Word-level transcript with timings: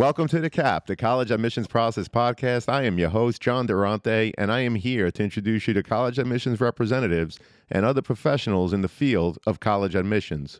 Welcome 0.00 0.28
to 0.28 0.40
The 0.40 0.48
Cap, 0.48 0.86
the 0.86 0.96
College 0.96 1.30
Admissions 1.30 1.66
Process 1.66 2.08
Podcast. 2.08 2.72
I 2.72 2.84
am 2.84 2.98
your 2.98 3.10
host, 3.10 3.42
John 3.42 3.66
Durante, 3.66 4.32
and 4.38 4.50
I 4.50 4.60
am 4.60 4.74
here 4.74 5.10
to 5.10 5.22
introduce 5.22 5.68
you 5.68 5.74
to 5.74 5.82
college 5.82 6.18
admissions 6.18 6.58
representatives 6.58 7.38
and 7.70 7.84
other 7.84 8.00
professionals 8.00 8.72
in 8.72 8.80
the 8.80 8.88
field 8.88 9.36
of 9.46 9.60
college 9.60 9.94
admissions. 9.94 10.58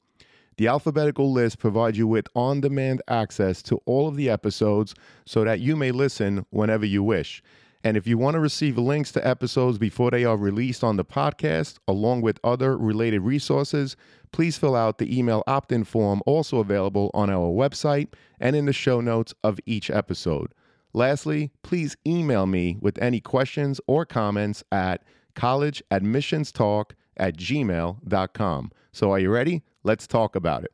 The 0.59 0.69
alphabetical 0.69 1.33
list 1.33 1.59
provides 1.59 1.99
you 1.99 2.07
with 2.07 2.29
on 2.35 2.63
demand 2.63 3.03
access 3.09 3.63
to 3.65 3.77
all 3.85 4.09
of 4.09 4.17
the 4.17 4.31
episodes 4.31 4.95
so 5.27 5.45
that 5.45 5.61
you 5.61 5.77
may 5.77 5.91
listen 5.91 6.47
whenever 6.51 6.87
you 6.87 7.03
wish. 7.03 7.43
And 7.85 7.97
if 7.97 8.07
you 8.07 8.17
want 8.17 8.35
to 8.35 8.41
receive 8.41 8.79
links 8.79 9.13
to 9.13 9.27
episodes 9.27 9.79
before 9.79 10.11
they 10.11 10.25
are 10.25 10.37
released 10.37 10.83
on 10.83 10.97
the 10.97 11.05
podcast, 11.05 11.79
along 11.87 12.23
with 12.23 12.41
other 12.43 12.77
related 12.77 13.21
resources, 13.21 13.97
please 14.33 14.57
fill 14.57 14.75
out 14.75 14.99
the 14.99 15.17
email 15.17 15.45
opt 15.47 15.71
in 15.71 15.85
form 15.85 16.23
also 16.27 16.59
available 16.59 17.11
on 17.13 17.31
our 17.31 17.49
website 17.49 18.09
and 18.41 18.57
in 18.57 18.65
the 18.65 18.73
show 18.73 19.01
notes 19.01 19.35
of 19.45 19.61
each 19.67 19.91
episode. 19.91 20.53
Lastly, 20.95 21.53
please 21.63 21.97
email 22.07 22.47
me 22.47 22.79
with 22.81 23.01
any 23.03 23.21
questions 23.21 23.81
or 23.87 24.07
comments 24.07 24.65
at 24.73 25.05
collegeadmissionstalk 25.35 26.93
at 27.19 27.37
gmail.com. 27.37 28.73
So, 28.93 29.13
are 29.13 29.19
you 29.19 29.31
ready? 29.31 29.63
Let's 29.87 30.09
talk 30.09 30.35
about 30.35 30.65
it. 30.65 30.73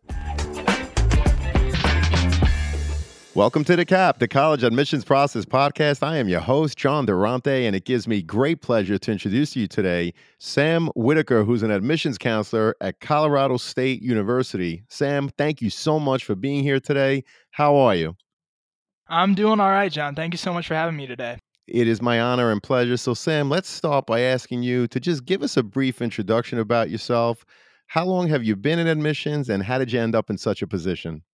Welcome 3.35 3.63
to 3.65 3.77
the 3.77 3.85
CAP, 3.85 4.21
the 4.21 4.27
College 4.27 4.63
Admissions 4.63 5.05
Process 5.05 5.45
Podcast. 5.45 6.03
I 6.03 6.17
am 6.17 6.31
your 6.31 6.41
host, 6.41 6.79
John 6.79 7.05
Durante, 7.05 7.67
and 7.67 7.77
it 7.77 7.85
gives 7.85 8.09
me 8.09 8.23
great 8.23 8.63
pleasure 8.63 8.97
to 8.97 9.13
introduce 9.13 9.53
to 9.53 9.61
you 9.61 9.67
today 9.67 10.15
Sam 10.39 10.87
Whitaker, 10.97 11.45
who's 11.45 11.63
an 11.63 11.71
admissions 11.71 12.17
counselor 12.17 12.75
at 12.81 13.01
Colorado 13.01 13.59
State 13.59 14.01
University. 14.01 14.83
Sam, 14.89 15.29
thank 15.37 15.61
you 15.61 15.69
so 15.69 16.01
much 16.01 16.25
for 16.25 16.35
being 16.35 16.63
here 16.63 16.81
today. 16.81 17.23
How 17.51 17.77
are 17.77 17.95
you? 17.95 18.17
I'm 19.09 19.35
doing 19.35 19.61
all 19.61 19.71
right, 19.71 19.93
John. 19.93 20.15
Thank 20.15 20.33
you 20.33 20.39
so 20.39 20.55
much 20.55 20.67
for 20.67 20.75
having 20.75 20.97
me 20.97 21.07
today. 21.07 21.37
It 21.67 21.87
is 21.87 22.01
my 22.01 22.19
honor 22.19 22.51
and 22.51 22.63
pleasure. 22.63 22.97
So, 22.97 23.13
Sam, 23.13 23.51
let's 23.51 23.69
start 23.69 24.07
by 24.07 24.21
asking 24.21 24.63
you 24.63 24.87
to 24.89 24.99
just 24.99 25.27
give 25.27 25.43
us 25.43 25.59
a 25.59 25.63
brief 25.63 26.01
introduction 26.01 26.59
about 26.59 26.89
yourself. 26.89 27.45
How 27.93 28.07
long 28.07 28.29
have 28.29 28.43
you 28.43 28.57
been 28.57 28.79
in 28.79 28.87
admissions 28.87 29.51
and 29.51 29.65
how 29.65 29.77
did 29.77 29.93
you 29.93 30.01
end 30.01 30.15
up 30.15 30.31
in 30.31 30.39
such 30.39 30.63
a 30.63 30.67
position? 30.67 31.25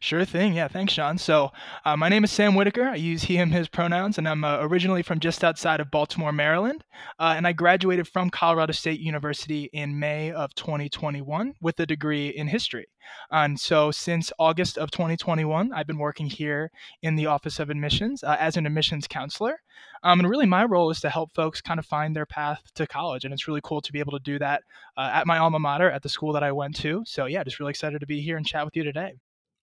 Sure 0.00 0.24
thing. 0.24 0.54
Yeah, 0.54 0.68
thanks, 0.68 0.94
John. 0.94 1.18
So, 1.18 1.52
uh, 1.84 1.96
my 1.96 2.08
name 2.08 2.24
is 2.24 2.30
Sam 2.30 2.54
Whitaker. 2.54 2.84
I 2.84 2.96
use 2.96 3.22
he, 3.22 3.36
him, 3.36 3.50
his 3.50 3.68
pronouns, 3.68 4.18
and 4.18 4.28
I'm 4.28 4.44
uh, 4.44 4.58
originally 4.60 5.02
from 5.02 5.20
just 5.20 5.44
outside 5.44 5.80
of 5.80 5.90
Baltimore, 5.90 6.32
Maryland. 6.32 6.84
Uh, 7.18 7.34
and 7.36 7.46
I 7.46 7.52
graduated 7.52 8.08
from 8.08 8.30
Colorado 8.30 8.72
State 8.72 9.00
University 9.00 9.70
in 9.72 9.98
May 9.98 10.32
of 10.32 10.54
2021 10.54 11.54
with 11.60 11.78
a 11.80 11.86
degree 11.86 12.28
in 12.28 12.48
history. 12.48 12.86
And 13.30 13.58
so, 13.58 13.90
since 13.90 14.32
August 14.38 14.76
of 14.78 14.90
2021, 14.90 15.72
I've 15.72 15.86
been 15.86 15.98
working 15.98 16.26
here 16.26 16.70
in 17.02 17.16
the 17.16 17.26
Office 17.26 17.58
of 17.58 17.70
Admissions 17.70 18.22
uh, 18.22 18.36
as 18.38 18.56
an 18.56 18.66
admissions 18.66 19.06
counselor. 19.06 19.60
Um, 20.02 20.20
and 20.20 20.28
really, 20.28 20.46
my 20.46 20.64
role 20.64 20.90
is 20.90 21.00
to 21.00 21.10
help 21.10 21.32
folks 21.32 21.60
kind 21.60 21.78
of 21.78 21.86
find 21.86 22.14
their 22.14 22.26
path 22.26 22.62
to 22.74 22.86
college. 22.86 23.24
And 23.24 23.32
it's 23.32 23.48
really 23.48 23.60
cool 23.62 23.80
to 23.80 23.92
be 23.92 24.00
able 24.00 24.12
to 24.12 24.24
do 24.24 24.38
that 24.38 24.62
uh, 24.96 25.10
at 25.12 25.26
my 25.26 25.38
alma 25.38 25.58
mater, 25.58 25.90
at 25.90 26.02
the 26.02 26.08
school 26.08 26.32
that 26.32 26.42
I 26.42 26.52
went 26.52 26.76
to. 26.76 27.02
So, 27.06 27.26
yeah, 27.26 27.44
just 27.44 27.60
really 27.60 27.70
excited 27.70 28.00
to 28.00 28.06
be 28.06 28.20
here 28.20 28.36
and 28.36 28.46
chat 28.46 28.64
with 28.64 28.76
you 28.76 28.84
today. 28.84 29.14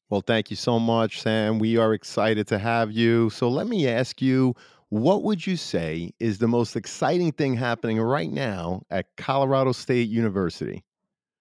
Well, 0.09 0.21
thank 0.21 0.49
you 0.49 0.55
so 0.55 0.79
much, 0.79 1.21
Sam. 1.21 1.59
We 1.59 1.77
are 1.77 1.93
excited 1.93 2.47
to 2.47 2.59
have 2.59 2.91
you. 2.91 3.29
So 3.29 3.49
let 3.49 3.67
me 3.67 3.87
ask 3.87 4.21
you 4.21 4.55
what 4.89 5.23
would 5.23 5.45
you 5.45 5.57
say 5.57 6.11
is 6.19 6.37
the 6.37 6.47
most 6.47 6.75
exciting 6.77 7.33
thing 7.33 7.55
happening 7.55 7.99
right 7.99 8.31
now 8.31 8.83
at 8.89 9.07
Colorado 9.17 9.73
State 9.73 10.07
University? 10.09 10.83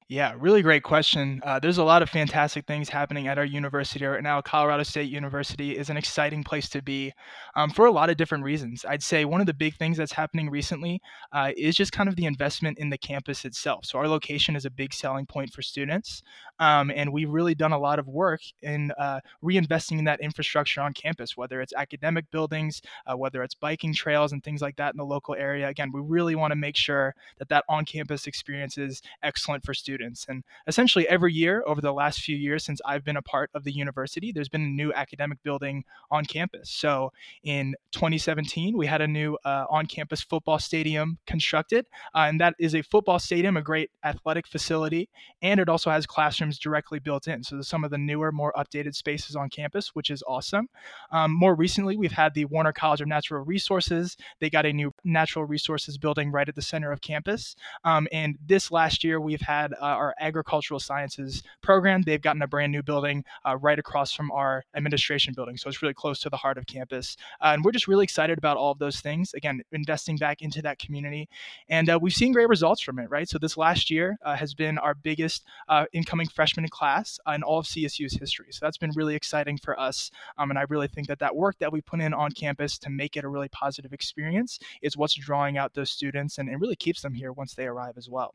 Yeah, 0.09 0.35
really 0.39 0.63
great 0.63 0.85
question. 0.85 1.41
Uh, 1.45 1.59
there's 1.59 1.79
a 1.79 1.83
lot 1.83 2.01
of 2.01 2.09
fantastic 2.09 2.65
things 2.65 2.89
happening 2.89 3.27
at 3.27 3.39
our 3.39 3.45
university 3.45 4.05
right 4.05 4.23
now. 4.23 4.41
Colorado 4.41 4.85
State 4.85 5.11
University 5.11 5.77
is 5.77 5.91
an 5.91 5.97
exciting 5.97 6.45
place 6.45 6.69
to 6.69 6.81
be 6.81 7.13
um, 7.57 7.71
for 7.71 7.87
a 7.87 7.91
lot 7.91 8.09
of 8.09 8.17
different 8.17 8.45
reasons. 8.45 8.85
I'd 8.89 9.03
say 9.03 9.25
one 9.25 9.41
of 9.41 9.49
the 9.49 9.55
big 9.55 9.75
things 9.75 9.97
that's 9.97 10.13
happening 10.13 10.49
recently 10.49 11.01
uh, 11.33 11.51
is 11.57 11.75
just 11.75 11.91
kind 11.91 12.09
of 12.09 12.15
the 12.15 12.27
investment 12.27 12.79
in 12.79 12.89
the 12.89 12.97
campus 12.97 13.45
itself. 13.45 13.85
So, 13.85 13.99
our 13.99 14.07
location 14.07 14.55
is 14.55 14.65
a 14.65 14.71
big 14.71 14.95
selling 14.95 15.27
point 15.27 15.53
for 15.53 15.61
students. 15.61 16.23
Um, 16.61 16.93
and 16.95 17.13
we've 17.13 17.29
really 17.29 17.57
done 17.57 17.73
a 17.73 17.79
lot 17.79 17.99
of 17.99 18.07
work 18.07 18.43
in 18.63 18.93
uh, 18.93 19.19
reinvesting 19.43 19.99
in 19.99 20.05
that 20.05 20.21
infrastructure 20.21 20.83
on 20.83 20.93
campus, 20.93 21.37
whether 21.37 21.61
it's 21.61 21.75
academic 21.77 22.31
buildings, 22.31 22.81
uh, 23.09 23.17
whether 23.17 23.43
it's 23.43 23.57
biking 23.57 23.93
trails 23.93 24.33
and 24.33 24.45
things 24.45 24.63
like 24.63 24.77
that 24.77 24.95
in 24.95 24.99
the 24.99 25.05
local 25.05 25.35
area. 25.35 25.69
Again, 25.69 25.91
we 25.93 26.01
really 26.01 26.37
want 26.37 26.53
to 26.53 26.57
make 26.57 26.77
sure 26.77 27.13
that 27.39 27.49
that 27.49 27.65
on 27.69 27.85
campus 27.85 28.29
experience 28.29 28.79
is 28.79 29.03
excellent 29.25 29.65
for 29.65 29.75
students 29.75 29.96
students. 29.97 30.27
And 30.29 30.45
essentially, 30.67 31.09
every 31.09 31.33
year 31.33 31.63
over 31.67 31.81
the 31.81 31.93
last 31.93 32.21
few 32.21 32.37
years 32.37 32.65
since 32.65 32.81
I've 32.85 33.03
been 33.03 33.17
a 33.17 33.23
part 33.23 33.51
of 33.55 33.65
the 33.65 33.73
university, 33.73 34.31
there's 34.31 34.49
been 34.51 34.63
a 34.63 34.67
new 34.67 34.93
academic 34.93 35.43
building 35.43 35.85
on 36.11 36.27
campus. 36.27 36.69
So 36.69 37.13
in 37.43 37.75
2017, 37.93 38.77
we 38.77 38.87
had 38.87 39.01
a 39.01 39.07
new 39.07 39.39
uh, 39.45 39.65
on 39.71 39.87
campus 39.87 40.21
football 40.21 40.59
stadium 40.59 41.19
constructed. 41.27 41.87
Uh, 42.15 42.27
and 42.29 42.41
that 42.41 42.55
is 42.59 42.75
a 42.75 42.83
football 42.83 43.19
stadium, 43.19 43.57
a 43.57 43.63
great 43.63 43.91
athletic 44.05 44.47
facility. 44.47 45.09
And 45.41 45.59
it 45.61 45.69
also 45.69 45.91
has 45.91 46.07
classrooms 46.07 46.59
directly 46.59 46.99
built 46.99 47.27
in. 47.27 47.43
So 47.43 47.63
some 47.63 47.83
of 47.83 47.91
the 47.91 47.99
newer, 47.99 48.33
more 48.33 48.53
updated 48.55 48.95
spaces 48.95 49.35
on 49.35 49.49
campus, 49.49 49.95
which 49.95 50.11
is 50.11 50.23
awesome. 50.29 50.69
Um, 51.11 51.33
more 51.33 51.55
recently, 51.55 51.97
we've 51.97 52.13
had 52.13 52.35
the 52.35 52.45
Warner 52.45 52.73
College 52.73 53.01
of 53.01 53.09
Natural 53.09 53.43
Resources. 53.43 54.19
They 54.41 54.51
got 54.51 54.67
a 54.67 54.73
new 54.73 54.93
natural 55.05 55.47
resources 55.47 55.97
building 55.97 56.31
right 56.31 56.49
at 56.49 56.55
the 56.55 56.63
center 56.63 56.93
of 56.93 57.01
campus. 57.01 57.57
Um, 57.85 58.07
and 58.13 58.37
this 58.47 58.71
last 58.71 59.03
year, 59.03 59.21
we've 59.21 59.41
had 59.41 59.73
our 59.89 60.15
agricultural 60.21 60.81
sciences 60.81 61.43
program. 61.63 62.03
They've 62.03 62.21
gotten 62.21 62.43
a 62.43 62.47
brand 62.47 62.73
new 62.73 62.83
building 62.83 63.25
uh, 63.45 63.57
right 63.57 63.79
across 63.79 64.13
from 64.13 64.31
our 64.33 64.65
administration 64.75 65.35
building. 65.35 65.57
So 65.57 65.69
it's 65.69 65.83
really 65.83 65.95
close 65.95 66.21
to 66.21 66.31
the 66.31 66.37
heart 66.37 66.59
of 66.59 66.67
campus. 66.67 67.17
Uh, 67.41 67.53
and 67.55 67.65
we're 67.65 67.73
just 67.73 67.89
really 67.89 68.05
excited 68.05 68.39
about 68.39 68.57
all 68.57 68.73
of 68.73 68.79
those 68.79 69.01
things. 69.01 69.35
Again, 69.35 69.63
investing 69.73 70.17
back 70.17 70.43
into 70.43 70.63
that 70.63 70.79
community. 70.79 71.29
And 71.69 71.89
uh, 71.89 71.99
we've 72.01 72.13
seen 72.13 72.33
great 72.33 72.49
results 72.49 72.83
from 72.83 72.99
it, 72.99 73.11
right? 73.11 73.29
So 73.29 73.39
this 73.39 73.57
last 73.57 73.91
year 73.91 74.19
uh, 74.25 74.37
has 74.37 74.55
been 74.55 74.79
our 74.79 74.95
biggest 74.95 75.45
uh, 75.69 75.87
incoming 75.93 76.29
freshman 76.29 76.69
class 76.69 77.19
in 77.33 77.43
all 77.43 77.59
of 77.59 77.67
CSU's 77.67 78.15
history. 78.15 78.49
So 78.51 78.65
that's 78.65 78.79
been 78.79 78.93
really 78.95 79.15
exciting 79.15 79.59
for 79.59 79.79
us. 79.79 80.11
Um, 80.39 80.51
and 80.51 80.59
I 80.59 80.65
really 80.69 80.89
think 80.89 81.09
that 81.09 81.19
that 81.21 81.37
work 81.37 81.59
that 81.59 81.73
we 81.73 81.81
put 81.81 82.01
in 82.01 82.15
on 82.15 82.33
campus 82.33 82.79
to 82.79 82.91
make 82.91 83.17
it 83.17 83.25
a 83.25 83.29
really 83.29 83.49
positive 83.49 83.93
experience 83.93 84.59
is 84.83 84.97
what's 84.97 85.15
drawing 85.15 85.59
out 85.59 85.75
those 85.75 85.91
students 85.91 86.39
and, 86.39 86.49
and 86.49 86.61
really 86.61 86.77
keeps 86.77 87.03
them 87.03 87.15
here 87.15 87.33
once 87.33 87.55
they 87.55 87.67
arrive 87.67 87.95
as 87.97 88.09
well. 88.09 88.35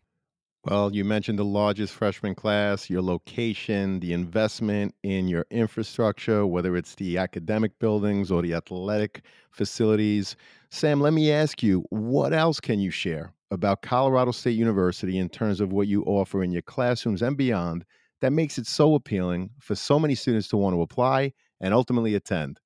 Well, 0.66 0.94
you 0.94 1.04
mentioned 1.04 1.40
the 1.40 1.46
largest 1.46 1.92
freshman 1.92 2.36
class, 2.36 2.88
your 2.88 3.02
location, 3.02 4.00
the 4.00 4.14
investment 4.14 4.94
in 5.02 5.28
your 5.28 5.48
infrastructure, 5.50 6.46
whether 6.46 6.76
it's 6.78 6.94
the 6.94 7.18
academic 7.18 7.80
buildings 7.80 8.32
or 8.32 8.44
the 8.44 8.54
athletic 8.54 9.24
facilities. 9.50 10.36
Sam, 10.70 11.02
let 11.02 11.14
me 11.14 11.32
ask 11.32 11.64
you, 11.64 11.84
what 11.90 12.32
else 12.32 12.60
can 12.60 12.80
you 12.80 12.92
share 12.92 13.34
about 13.50 13.82
Colorado 13.82 14.30
State 14.30 14.52
University 14.52 15.18
in 15.18 15.30
terms 15.30 15.62
of 15.62 15.74
what 15.74 15.88
you 15.88 16.04
offer 16.04 16.44
in 16.44 16.52
your 16.52 16.62
classrooms 16.62 17.24
and 17.24 17.36
beyond 17.36 17.84
that 18.22 18.32
makes 18.32 18.60
it 18.60 18.68
so 18.68 18.94
appealing 18.94 19.50
for 19.60 19.74
so 19.74 19.98
many 19.98 20.14
students 20.14 20.48
to 20.50 20.58
want 20.58 20.76
to 20.76 20.82
apply 20.84 21.34
and 21.60 21.74
ultimately 21.74 22.14
attend? 22.14 22.60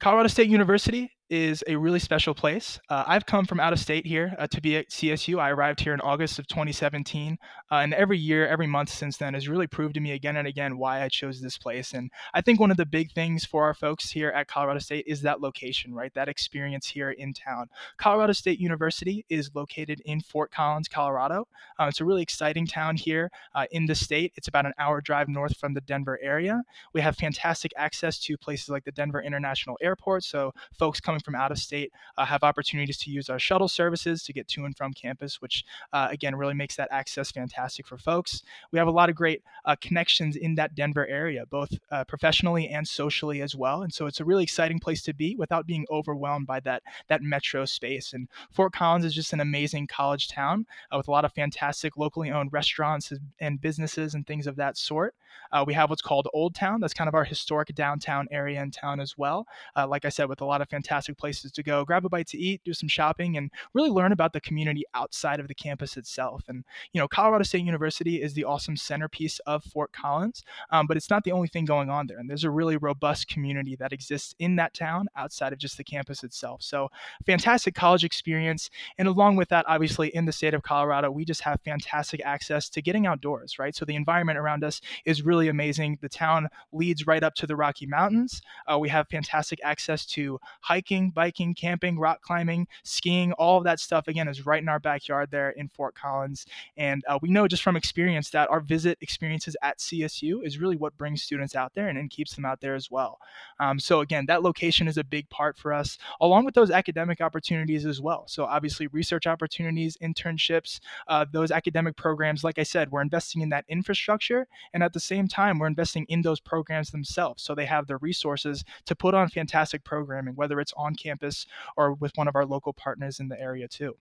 Colorado 0.00 0.28
State 0.28 0.48
University 0.48 1.13
is 1.30 1.64
a 1.66 1.76
really 1.76 1.98
special 1.98 2.34
place. 2.34 2.78
Uh, 2.88 3.04
I've 3.06 3.26
come 3.26 3.46
from 3.46 3.60
out 3.60 3.72
of 3.72 3.78
state 3.78 4.06
here 4.06 4.34
uh, 4.38 4.46
to 4.48 4.60
be 4.60 4.76
at 4.76 4.90
CSU. 4.90 5.38
I 5.38 5.50
arrived 5.50 5.80
here 5.80 5.94
in 5.94 6.00
August 6.00 6.38
of 6.38 6.46
2017, 6.48 7.38
uh, 7.70 7.74
and 7.76 7.94
every 7.94 8.18
year, 8.18 8.46
every 8.46 8.66
month 8.66 8.90
since 8.90 9.16
then 9.16 9.34
has 9.34 9.48
really 9.48 9.66
proved 9.66 9.94
to 9.94 10.00
me 10.00 10.12
again 10.12 10.36
and 10.36 10.46
again 10.46 10.76
why 10.76 11.02
I 11.02 11.08
chose 11.08 11.40
this 11.40 11.56
place. 11.56 11.92
And 11.94 12.10
I 12.34 12.40
think 12.40 12.60
one 12.60 12.70
of 12.70 12.76
the 12.76 12.86
big 12.86 13.12
things 13.12 13.44
for 13.44 13.64
our 13.64 13.74
folks 13.74 14.10
here 14.10 14.30
at 14.30 14.48
Colorado 14.48 14.80
State 14.80 15.04
is 15.06 15.22
that 15.22 15.40
location, 15.40 15.94
right? 15.94 16.12
That 16.14 16.28
experience 16.28 16.86
here 16.86 17.10
in 17.10 17.32
town. 17.32 17.68
Colorado 17.96 18.32
State 18.32 18.60
University 18.60 19.24
is 19.28 19.50
located 19.54 20.00
in 20.04 20.20
Fort 20.20 20.50
Collins, 20.50 20.88
Colorado. 20.88 21.48
Uh, 21.80 21.86
it's 21.86 22.00
a 22.00 22.04
really 22.04 22.22
exciting 22.22 22.66
town 22.66 22.96
here 22.96 23.30
uh, 23.54 23.66
in 23.70 23.86
the 23.86 23.94
state. 23.94 24.32
It's 24.36 24.48
about 24.48 24.66
an 24.66 24.74
hour 24.78 25.00
drive 25.00 25.28
north 25.28 25.56
from 25.56 25.74
the 25.74 25.80
Denver 25.80 26.18
area. 26.22 26.62
We 26.92 27.00
have 27.00 27.16
fantastic 27.16 27.72
access 27.76 28.18
to 28.20 28.36
places 28.36 28.68
like 28.68 28.84
the 28.84 28.92
Denver 28.92 29.22
International 29.22 29.78
Airport, 29.80 30.24
so 30.24 30.52
folks 30.78 31.00
come 31.00 31.13
coming 31.14 31.22
from 31.22 31.34
out 31.36 31.52
of 31.52 31.58
state 31.58 31.92
uh, 32.18 32.24
have 32.24 32.42
opportunities 32.42 32.98
to 32.98 33.10
use 33.10 33.30
our 33.30 33.38
shuttle 33.38 33.68
services 33.68 34.24
to 34.24 34.32
get 34.32 34.48
to 34.48 34.64
and 34.64 34.76
from 34.76 34.92
campus, 34.92 35.40
which 35.40 35.64
uh, 35.92 36.08
again 36.10 36.34
really 36.34 36.54
makes 36.54 36.74
that 36.74 36.88
access 36.90 37.30
fantastic 37.30 37.86
for 37.86 37.96
folks. 37.96 38.42
We 38.72 38.78
have 38.80 38.88
a 38.88 38.92
lot 38.92 39.08
of 39.08 39.14
great 39.14 39.42
uh, 39.64 39.76
connections 39.80 40.34
in 40.34 40.56
that 40.56 40.74
Denver 40.74 41.06
area, 41.06 41.46
both 41.46 41.70
uh, 41.92 42.02
professionally 42.04 42.68
and 42.68 42.86
socially 42.86 43.42
as 43.42 43.54
well. 43.54 43.82
And 43.82 43.94
so 43.94 44.06
it's 44.06 44.20
a 44.20 44.24
really 44.24 44.42
exciting 44.42 44.80
place 44.80 45.02
to 45.02 45.14
be 45.14 45.36
without 45.36 45.66
being 45.66 45.86
overwhelmed 45.88 46.48
by 46.48 46.58
that 46.60 46.82
that 47.08 47.22
metro 47.22 47.64
space. 47.64 48.12
And 48.12 48.28
Fort 48.50 48.72
Collins 48.72 49.04
is 49.04 49.14
just 49.14 49.32
an 49.32 49.40
amazing 49.40 49.86
college 49.86 50.28
town 50.28 50.66
uh, 50.90 50.96
with 50.96 51.06
a 51.06 51.12
lot 51.12 51.24
of 51.24 51.32
fantastic 51.32 51.96
locally 51.96 52.30
owned 52.32 52.52
restaurants 52.52 53.12
and 53.38 53.60
businesses 53.60 54.14
and 54.14 54.26
things 54.26 54.48
of 54.48 54.56
that 54.56 54.76
sort. 54.76 55.14
Uh, 55.52 55.64
we 55.66 55.74
have 55.74 55.90
what's 55.90 56.02
called 56.02 56.28
Old 56.32 56.54
Town. 56.54 56.80
That's 56.80 56.94
kind 56.94 57.08
of 57.08 57.14
our 57.14 57.24
historic 57.24 57.74
downtown 57.74 58.26
area 58.30 58.60
in 58.60 58.70
town 58.70 59.00
as 59.00 59.16
well. 59.16 59.46
like 59.76 60.04
I 60.04 60.08
said, 60.08 60.28
with 60.28 60.40
a 60.40 60.44
lot 60.44 60.60
of 60.60 60.68
fantastic 60.68 60.94
fantastic 60.94 61.18
places 61.18 61.50
to 61.52 61.62
go, 61.62 61.84
grab 61.84 62.04
a 62.04 62.08
bite 62.08 62.28
to 62.28 62.38
eat, 62.38 62.62
do 62.64 62.72
some 62.72 62.88
shopping, 62.88 63.36
and 63.36 63.50
really 63.72 63.90
learn 63.90 64.12
about 64.12 64.32
the 64.32 64.40
community 64.40 64.84
outside 64.94 65.40
of 65.40 65.48
the 65.48 65.54
campus 65.54 65.96
itself. 65.96 66.44
And, 66.48 66.64
you 66.92 67.00
know, 67.00 67.08
Colorado 67.08 67.42
State 67.42 67.64
University 67.64 68.22
is 68.22 68.34
the 68.34 68.44
awesome 68.44 68.76
centerpiece 68.76 69.40
of 69.40 69.64
Fort 69.64 69.92
Collins, 69.92 70.44
um, 70.70 70.86
but 70.86 70.96
it's 70.96 71.10
not 71.10 71.24
the 71.24 71.32
only 71.32 71.48
thing 71.48 71.64
going 71.64 71.90
on 71.90 72.06
there. 72.06 72.18
And 72.18 72.30
there's 72.30 72.44
a 72.44 72.50
really 72.50 72.76
robust 72.76 73.26
community 73.26 73.74
that 73.76 73.92
exists 73.92 74.34
in 74.38 74.56
that 74.56 74.72
town 74.72 75.08
outside 75.16 75.52
of 75.52 75.58
just 75.58 75.76
the 75.76 75.84
campus 75.84 76.22
itself. 76.22 76.62
So, 76.62 76.90
fantastic 77.26 77.74
college 77.74 78.04
experience. 78.04 78.70
And 78.98 79.08
along 79.08 79.34
with 79.34 79.48
that, 79.48 79.64
obviously, 79.66 80.08
in 80.14 80.26
the 80.26 80.32
state 80.32 80.54
of 80.54 80.62
Colorado, 80.62 81.10
we 81.10 81.24
just 81.24 81.40
have 81.40 81.60
fantastic 81.64 82.20
access 82.24 82.68
to 82.70 82.82
getting 82.82 83.06
outdoors, 83.06 83.58
right? 83.58 83.74
So, 83.74 83.84
the 83.84 83.96
environment 83.96 84.38
around 84.38 84.62
us 84.62 84.80
is 85.04 85.23
really 85.24 85.48
amazing. 85.48 85.98
The 86.00 86.08
town 86.08 86.48
leads 86.72 87.06
right 87.06 87.22
up 87.22 87.34
to 87.36 87.46
the 87.46 87.56
Rocky 87.56 87.86
Mountains. 87.86 88.42
Uh, 88.70 88.78
we 88.78 88.88
have 88.88 89.08
fantastic 89.08 89.60
access 89.62 90.06
to 90.06 90.38
hiking 90.60 91.10
biking, 91.10 91.54
camping, 91.54 91.98
rock 91.98 92.20
climbing, 92.22 92.66
skiing, 92.82 93.32
all 93.32 93.58
of 93.58 93.64
that 93.64 93.80
stuff, 93.80 94.08
again, 94.08 94.28
is 94.28 94.46
right 94.46 94.62
in 94.62 94.68
our 94.68 94.80
backyard 94.80 95.30
there 95.30 95.50
in 95.50 95.68
Fort 95.68 95.94
Collins. 95.94 96.46
And 96.76 97.02
uh, 97.08 97.18
we 97.22 97.30
know 97.30 97.48
just 97.48 97.62
from 97.62 97.76
experience 97.76 98.30
that 98.30 98.50
our 98.50 98.60
visit 98.60 98.98
experiences 99.00 99.56
at 99.62 99.78
CSU 99.78 100.44
is 100.44 100.58
really 100.58 100.76
what 100.76 100.96
brings 100.96 101.22
students 101.22 101.54
out 101.54 101.72
there 101.74 101.88
and, 101.88 101.98
and 101.98 102.10
keeps 102.10 102.34
them 102.34 102.44
out 102.44 102.60
there 102.60 102.74
as 102.74 102.90
well. 102.90 103.18
Um, 103.60 103.78
so, 103.78 104.00
again, 104.00 104.26
that 104.26 104.42
location 104.42 104.88
is 104.88 104.98
a 104.98 105.04
big 105.04 105.28
part 105.30 105.56
for 105.56 105.72
us, 105.72 105.98
along 106.20 106.44
with 106.44 106.54
those 106.54 106.70
academic 106.70 107.20
opportunities 107.20 107.86
as 107.86 108.00
well. 108.00 108.24
So, 108.26 108.44
obviously, 108.44 108.86
research 108.88 109.26
opportunities, 109.26 109.96
internships, 110.02 110.80
uh, 111.08 111.24
those 111.30 111.50
academic 111.50 111.96
programs, 111.96 112.44
like 112.44 112.58
I 112.58 112.62
said, 112.62 112.90
we're 112.90 113.02
investing 113.02 113.42
in 113.42 113.50
that 113.50 113.64
infrastructure. 113.68 114.46
And 114.72 114.82
at 114.82 114.92
the 114.92 115.00
same 115.00 115.13
time, 115.28 115.58
we're 115.58 115.66
investing 115.66 116.04
in 116.08 116.22
those 116.22 116.40
programs 116.40 116.90
themselves. 116.90 117.42
So 117.42 117.54
they 117.54 117.66
have 117.66 117.86
the 117.86 117.96
resources 117.96 118.64
to 118.86 118.94
put 118.94 119.14
on 119.14 119.28
fantastic 119.28 119.84
programming, 119.84 120.34
whether 120.34 120.60
it's 120.60 120.72
on 120.76 120.94
campus 120.94 121.46
or 121.76 121.94
with 121.94 122.12
one 122.16 122.28
of 122.28 122.36
our 122.36 122.44
local 122.44 122.72
partners 122.72 123.20
in 123.20 123.28
the 123.28 123.40
area 123.40 123.68
too. 123.68 123.96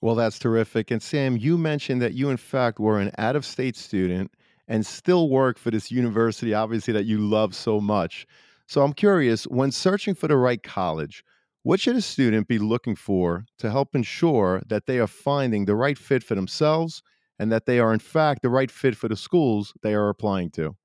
Well, 0.00 0.14
that's 0.14 0.38
terrific. 0.38 0.90
And 0.90 1.02
Sam, 1.02 1.36
you 1.36 1.56
mentioned 1.56 2.02
that 2.02 2.14
you, 2.14 2.28
in 2.28 2.36
fact, 2.36 2.78
were 2.78 3.00
an 3.00 3.12
out 3.18 3.36
of 3.36 3.46
state 3.46 3.76
student 3.76 4.30
and 4.68 4.84
still 4.84 5.30
work 5.30 5.58
for 5.58 5.70
this 5.70 5.90
university, 5.90 6.52
obviously, 6.52 6.92
that 6.92 7.06
you 7.06 7.18
love 7.18 7.54
so 7.54 7.80
much. 7.80 8.26
So 8.66 8.82
I'm 8.82 8.92
curious 8.92 9.44
when 9.44 9.70
searching 9.70 10.14
for 10.14 10.28
the 10.28 10.36
right 10.36 10.62
college, 10.62 11.24
what 11.62 11.80
should 11.80 11.96
a 11.96 12.00
student 12.00 12.46
be 12.46 12.58
looking 12.58 12.94
for 12.94 13.44
to 13.58 13.70
help 13.70 13.94
ensure 13.94 14.62
that 14.66 14.86
they 14.86 14.98
are 14.98 15.06
finding 15.06 15.64
the 15.64 15.74
right 15.74 15.96
fit 15.96 16.22
for 16.22 16.34
themselves 16.34 17.02
and 17.38 17.52
that 17.52 17.66
they 17.66 17.78
are, 17.78 17.92
in 17.92 17.98
fact, 17.98 18.42
the 18.42 18.50
right 18.50 18.70
fit 18.70 18.96
for 18.96 19.08
the 19.08 19.16
schools 19.16 19.74
they 19.82 19.94
are 19.94 20.08
applying 20.08 20.50
to? 20.50 20.76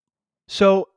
So, 0.47 0.89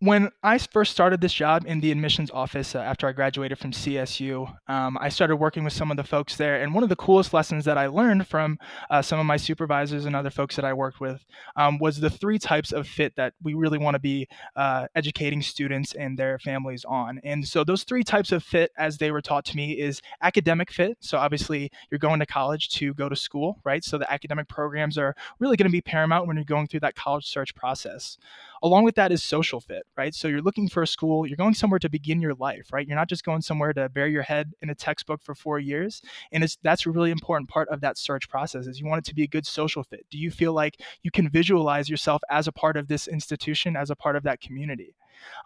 when 0.00 0.30
I 0.42 0.58
first 0.58 0.92
started 0.92 1.20
this 1.20 1.32
job 1.32 1.64
in 1.66 1.80
the 1.80 1.90
admissions 1.90 2.30
office 2.30 2.74
uh, 2.74 2.78
after 2.78 3.08
I 3.08 3.12
graduated 3.12 3.58
from 3.58 3.72
CSU, 3.72 4.52
um, 4.68 4.98
I 5.00 5.08
started 5.08 5.36
working 5.36 5.64
with 5.64 5.72
some 5.72 5.90
of 5.90 5.96
the 5.96 6.04
folks 6.04 6.36
there. 6.36 6.62
And 6.62 6.74
one 6.74 6.82
of 6.82 6.88
the 6.88 6.96
coolest 6.96 7.32
lessons 7.32 7.64
that 7.64 7.78
I 7.78 7.86
learned 7.86 8.26
from 8.26 8.58
uh, 8.90 9.02
some 9.02 9.18
of 9.18 9.26
my 9.26 9.36
supervisors 9.36 10.04
and 10.04 10.14
other 10.14 10.30
folks 10.30 10.56
that 10.56 10.64
I 10.64 10.72
worked 10.72 11.00
with 11.00 11.24
um, 11.56 11.78
was 11.78 12.00
the 12.00 12.10
three 12.10 12.38
types 12.38 12.72
of 12.72 12.86
fit 12.86 13.16
that 13.16 13.34
we 13.42 13.54
really 13.54 13.78
want 13.78 13.94
to 13.94 13.98
be 14.00 14.28
uh, 14.56 14.86
educating 14.94 15.42
students 15.42 15.94
and 15.94 16.18
their 16.18 16.38
families 16.38 16.84
on. 16.84 17.20
And 17.24 17.46
so, 17.46 17.64
those 17.64 17.84
three 17.84 18.04
types 18.04 18.32
of 18.32 18.42
fit, 18.42 18.70
as 18.76 18.98
they 18.98 19.10
were 19.10 19.22
taught 19.22 19.44
to 19.46 19.56
me, 19.56 19.72
is 19.72 20.00
academic 20.22 20.70
fit. 20.70 20.98
So, 21.00 21.18
obviously, 21.18 21.70
you're 21.90 21.98
going 21.98 22.20
to 22.20 22.26
college 22.26 22.68
to 22.70 22.94
go 22.94 23.08
to 23.08 23.16
school, 23.16 23.58
right? 23.64 23.82
So, 23.82 23.98
the 23.98 24.10
academic 24.12 24.48
programs 24.48 24.98
are 24.98 25.14
really 25.38 25.56
going 25.56 25.68
to 25.68 25.72
be 25.72 25.80
paramount 25.80 26.26
when 26.26 26.36
you're 26.36 26.44
going 26.44 26.66
through 26.66 26.80
that 26.80 26.94
college 26.94 27.26
search 27.26 27.54
process. 27.54 28.18
Along 28.64 28.82
with 28.82 28.94
that 28.94 29.12
is 29.12 29.22
social 29.22 29.60
fit, 29.60 29.82
right? 29.94 30.14
So 30.14 30.26
you're 30.26 30.40
looking 30.40 30.70
for 30.70 30.82
a 30.82 30.86
school, 30.86 31.26
you're 31.26 31.36
going 31.36 31.52
somewhere 31.52 31.78
to 31.80 31.90
begin 31.90 32.22
your 32.22 32.32
life, 32.32 32.72
right? 32.72 32.88
You're 32.88 32.96
not 32.96 33.10
just 33.10 33.22
going 33.22 33.42
somewhere 33.42 33.74
to 33.74 33.90
bury 33.90 34.10
your 34.10 34.22
head 34.22 34.52
in 34.62 34.70
a 34.70 34.74
textbook 34.74 35.22
for 35.22 35.34
four 35.34 35.58
years. 35.58 36.00
And 36.32 36.42
it's 36.42 36.56
that's 36.62 36.86
a 36.86 36.90
really 36.90 37.10
important 37.10 37.50
part 37.50 37.68
of 37.68 37.82
that 37.82 37.98
search 37.98 38.26
process 38.26 38.66
is 38.66 38.80
you 38.80 38.86
want 38.86 39.06
it 39.06 39.08
to 39.10 39.14
be 39.14 39.22
a 39.22 39.28
good 39.28 39.46
social 39.46 39.84
fit. 39.84 40.06
Do 40.10 40.16
you 40.16 40.30
feel 40.30 40.54
like 40.54 40.80
you 41.02 41.10
can 41.10 41.28
visualize 41.28 41.90
yourself 41.90 42.22
as 42.30 42.48
a 42.48 42.52
part 42.52 42.78
of 42.78 42.88
this 42.88 43.06
institution, 43.06 43.76
as 43.76 43.90
a 43.90 43.96
part 43.96 44.16
of 44.16 44.22
that 44.22 44.40
community? 44.40 44.94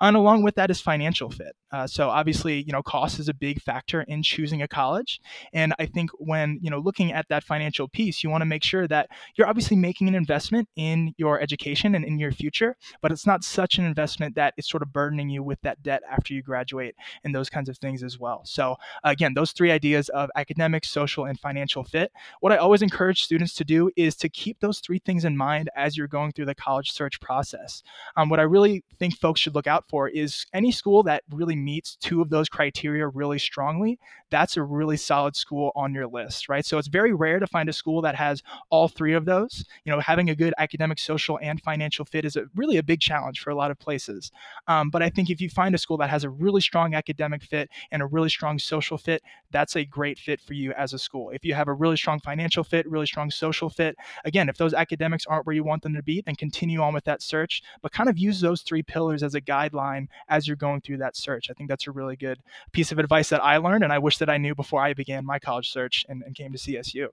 And 0.01 0.17
along 0.17 0.43
with 0.43 0.55
that 0.57 0.71
is 0.71 0.81
financial 0.81 1.31
fit. 1.31 1.55
Uh, 1.71 1.87
so 1.87 2.09
obviously, 2.09 2.63
you 2.63 2.73
know, 2.73 2.83
cost 2.83 3.19
is 3.19 3.29
a 3.29 3.35
big 3.35 3.61
factor 3.61 4.03
in 4.03 4.23
choosing 4.23 4.63
a 4.63 4.69
college. 4.69 5.21
And 5.53 5.75
I 5.79 5.87
think 5.87 6.11
when, 6.19 6.59
you 6.63 6.71
know, 6.71 6.79
looking 6.79 7.13
at 7.13 7.27
that 7.29 7.45
financial 7.45 7.89
piece, 7.89 8.25
you 8.25 8.31
want 8.31 8.41
to 8.43 8.47
make 8.47 8.65
sure 8.65 8.89
that 8.89 9.09
you're 9.37 9.47
obviously 9.47 9.77
making 9.77 10.09
an 10.09 10.15
investment 10.15 10.69
in 10.77 11.15
your 11.19 11.41
education 11.41 11.95
and 11.95 12.05
in 12.05 12.19
your 12.19 12.33
future, 12.33 12.77
but 13.03 13.13
it's 13.13 13.27
not 13.27 13.45
such 13.45 13.79
an 13.79 13.85
investment 13.85 14.35
that 14.37 14.55
it's 14.57 14.71
sort 14.71 14.83
of 14.83 14.93
burdening 14.93 15.29
you 15.29 15.43
with 15.43 15.61
that 15.63 15.83
debt 15.83 16.03
after 16.11 16.33
you 16.33 16.43
graduate 16.43 16.95
and 17.25 17.35
those 17.35 17.51
kinds 17.51 17.69
of 17.69 17.77
things 17.79 18.03
as 18.03 18.19
well. 18.19 18.41
So 18.45 18.77
again, 19.05 19.35
those 19.35 19.53
three 19.53 19.71
ideas 19.71 20.09
of 20.11 20.31
academic, 20.37 20.85
social, 20.85 21.27
and 21.27 21.39
financial 21.39 21.85
fit. 21.85 22.11
What 22.41 22.53
I 22.53 22.57
always 22.57 22.83
encourage 22.83 23.23
students 23.23 23.55
to 23.55 23.65
do 23.65 23.91
is 23.97 24.17
to 24.17 24.29
keep 24.29 24.61
those 24.61 24.81
three 24.81 24.99
things 24.99 25.25
in 25.25 25.37
mind 25.37 25.69
as 25.77 25.97
you're 25.97 26.09
going 26.09 26.33
through 26.33 26.47
the 26.47 26.55
college 26.55 26.93
search 26.93 27.21
process. 27.21 27.83
Um, 28.17 28.29
what 28.29 28.41
I 28.41 28.45
really 28.45 28.85
think 28.99 29.17
folks 29.19 29.41
should 29.41 29.55
look 29.55 29.67
out 29.69 29.89
for 29.89 30.09
is 30.09 30.47
any 30.53 30.73
school 30.73 31.03
that 31.05 31.23
really 31.31 31.57
meets 31.57 31.97
two 31.97 32.21
of 32.21 32.31
those 32.31 32.49
criteria 32.49 33.07
really 33.07 33.39
strongly. 33.39 33.99
That's 34.31 34.57
a 34.57 34.63
really 34.63 34.97
solid 34.97 35.37
school 35.37 35.73
on 35.75 35.95
your 35.95 36.07
list, 36.07 36.49
right? 36.49 36.65
So 36.65 36.79
it's 36.79 36.89
very 36.89 37.15
rare 37.15 37.39
to 37.39 37.47
find 37.47 37.69
a 37.69 37.73
school 37.73 38.03
that 38.03 38.15
has 38.15 38.43
all 38.71 38.89
three 38.89 39.15
of 39.15 39.25
those. 39.25 39.65
You 39.85 39.93
know, 39.93 40.01
having 40.01 40.31
a 40.31 40.35
good 40.35 40.53
academic, 40.59 40.99
social, 40.99 41.39
and 41.41 41.61
financial 41.63 42.05
fit 42.05 42.25
is 42.25 42.37
a, 42.37 42.45
really 42.55 42.77
a 42.77 42.83
big 42.83 43.01
challenge 43.01 43.41
for 43.41 43.51
a 43.51 43.55
lot 43.55 43.71
of 43.71 43.79
places. 43.79 44.31
Um, 44.67 44.91
but 44.91 45.03
I 45.03 45.09
think 45.09 45.31
if 45.31 45.41
you 45.41 45.49
find 45.49 45.75
a 45.75 45.79
school 45.79 45.97
that 45.99 46.11
has 46.11 46.25
a 46.25 46.31
really 46.31 46.61
strong 46.61 46.95
academic 46.95 47.43
fit 47.43 47.71
and 47.91 48.03
a 48.03 48.07
really 48.07 48.29
strong 48.29 48.59
social 48.59 48.99
fit, 48.99 49.23
that's 49.51 49.77
a 49.77 49.85
great 49.85 50.19
fit 50.19 50.41
for 50.41 50.55
you 50.55 50.73
as 50.73 50.93
a 50.93 50.99
school. 50.99 51.31
If 51.31 51.45
you 51.45 51.55
have 51.55 51.69
a 51.69 51.73
really 51.73 51.97
strong 51.97 52.21
financial 52.21 52.65
fit, 52.65 52.89
really 52.89 53.07
strong 53.07 53.31
social 53.31 53.71
fit, 53.71 53.97
again, 54.25 54.49
if 54.49 54.57
those 54.57 54.75
academics 54.75 55.27
aren't 55.27 55.47
where 55.47 55.55
you 55.55 55.65
want 55.65 55.83
them 55.83 55.95
to 55.95 56.03
be, 56.03 56.21
then 56.21 56.35
continue 56.35 56.81
on 56.81 56.95
with 56.95 57.05
that 57.05 57.23
search, 57.23 57.63
but 57.83 57.93
kind 57.93 58.09
of 58.09 58.19
use 58.19 58.41
those 58.41 58.63
three 58.63 58.83
pillars 58.83 59.23
as 59.23 59.35
a 59.35 59.41
guideline 59.49 60.07
as 60.29 60.47
you're 60.47 60.57
going 60.57 60.81
through 60.81 60.99
that 60.99 61.17
search. 61.17 61.49
I 61.51 61.55
think 61.55 61.69
that's 61.69 61.87
a 61.87 61.93
really 61.93 62.17
good 62.17 62.39
piece 62.73 62.93
of 62.93 62.99
advice 62.99 63.29
that 63.31 63.43
I 63.43 63.57
learned, 63.57 63.85
and 63.85 63.93
I 63.93 63.99
wish 63.99 64.19
that 64.19 64.31
I 64.31 64.39
knew 64.39 64.55
before 64.55 64.83
I 64.83 64.95
began 64.95 65.25
my 65.25 65.39
college 65.39 65.71
search 65.71 66.05
and, 66.09 66.23
and 66.23 66.35
came 66.35 66.53
to 66.53 66.59
CSU. 66.59 67.09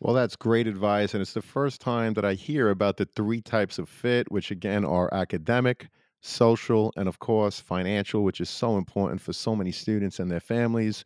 Well, 0.00 0.14
that's 0.14 0.36
great 0.36 0.68
advice. 0.68 1.14
And 1.14 1.20
it's 1.20 1.32
the 1.32 1.42
first 1.42 1.80
time 1.80 2.14
that 2.14 2.24
I 2.24 2.34
hear 2.34 2.70
about 2.70 2.96
the 2.96 3.04
three 3.04 3.40
types 3.40 3.78
of 3.78 3.88
fit, 3.88 4.30
which 4.30 4.52
again 4.52 4.84
are 4.84 5.12
academic, 5.12 5.88
social, 6.20 6.92
and 6.96 7.08
of 7.08 7.18
course, 7.18 7.58
financial, 7.58 8.22
which 8.22 8.40
is 8.40 8.48
so 8.48 8.76
important 8.76 9.20
for 9.20 9.32
so 9.32 9.56
many 9.56 9.72
students 9.72 10.20
and 10.20 10.30
their 10.30 10.40
families. 10.40 11.02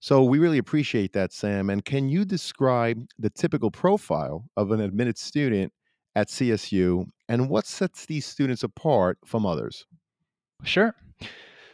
So 0.00 0.24
we 0.24 0.38
really 0.38 0.58
appreciate 0.58 1.12
that, 1.12 1.32
Sam. 1.32 1.70
And 1.70 1.84
can 1.84 2.08
you 2.08 2.24
describe 2.24 3.06
the 3.18 3.30
typical 3.30 3.70
profile 3.70 4.44
of 4.56 4.72
an 4.72 4.80
admitted 4.80 5.16
student 5.16 5.72
at 6.14 6.28
CSU 6.28 7.06
and 7.28 7.48
what 7.48 7.66
sets 7.66 8.06
these 8.06 8.26
students 8.26 8.62
apart 8.62 9.18
from 9.24 9.46
others? 9.46 9.86
Sure. 10.62 10.94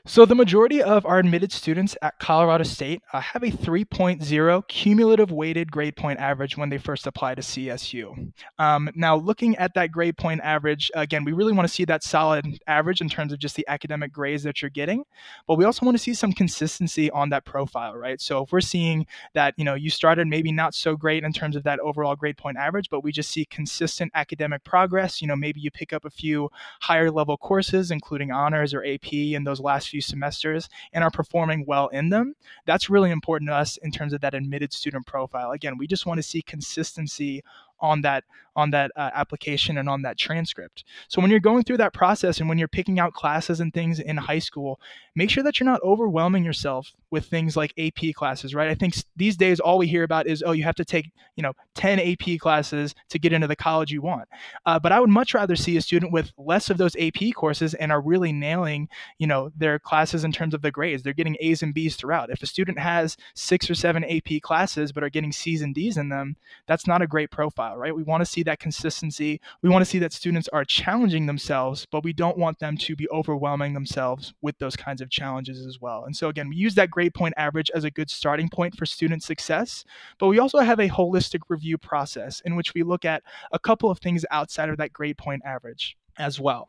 So, 0.07 0.25
the 0.25 0.35
majority 0.35 0.83
of 0.83 1.05
our 1.05 1.19
admitted 1.19 1.53
students 1.53 1.95
at 2.01 2.19
Colorado 2.19 2.65
State 2.65 3.03
uh, 3.13 3.21
have 3.21 3.43
a 3.43 3.51
3.0 3.51 4.67
cumulative 4.67 5.31
weighted 5.31 5.71
grade 5.71 5.95
point 5.95 6.19
average 6.19 6.57
when 6.57 6.71
they 6.71 6.79
first 6.79 7.07
apply 7.07 7.35
to 7.35 7.43
CSU. 7.43 8.33
Um, 8.59 8.89
now, 8.95 9.17
looking 9.17 9.57
at 9.57 9.75
that 9.75 9.93
grade 9.93 10.17
point 10.17 10.41
average, 10.43 10.91
again, 10.95 11.23
we 11.23 11.33
really 11.33 11.53
want 11.53 11.69
to 11.69 11.75
see 11.75 11.85
that 11.85 12.03
solid 12.03 12.59
average 12.67 13.03
in 13.03 13.11
terms 13.11 13.31
of 13.33 13.39
just 13.39 13.57
the 13.57 13.69
academic 13.69 14.11
grades 14.11 14.43
that 14.45 14.63
you're 14.63 14.71
getting, 14.71 15.05
but 15.47 15.59
we 15.59 15.67
also 15.67 15.85
want 15.85 15.99
to 15.99 16.03
see 16.03 16.15
some 16.15 16.33
consistency 16.33 17.11
on 17.11 17.29
that 17.29 17.45
profile, 17.45 17.95
right? 17.95 18.23
So, 18.23 18.43
if 18.43 18.53
we're 18.53 18.63
seeing 18.63 19.07
that, 19.35 19.53
you 19.59 19.65
know, 19.65 19.75
you 19.75 19.91
started 19.91 20.27
maybe 20.27 20.51
not 20.51 20.75
so 20.75 20.97
great 20.97 21.25
in 21.25 21.33
terms 21.35 21.57
of 21.57 21.63
that 21.65 21.79
overall 21.81 22.17
grade 22.17 22.39
point 22.39 22.57
average, 22.57 22.89
but 22.89 23.05
we 23.05 23.13
just 23.13 23.31
see 23.31 23.45
consistent 23.45 24.13
academic 24.15 24.65
progress, 24.65 25.21
you 25.21 25.29
know, 25.29 25.37
maybe 25.37 25.61
you 25.61 25.71
pick 25.71 25.93
up 25.93 26.07
a 26.07 26.11
few 26.11 26.49
higher 26.81 27.11
level 27.11 27.37
courses, 27.37 27.91
including 27.91 28.31
honors 28.31 28.73
or 28.73 28.83
AP 28.83 29.13
in 29.13 29.45
those 29.45 29.61
last 29.61 29.90
few 29.91 30.01
semesters 30.01 30.69
and 30.93 31.05
are 31.05 31.11
performing 31.11 31.65
well 31.67 31.89
in 31.89 32.09
them, 32.09 32.35
that's 32.67 32.89
really 32.89 33.11
important 33.11 33.51
to 33.51 33.55
us 33.55 33.77
in 33.79 33.91
terms 33.91 34.13
of 34.13 34.21
that 34.21 34.35
admitted 34.35 34.73
student 34.73 35.07
profile. 35.07 35.51
Again, 35.51 35.77
we 35.77 35.87
just 35.87 36.07
want 36.07 36.19
to 36.19 36.23
see 36.23 36.43
consistency 36.43 37.43
on 37.81 38.03
that 38.03 38.25
on 38.57 38.71
that 38.71 38.91
uh, 38.97 39.11
application 39.15 39.79
and 39.79 39.89
on 39.89 40.03
that 40.03 40.19
transcript. 40.19 40.85
So 41.09 41.21
when 41.21 41.31
you're 41.31 41.41
going 41.41 41.65
through 41.65 41.79
that 41.79 41.95
process 41.95 42.41
and 42.41 42.49
when 42.49 42.59
you're 42.59 42.69
picking 42.69 42.99
out 42.99 43.15
classes 43.15 43.61
and 43.61 43.73
things 43.73 44.01
in 44.01 44.17
high 44.17 44.41
school, 44.41 44.81
make 45.15 45.31
sure 45.31 45.45
that 45.45 45.61
you're 45.61 45.69
not 45.69 45.83
overwhelming 45.83 46.45
yourself 46.45 46.93
with 47.11 47.27
things 47.27 47.57
like 47.57 47.73
AP 47.79 48.15
classes, 48.15 48.55
right? 48.55 48.69
I 48.69 48.75
think 48.75 48.95
these 49.17 49.37
days 49.37 49.61
all 49.61 49.79
we 49.79 49.87
hear 49.87 50.05
about 50.05 50.27
is 50.27 50.43
oh 50.47 50.53
you 50.53 50.65
have 50.65 50.75
to 50.77 50.85
take 50.85 51.11
you 51.37 51.43
know 51.43 51.53
10 51.75 51.99
AP 52.01 52.39
classes 52.39 52.95
to 53.09 53.19
get 53.19 53.33
into 53.33 53.47
the 53.47 53.57
college 53.57 53.91
you 53.91 54.03
want. 54.03 54.29
Uh, 54.67 54.79
but 54.79 54.93
I 54.93 55.01
would 55.01 55.11
much 55.11 55.35
rather 55.35 55.57
see 55.57 55.77
a 55.77 55.83
student 55.83 56.13
with 56.13 56.33
less 56.39 56.71
of 56.71 56.79
those 56.79 56.97
AP 56.97 57.35
courses 57.35 57.75
and 57.75 57.93
are 57.93 58.01
really 58.01 58.33
nailing 58.33 58.89
you 59.19 59.27
know 59.27 59.51
their 59.57 59.79
classes 59.79 60.25
in 60.25 60.33
terms 60.33 60.55
of 60.55 60.63
the 60.63 60.71
grades. 60.71 61.03
They're 61.03 61.13
getting 61.13 61.37
A's 61.41 61.63
and 61.63 61.75
B's 61.75 61.97
throughout. 61.97 62.31
If 62.31 62.43
a 62.43 62.47
student 62.47 62.79
has 62.79 63.17
six 63.35 63.69
or 63.69 63.75
seven 63.75 64.05
AP 64.05 64.41
classes 64.43 64.93
but 64.93 65.03
are 65.03 65.11
getting 65.11 65.33
C's 65.33 65.63
and 65.63 65.75
D's 65.75 65.97
in 65.97 66.09
them, 66.09 66.37
that's 66.67 66.87
not 66.87 67.03
a 67.03 67.07
great 67.07 67.31
profile, 67.31 67.77
right? 67.77 67.95
We 67.95 68.03
want 68.03 68.21
to 68.21 68.31
see 68.31 68.43
that 68.45 68.61
consistency. 68.61 69.41
We 69.63 69.69
want 69.69 69.83
to 69.83 69.91
see 69.91 69.99
that 69.99 70.13
students 70.13 70.49
are 70.49 70.65
challenging 70.65 71.27
themselves, 71.27 71.87
but 71.91 72.05
we 72.05 72.13
don't 72.13 72.39
want 72.39 72.59
them 72.59 72.77
to 72.79 72.97
be 72.97 73.09
overwhelming 73.11 73.75
themselves 73.75 74.35
with 74.41 74.59
those 74.59 74.77
kinds 74.77 75.01
of 75.01 75.11
challenges 75.11 75.67
as 75.67 75.81
well. 75.81 76.05
And 76.05 76.17
so, 76.17 76.29
again, 76.29 76.49
we 76.49 76.57
use 76.57 76.75
that 76.77 76.91
grade 77.01 77.15
point 77.15 77.33
average 77.39 77.71
as 77.75 77.85
a 77.85 77.91
good 77.91 78.11
starting 78.11 78.51
point 78.51 78.77
for 78.77 78.85
student 78.85 79.23
success, 79.23 79.87
but 80.19 80.27
we 80.27 80.39
also 80.39 80.59
have 80.59 80.79
a 80.79 80.87
holistic 80.87 81.41
review 81.49 81.79
process 81.79 82.43
in 82.45 82.57
which 82.57 82.75
we 82.75 82.83
look 82.83 83.07
at 83.07 83.23
a 83.53 83.59
couple 83.59 83.91
of 83.91 83.99
things 84.01 84.27
outside 84.31 84.69
of 84.69 84.77
that 84.77 84.93
grade 84.93 85.17
point 85.17 85.41
average 85.43 85.97
as 86.19 86.39
well. 86.39 86.69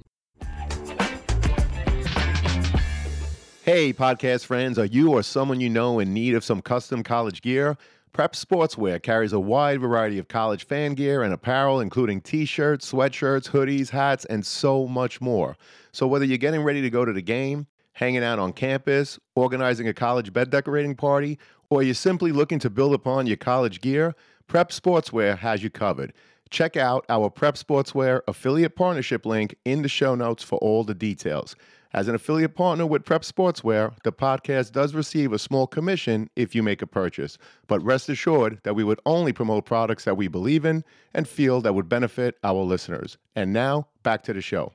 Hey, 3.64 3.92
podcast 3.92 4.46
friends, 4.46 4.80
are 4.80 4.86
you 4.86 5.12
or 5.12 5.22
someone 5.22 5.60
you 5.60 5.70
know 5.70 6.00
in 6.00 6.14
need 6.14 6.34
of 6.34 6.46
some 6.46 6.62
custom 6.62 7.04
college 7.04 7.42
gear? 7.42 7.78
Prep 8.14 8.32
Sportswear 8.32 9.04
carries 9.04 9.34
a 9.34 9.40
wide 9.40 9.82
variety 9.82 10.18
of 10.18 10.30
college 10.30 10.66
fan 10.66 10.94
gear 10.94 11.24
and 11.24 11.34
apparel, 11.34 11.82
including 11.82 12.22
t 12.22 12.46
shirts, 12.46 12.90
sweatshirts, 12.90 13.50
hoodies, 13.50 13.90
hats, 13.90 14.24
and 14.26 14.46
so 14.46 14.88
much 14.88 15.20
more. 15.20 15.58
So, 15.92 16.08
whether 16.08 16.24
you're 16.24 16.38
getting 16.38 16.64
ready 16.64 16.82
to 16.82 16.90
go 16.90 17.04
to 17.04 17.12
the 17.12 17.22
game, 17.22 17.68
hanging 17.94 18.24
out 18.24 18.40
on 18.40 18.54
campus, 18.54 19.20
organizing 19.36 19.88
a 19.88 19.94
college 19.94 20.34
bed 20.34 20.50
decorating 20.50 20.96
party, 20.96 21.38
or 21.70 21.84
you're 21.84 21.94
simply 21.94 22.32
looking 22.32 22.60
to 22.60 22.70
build 22.70 22.94
upon 22.94 23.28
your 23.28 23.38
college 23.38 23.82
gear, 23.82 24.14
Prep 24.48 24.70
Sportswear 24.70 25.38
has 25.38 25.64
you 25.64 25.70
covered. 25.70 26.14
Check 26.50 26.76
out 26.76 27.06
our 27.08 27.30
Prep 27.30 27.56
Sportswear 27.56 28.22
affiliate 28.28 28.76
partnership 28.76 29.26
link 29.26 29.56
in 29.64 29.82
the 29.82 29.88
show 29.88 30.16
notes 30.16 30.44
for 30.44 30.58
all 30.60 30.84
the 30.84 30.94
details. 30.94 31.56
As 31.94 32.08
an 32.08 32.16
affiliate 32.16 32.56
partner 32.56 32.86
with 32.86 33.04
Prep 33.04 33.22
Sportswear, 33.24 33.94
the 34.04 34.14
podcast 34.14 34.72
does 34.72 34.94
receive 34.94 35.34
a 35.34 35.40
small 35.40 35.68
commission 35.68 36.30
if 36.38 36.56
you 36.56 36.64
make 36.64 36.82
a 36.82 36.88
purchase. 36.88 37.38
But 37.68 37.84
rest 37.84 38.08
assured 38.08 38.60
that 38.64 38.76
we 38.76 38.84
would 38.84 39.00
only 39.06 39.34
promote 39.34 39.66
products 39.66 40.06
that 40.06 40.16
we 40.16 40.30
believe 40.30 40.64
in 40.66 40.84
and 41.14 41.28
feel 41.28 41.60
that 41.62 41.74
would 41.74 41.90
benefit 41.90 42.38
our 42.44 42.64
listeners. 42.64 43.18
And 43.36 43.52
now, 43.52 43.88
back 44.04 44.24
to 44.24 44.34
the 44.34 44.42
show. 44.42 44.72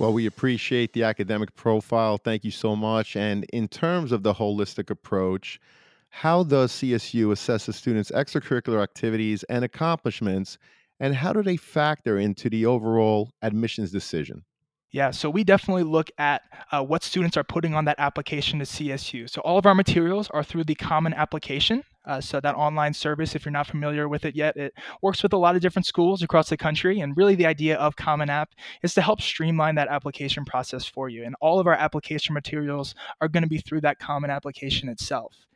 Well, 0.00 0.14
we 0.14 0.24
appreciate 0.24 0.94
the 0.94 1.04
academic 1.04 1.54
profile. 1.54 2.16
Thank 2.16 2.42
you 2.42 2.50
so 2.50 2.74
much. 2.74 3.16
And 3.16 3.44
in 3.52 3.68
terms 3.68 4.12
of 4.12 4.22
the 4.22 4.32
holistic 4.34 4.88
approach, 4.88 5.60
how 6.08 6.42
does 6.42 6.72
CSU 6.72 7.30
assess 7.30 7.68
a 7.68 7.72
student's 7.74 8.10
extracurricular 8.10 8.82
activities 8.82 9.42
and 9.44 9.62
accomplishments 9.62 10.56
and 10.98 11.14
how 11.14 11.34
do 11.34 11.42
they 11.42 11.56
factor 11.58 12.18
into 12.18 12.48
the 12.48 12.64
overall 12.64 13.30
admissions 13.42 13.92
decision? 13.92 14.44
Yeah, 14.92 15.12
so 15.12 15.30
we 15.30 15.44
definitely 15.44 15.84
look 15.84 16.10
at 16.18 16.42
uh, 16.72 16.82
what 16.82 17.04
students 17.04 17.36
are 17.36 17.44
putting 17.44 17.74
on 17.74 17.84
that 17.84 17.94
application 17.98 18.58
to 18.58 18.64
CSU. 18.64 19.30
So 19.30 19.40
all 19.42 19.56
of 19.56 19.64
our 19.64 19.74
materials 19.74 20.28
are 20.30 20.42
through 20.42 20.64
the 20.64 20.74
Common 20.74 21.14
Application. 21.14 21.84
Uh, 22.06 22.20
so 22.20 22.40
that 22.40 22.56
online 22.56 22.92
service, 22.92 23.36
if 23.36 23.44
you're 23.44 23.52
not 23.52 23.66
familiar 23.66 24.08
with 24.08 24.24
it 24.24 24.34
yet, 24.34 24.56
it 24.56 24.72
works 25.00 25.22
with 25.22 25.32
a 25.32 25.36
lot 25.36 25.54
of 25.54 25.60
different 25.60 25.86
schools 25.86 26.22
across 26.22 26.48
the 26.48 26.56
country. 26.56 26.98
And 27.00 27.16
really, 27.16 27.36
the 27.36 27.46
idea 27.46 27.76
of 27.76 27.94
Common 27.94 28.30
App 28.30 28.50
is 28.82 28.94
to 28.94 29.02
help 29.02 29.20
streamline 29.20 29.76
that 29.76 29.88
application 29.88 30.44
process 30.44 30.86
for 30.86 31.08
you. 31.08 31.24
And 31.24 31.36
all 31.40 31.60
of 31.60 31.68
our 31.68 31.74
application 31.74 32.32
materials 32.32 32.94
are 33.20 33.28
going 33.28 33.44
to 33.44 33.48
be 33.48 33.58
through 33.58 33.82
that 33.82 34.00
Common 34.00 34.30
Application 34.30 34.88
itself 34.88 35.46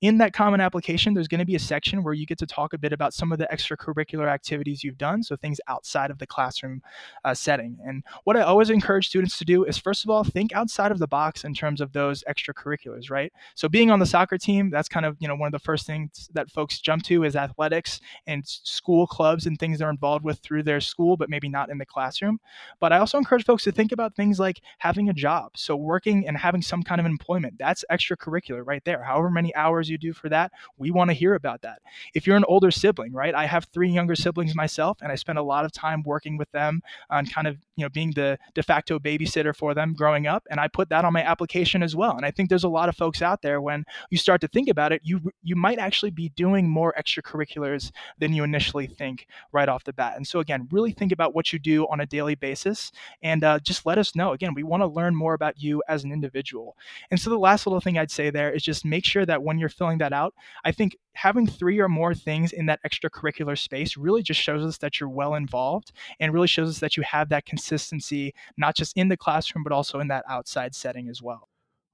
in 0.00 0.18
that 0.18 0.32
common 0.32 0.60
application, 0.60 1.14
there's 1.14 1.28
going 1.28 1.38
to 1.38 1.44
be 1.44 1.54
a 1.54 1.60
section 1.60 2.02
where 2.02 2.14
you 2.14 2.26
get 2.26 2.38
to 2.38 2.46
talk 2.46 2.72
a 2.72 2.78
bit 2.78 2.92
about 2.92 3.14
some 3.14 3.32
of 3.32 3.38
the 3.38 3.48
extracurricular 3.52 4.28
activities 4.28 4.84
you've 4.84 4.98
done, 4.98 5.22
so 5.22 5.36
things 5.36 5.60
outside 5.68 6.10
of 6.10 6.18
the 6.18 6.26
classroom 6.26 6.82
uh, 7.24 7.34
setting. 7.34 7.78
And 7.84 8.02
what 8.24 8.36
I 8.36 8.42
always 8.42 8.70
encourage 8.70 9.08
students 9.08 9.38
to 9.38 9.44
do 9.44 9.64
is, 9.64 9.78
first 9.78 10.04
of 10.04 10.10
all, 10.10 10.24
think 10.24 10.52
outside 10.52 10.92
of 10.92 10.98
the 10.98 11.06
box 11.06 11.44
in 11.44 11.54
terms 11.54 11.80
of 11.80 11.92
those 11.92 12.24
extracurriculars, 12.24 13.10
right? 13.10 13.32
So 13.54 13.68
being 13.68 13.90
on 13.90 13.98
the 13.98 14.06
soccer 14.06 14.38
team, 14.38 14.70
that's 14.70 14.88
kind 14.88 15.06
of 15.06 15.16
you 15.20 15.28
know 15.28 15.36
one 15.36 15.46
of 15.46 15.52
the 15.52 15.58
first 15.58 15.86
things 15.86 16.28
that 16.34 16.50
folks 16.50 16.80
jump 16.80 17.02
to 17.04 17.24
is 17.24 17.36
athletics 17.36 18.00
and 18.26 18.46
school 18.46 19.06
clubs 19.06 19.46
and 19.46 19.58
things 19.58 19.78
they're 19.78 19.90
involved 19.90 20.24
with 20.24 20.38
through 20.40 20.64
their 20.64 20.80
school, 20.80 21.16
but 21.16 21.30
maybe 21.30 21.48
not 21.48 21.70
in 21.70 21.78
the 21.78 21.86
classroom. 21.86 22.38
But 22.80 22.92
I 22.92 22.98
also 22.98 23.18
encourage 23.18 23.44
folks 23.44 23.64
to 23.64 23.72
think 23.72 23.92
about 23.92 24.14
things 24.14 24.38
like 24.38 24.60
having 24.78 25.08
a 25.08 25.14
job, 25.14 25.52
so 25.56 25.76
working 25.76 26.26
and 26.26 26.36
having 26.36 26.62
some 26.62 26.82
kind 26.82 27.00
of 27.00 27.06
employment. 27.06 27.54
That's 27.58 27.84
extracurricular 27.90 28.62
right 28.64 28.84
there. 28.84 29.02
However 29.02 29.30
many 29.30 29.54
hours 29.54 29.83
you 29.88 29.94
you 29.94 29.98
do 29.98 30.12
for 30.12 30.28
that, 30.28 30.52
we 30.76 30.90
want 30.90 31.08
to 31.10 31.14
hear 31.14 31.34
about 31.34 31.62
that. 31.62 31.80
If 32.14 32.26
you're 32.26 32.36
an 32.36 32.44
older 32.46 32.70
sibling, 32.70 33.12
right? 33.12 33.34
I 33.34 33.46
have 33.46 33.66
three 33.72 33.90
younger 33.90 34.14
siblings 34.14 34.54
myself, 34.54 34.98
and 35.00 35.10
I 35.10 35.14
spend 35.14 35.38
a 35.38 35.42
lot 35.42 35.64
of 35.64 35.72
time 35.72 36.02
working 36.02 36.36
with 36.36 36.50
them 36.50 36.82
on 37.08 37.26
kind 37.26 37.46
of, 37.46 37.56
you 37.76 37.84
know, 37.84 37.88
being 37.88 38.10
the 38.10 38.38
de 38.54 38.62
facto 38.62 38.98
babysitter 38.98 39.56
for 39.56 39.72
them 39.72 39.94
growing 39.94 40.26
up. 40.26 40.44
And 40.50 40.60
I 40.60 40.68
put 40.68 40.88
that 40.90 41.04
on 41.04 41.12
my 41.12 41.22
application 41.22 41.82
as 41.82 41.94
well. 41.96 42.16
And 42.16 42.26
I 42.26 42.30
think 42.30 42.48
there's 42.48 42.64
a 42.64 42.68
lot 42.68 42.88
of 42.88 42.96
folks 42.96 43.22
out 43.22 43.40
there 43.40 43.60
when 43.60 43.84
you 44.10 44.18
start 44.18 44.40
to 44.42 44.48
think 44.48 44.68
about 44.68 44.92
it, 44.92 45.00
you 45.04 45.20
you 45.42 45.56
might 45.56 45.78
actually 45.78 46.10
be 46.10 46.28
doing 46.30 46.68
more 46.68 46.92
extracurriculars 46.98 47.92
than 48.18 48.32
you 48.32 48.42
initially 48.42 48.86
think 48.86 49.26
right 49.52 49.68
off 49.68 49.84
the 49.84 49.92
bat. 49.92 50.16
And 50.16 50.26
so 50.26 50.40
again, 50.40 50.68
really 50.72 50.92
think 50.92 51.12
about 51.12 51.34
what 51.34 51.52
you 51.52 51.58
do 51.58 51.86
on 51.86 52.00
a 52.00 52.06
daily 52.06 52.34
basis 52.34 52.90
and 53.22 53.44
uh, 53.44 53.58
just 53.60 53.86
let 53.86 53.98
us 53.98 54.16
know. 54.16 54.32
Again, 54.32 54.54
we 54.54 54.64
want 54.64 54.82
to 54.82 54.86
learn 54.86 55.14
more 55.14 55.34
about 55.34 55.62
you 55.62 55.82
as 55.88 56.02
an 56.02 56.10
individual. 56.10 56.76
And 57.10 57.20
so 57.20 57.30
the 57.30 57.38
last 57.38 57.66
little 57.66 57.80
thing 57.80 57.96
I'd 57.96 58.10
say 58.10 58.30
there 58.30 58.50
is 58.50 58.64
just 58.64 58.84
make 58.84 59.04
sure 59.04 59.26
that 59.26 59.42
when 59.44 59.58
you're 59.58 59.68
filling 59.74 59.98
that 59.98 60.12
out, 60.12 60.34
I 60.64 60.72
think 60.72 60.96
having 61.14 61.46
three 61.46 61.78
or 61.80 61.88
more 61.88 62.14
things 62.14 62.52
in 62.52 62.66
that 62.66 62.80
extracurricular 62.84 63.58
space 63.58 63.96
really 63.96 64.22
just 64.22 64.40
shows 64.40 64.64
us 64.64 64.78
that 64.78 64.98
you're 64.98 65.08
well 65.08 65.34
involved 65.34 65.92
and 66.20 66.32
really 66.32 66.48
shows 66.48 66.68
us 66.68 66.78
that 66.80 66.96
you 66.96 67.02
have 67.02 67.28
that 67.28 67.46
consistency, 67.46 68.34
not 68.56 68.74
just 68.74 68.96
in 68.96 69.08
the 69.08 69.16
classroom, 69.16 69.62
but 69.64 69.72
also 69.72 70.00
in 70.00 70.08
that 70.08 70.24
outside 70.28 70.74
setting 70.74 71.08
as 71.08 71.22
well. 71.22 71.48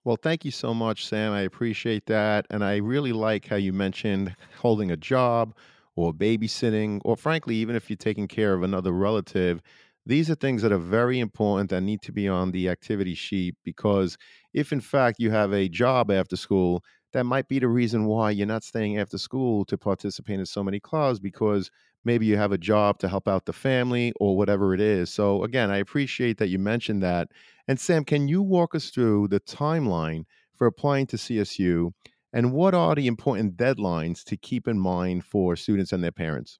Well, 0.04 0.16
thank 0.16 0.46
you 0.46 0.50
so 0.50 0.72
much, 0.72 1.06
Sam. 1.06 1.32
I 1.32 1.42
appreciate 1.42 2.06
that. 2.06 2.46
And 2.48 2.64
I 2.64 2.76
really 2.76 3.12
like 3.12 3.46
how 3.46 3.56
you 3.56 3.72
mentioned 3.72 4.34
holding 4.58 4.90
a 4.90 4.96
job 4.96 5.54
or 5.94 6.14
babysitting, 6.14 7.00
or 7.04 7.16
frankly, 7.16 7.56
even 7.56 7.76
if 7.76 7.90
you're 7.90 7.96
taking 7.96 8.26
care 8.26 8.54
of 8.54 8.62
another 8.62 8.92
relative. 8.92 9.60
These 10.06 10.30
are 10.30 10.34
things 10.34 10.62
that 10.62 10.72
are 10.72 10.78
very 10.78 11.20
important 11.20 11.68
that 11.70 11.82
need 11.82 12.00
to 12.02 12.12
be 12.12 12.26
on 12.26 12.52
the 12.52 12.70
activity 12.70 13.14
sheet 13.14 13.54
because 13.62 14.16
if, 14.54 14.72
in 14.72 14.80
fact, 14.80 15.20
you 15.20 15.30
have 15.30 15.52
a 15.52 15.68
job 15.68 16.10
after 16.10 16.36
school, 16.36 16.82
that 17.12 17.24
might 17.24 17.48
be 17.48 17.58
the 17.58 17.68
reason 17.68 18.06
why 18.06 18.30
you're 18.30 18.46
not 18.46 18.64
staying 18.64 18.98
after 18.98 19.18
school 19.18 19.64
to 19.66 19.78
participate 19.78 20.38
in 20.38 20.46
so 20.46 20.62
many 20.62 20.80
clubs 20.80 21.18
because 21.18 21.70
maybe 22.04 22.26
you 22.26 22.36
have 22.36 22.52
a 22.52 22.58
job 22.58 22.98
to 22.98 23.08
help 23.08 23.28
out 23.28 23.46
the 23.46 23.52
family 23.52 24.12
or 24.20 24.36
whatever 24.36 24.74
it 24.74 24.80
is. 24.80 25.10
So, 25.10 25.44
again, 25.44 25.70
I 25.70 25.78
appreciate 25.78 26.38
that 26.38 26.48
you 26.48 26.58
mentioned 26.58 27.02
that. 27.02 27.28
And, 27.68 27.78
Sam, 27.78 28.04
can 28.04 28.28
you 28.28 28.42
walk 28.42 28.74
us 28.74 28.90
through 28.90 29.28
the 29.28 29.40
timeline 29.40 30.24
for 30.54 30.66
applying 30.66 31.06
to 31.08 31.16
CSU 31.16 31.92
and 32.32 32.52
what 32.52 32.74
are 32.74 32.94
the 32.94 33.06
important 33.06 33.56
deadlines 33.56 34.22
to 34.24 34.36
keep 34.36 34.68
in 34.68 34.78
mind 34.78 35.24
for 35.24 35.56
students 35.56 35.92
and 35.92 36.02
their 36.02 36.12
parents? 36.12 36.58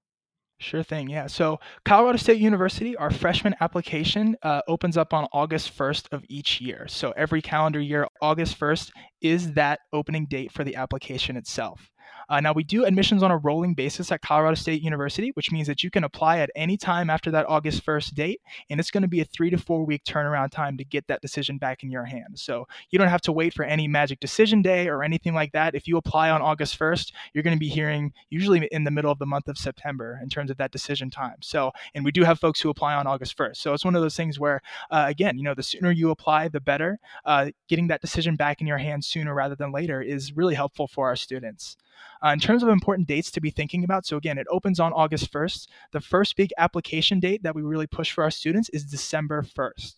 Sure 0.60 0.82
thing. 0.82 1.08
Yeah. 1.08 1.26
So, 1.26 1.58
Colorado 1.86 2.18
State 2.18 2.38
University, 2.38 2.94
our 2.94 3.10
freshman 3.10 3.54
application 3.62 4.36
uh, 4.42 4.60
opens 4.68 4.98
up 4.98 5.14
on 5.14 5.26
August 5.32 5.76
1st 5.76 6.12
of 6.12 6.22
each 6.28 6.60
year. 6.60 6.86
So, 6.86 7.12
every 7.16 7.40
calendar 7.40 7.80
year, 7.80 8.06
August 8.20 8.60
1st 8.60 8.90
is 9.22 9.54
that 9.54 9.80
opening 9.90 10.26
date 10.26 10.52
for 10.52 10.62
the 10.62 10.76
application 10.76 11.38
itself. 11.38 11.89
Uh, 12.30 12.40
now, 12.40 12.52
we 12.52 12.62
do 12.62 12.84
admissions 12.84 13.24
on 13.24 13.32
a 13.32 13.36
rolling 13.36 13.74
basis 13.74 14.12
at 14.12 14.22
Colorado 14.22 14.54
State 14.54 14.82
University, 14.82 15.32
which 15.34 15.50
means 15.50 15.66
that 15.66 15.82
you 15.82 15.90
can 15.90 16.04
apply 16.04 16.38
at 16.38 16.48
any 16.54 16.76
time 16.76 17.10
after 17.10 17.28
that 17.32 17.44
August 17.48 17.84
1st 17.84 18.14
date, 18.14 18.40
and 18.70 18.78
it's 18.78 18.92
going 18.92 19.02
to 19.02 19.08
be 19.08 19.20
a 19.20 19.24
three 19.24 19.50
to 19.50 19.58
four 19.58 19.84
week 19.84 20.04
turnaround 20.04 20.52
time 20.52 20.78
to 20.78 20.84
get 20.84 21.08
that 21.08 21.20
decision 21.20 21.58
back 21.58 21.82
in 21.82 21.90
your 21.90 22.04
hands. 22.04 22.40
So 22.40 22.68
you 22.90 23.00
don't 23.00 23.08
have 23.08 23.20
to 23.22 23.32
wait 23.32 23.52
for 23.52 23.64
any 23.64 23.88
magic 23.88 24.20
decision 24.20 24.62
day 24.62 24.86
or 24.86 25.02
anything 25.02 25.34
like 25.34 25.50
that. 25.52 25.74
If 25.74 25.88
you 25.88 25.96
apply 25.96 26.30
on 26.30 26.40
August 26.40 26.78
1st, 26.78 27.10
you're 27.34 27.42
going 27.42 27.56
to 27.56 27.60
be 27.60 27.68
hearing 27.68 28.12
usually 28.30 28.68
in 28.70 28.84
the 28.84 28.92
middle 28.92 29.10
of 29.10 29.18
the 29.18 29.26
month 29.26 29.48
of 29.48 29.58
September 29.58 30.20
in 30.22 30.28
terms 30.28 30.52
of 30.52 30.56
that 30.58 30.70
decision 30.70 31.10
time. 31.10 31.36
So, 31.40 31.72
and 31.96 32.04
we 32.04 32.12
do 32.12 32.22
have 32.22 32.38
folks 32.38 32.60
who 32.60 32.70
apply 32.70 32.94
on 32.94 33.08
August 33.08 33.36
1st. 33.36 33.56
So 33.56 33.74
it's 33.74 33.84
one 33.84 33.96
of 33.96 34.02
those 34.02 34.16
things 34.16 34.38
where, 34.38 34.60
uh, 34.92 35.06
again, 35.08 35.36
you 35.36 35.42
know, 35.42 35.54
the 35.54 35.64
sooner 35.64 35.90
you 35.90 36.10
apply, 36.10 36.46
the 36.46 36.60
better. 36.60 37.00
Uh, 37.24 37.50
getting 37.68 37.88
that 37.88 38.00
decision 38.00 38.36
back 38.36 38.60
in 38.60 38.68
your 38.68 38.78
hands 38.78 39.08
sooner 39.08 39.34
rather 39.34 39.56
than 39.56 39.72
later 39.72 40.00
is 40.00 40.36
really 40.36 40.54
helpful 40.54 40.86
for 40.86 41.08
our 41.08 41.16
students. 41.16 41.76
Uh, 42.24 42.30
in 42.30 42.40
terms 42.40 42.62
of 42.62 42.68
important 42.68 43.08
dates 43.08 43.30
to 43.30 43.40
be 43.40 43.50
thinking 43.50 43.84
about, 43.84 44.06
so 44.06 44.16
again, 44.16 44.38
it 44.38 44.46
opens 44.50 44.78
on 44.78 44.92
August 44.92 45.32
1st. 45.32 45.68
The 45.92 46.00
first 46.00 46.36
big 46.36 46.50
application 46.58 47.20
date 47.20 47.42
that 47.42 47.54
we 47.54 47.62
really 47.62 47.86
push 47.86 48.12
for 48.12 48.24
our 48.24 48.30
students 48.30 48.68
is 48.70 48.84
December 48.84 49.42
1st. 49.42 49.94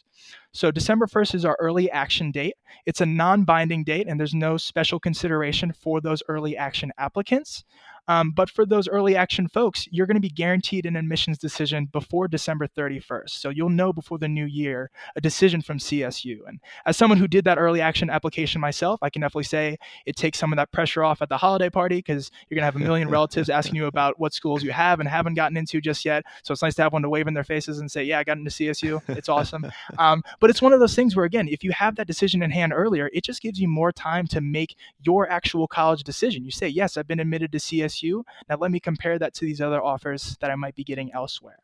So 0.52 0.71
December 0.71 1.06
1st 1.06 1.35
is 1.35 1.44
our 1.44 1.56
early 1.59 1.90
action 1.90 2.30
date. 2.30 2.54
It's 2.87 3.00
a 3.00 3.06
non 3.06 3.44
binding 3.44 3.85
date, 3.85 4.06
and 4.06 4.21
there's 4.21 4.35
no 4.35 4.56
special 4.56 5.00
consideration 5.00 5.73
for 5.73 6.00
those 6.00 6.23
early 6.28 6.56
action 6.56 6.92
applicants. 6.99 7.64
Um, 8.09 8.32
but 8.32 8.50
for 8.50 8.66
those 8.66 8.88
early 8.88 9.16
action 9.16 9.49
folks, 9.49 9.87
you're 9.90 10.06
going 10.06 10.16
to 10.16 10.21
be 10.21 10.28
guaranteed 10.28 10.87
an 10.87 10.97
admissions 10.97 11.38
decision 11.38 11.87
before 11.87 12.28
December 12.28 12.66
31st. 12.66 13.30
So 13.30 13.49
you'll 13.49 13.68
know 13.68 13.92
before 13.92 14.18
the 14.18 14.28
new 14.28 14.44
year 14.44 14.90
a 15.16 15.21
decision 15.21 15.62
from 15.62 15.78
CSU. 15.78 16.38
And 16.47 16.61
as 16.85 16.97
someone 16.97 17.18
who 17.18 17.28
did 17.28 17.44
that 17.44 17.59
early 17.59 17.80
action 17.80 18.11
application 18.11 18.61
myself, 18.61 18.99
I 19.02 19.11
can 19.11 19.23
definitely 19.23 19.44
say 19.44 19.76
it 20.06 20.16
takes 20.16 20.38
some 20.38 20.52
of 20.52 20.56
that 20.56 20.73
pressure 20.73 21.04
off 21.04 21.23
at 21.23 21.28
the 21.28 21.37
holiday 21.37 21.71
party 21.71 21.99
because 21.99 22.30
you're 22.49 22.56
going 22.56 22.62
to 22.62 22.66
have 22.66 22.76
a 22.76 22.80
million 22.80 23.09
relatives 23.11 23.49
asking 23.49 23.76
you 23.76 23.87
about 23.87 24.18
what 24.18 24.32
schools 24.32 24.62
you 24.62 24.73
have 24.73 25.00
and 25.00 25.09
haven't 25.09 25.35
gotten 25.35 25.56
into 25.56 25.80
just 25.80 26.04
yet. 26.04 26.25
So 26.42 26.52
it's 26.52 26.62
nice 26.62 26.75
to 26.75 26.82
have 26.82 26.92
one 26.92 27.02
to 27.02 27.09
wave 27.09 27.28
in 27.28 27.35
their 27.35 27.44
faces 27.44 27.78
and 27.78 27.90
say, 27.90 28.02
Yeah, 28.02 28.18
I 28.18 28.25
got 28.25 28.38
into 28.38 28.50
CSU. 28.50 29.00
It's 29.09 29.28
awesome. 29.28 29.71
Um, 29.99 30.23
but 30.40 30.50
it's 30.50 30.62
one 30.62 30.73
of 30.73 30.80
those 30.80 30.97
things 30.97 31.14
where, 31.14 31.25
again, 31.25 31.49
if 31.49 31.62
you 31.62 31.71
have 31.73 31.97
that 31.97 32.06
decision 32.06 32.42
in 32.42 32.50
hand 32.50 32.73
earlier, 32.75 33.11
it 33.12 33.25
just 33.25 33.42
gives 33.42 33.61
you 33.61 33.68
more 33.68 33.92
time 33.92 34.26
to 34.28 34.40
make 34.40 34.76
your 35.00 35.28
actual 35.28 35.68
college 35.68 36.02
decision. 36.02 36.44
You 36.44 36.50
say, 36.50 36.68
Yes, 36.68 36.97
I've 36.97 37.06
been 37.06 37.21
admitted 37.21 37.52
to 37.52 37.59
CSU. 37.59 37.91
CSU. 37.92 38.22
Now 38.49 38.56
let 38.56 38.70
me 38.70 38.80
compare 38.80 39.18
that 39.18 39.34
to 39.34 39.44
these 39.44 39.61
other 39.61 39.82
offers 39.82 40.37
that 40.40 40.50
I 40.50 40.56
might 40.56 40.75
be 40.75 40.84
getting 40.84 41.12
elsewhere. 41.12 41.58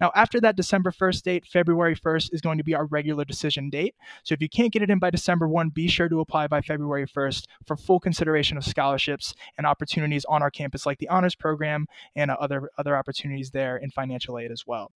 Now, 0.00 0.10
after 0.14 0.40
that 0.40 0.56
December 0.56 0.90
1st 0.90 1.22
date, 1.22 1.46
February 1.46 1.96
1st 1.96 2.32
is 2.32 2.40
going 2.40 2.58
to 2.58 2.64
be 2.64 2.74
our 2.74 2.86
regular 2.86 3.24
decision 3.24 3.70
date. 3.70 3.94
So 4.22 4.34
if 4.34 4.42
you 4.42 4.48
can't 4.48 4.72
get 4.72 4.82
it 4.82 4.90
in 4.90 4.98
by 4.98 5.10
December 5.10 5.48
1, 5.48 5.70
be 5.70 5.88
sure 5.88 6.08
to 6.08 6.20
apply 6.20 6.46
by 6.46 6.60
February 6.60 7.06
1st 7.06 7.46
for 7.66 7.76
full 7.76 8.00
consideration 8.00 8.56
of 8.56 8.64
scholarships 8.64 9.34
and 9.56 9.66
opportunities 9.66 10.24
on 10.26 10.42
our 10.42 10.50
campus, 10.50 10.86
like 10.86 10.98
the 10.98 11.08
honors 11.08 11.34
program 11.34 11.86
and 12.16 12.30
uh, 12.30 12.36
other, 12.40 12.70
other 12.78 12.96
opportunities 12.96 13.50
there 13.50 13.76
in 13.76 13.90
financial 13.90 14.38
aid 14.38 14.50
as 14.50 14.66
well. 14.66 14.92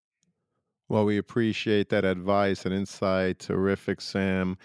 Well, 0.89 1.05
we 1.05 1.19
appreciate 1.19 1.89
that 1.89 2.05
advice 2.05 2.65
and 2.65 2.75
insight. 2.75 3.41
Terrific, 3.41 4.01
Sam. 4.01 4.57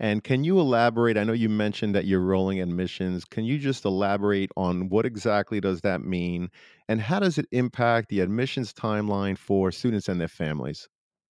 And 0.00 0.24
can 0.24 0.42
you 0.42 0.58
elaborate? 0.58 1.16
I 1.16 1.22
know 1.22 1.32
you 1.32 1.48
mentioned 1.48 1.94
that 1.94 2.04
you're 2.06 2.20
rolling 2.20 2.60
admissions. 2.60 3.24
Can 3.24 3.44
you 3.44 3.56
just 3.58 3.84
elaborate 3.84 4.50
on 4.56 4.88
what 4.88 5.06
exactly 5.06 5.60
does 5.60 5.82
that 5.82 6.00
mean 6.02 6.50
and 6.88 7.00
how 7.00 7.20
does 7.20 7.38
it 7.38 7.46
impact 7.52 8.08
the 8.08 8.18
admissions 8.20 8.72
timeline 8.72 9.38
for 9.38 9.70
students 9.70 10.08
and 10.08 10.20
their 10.20 10.26
families? 10.28 10.88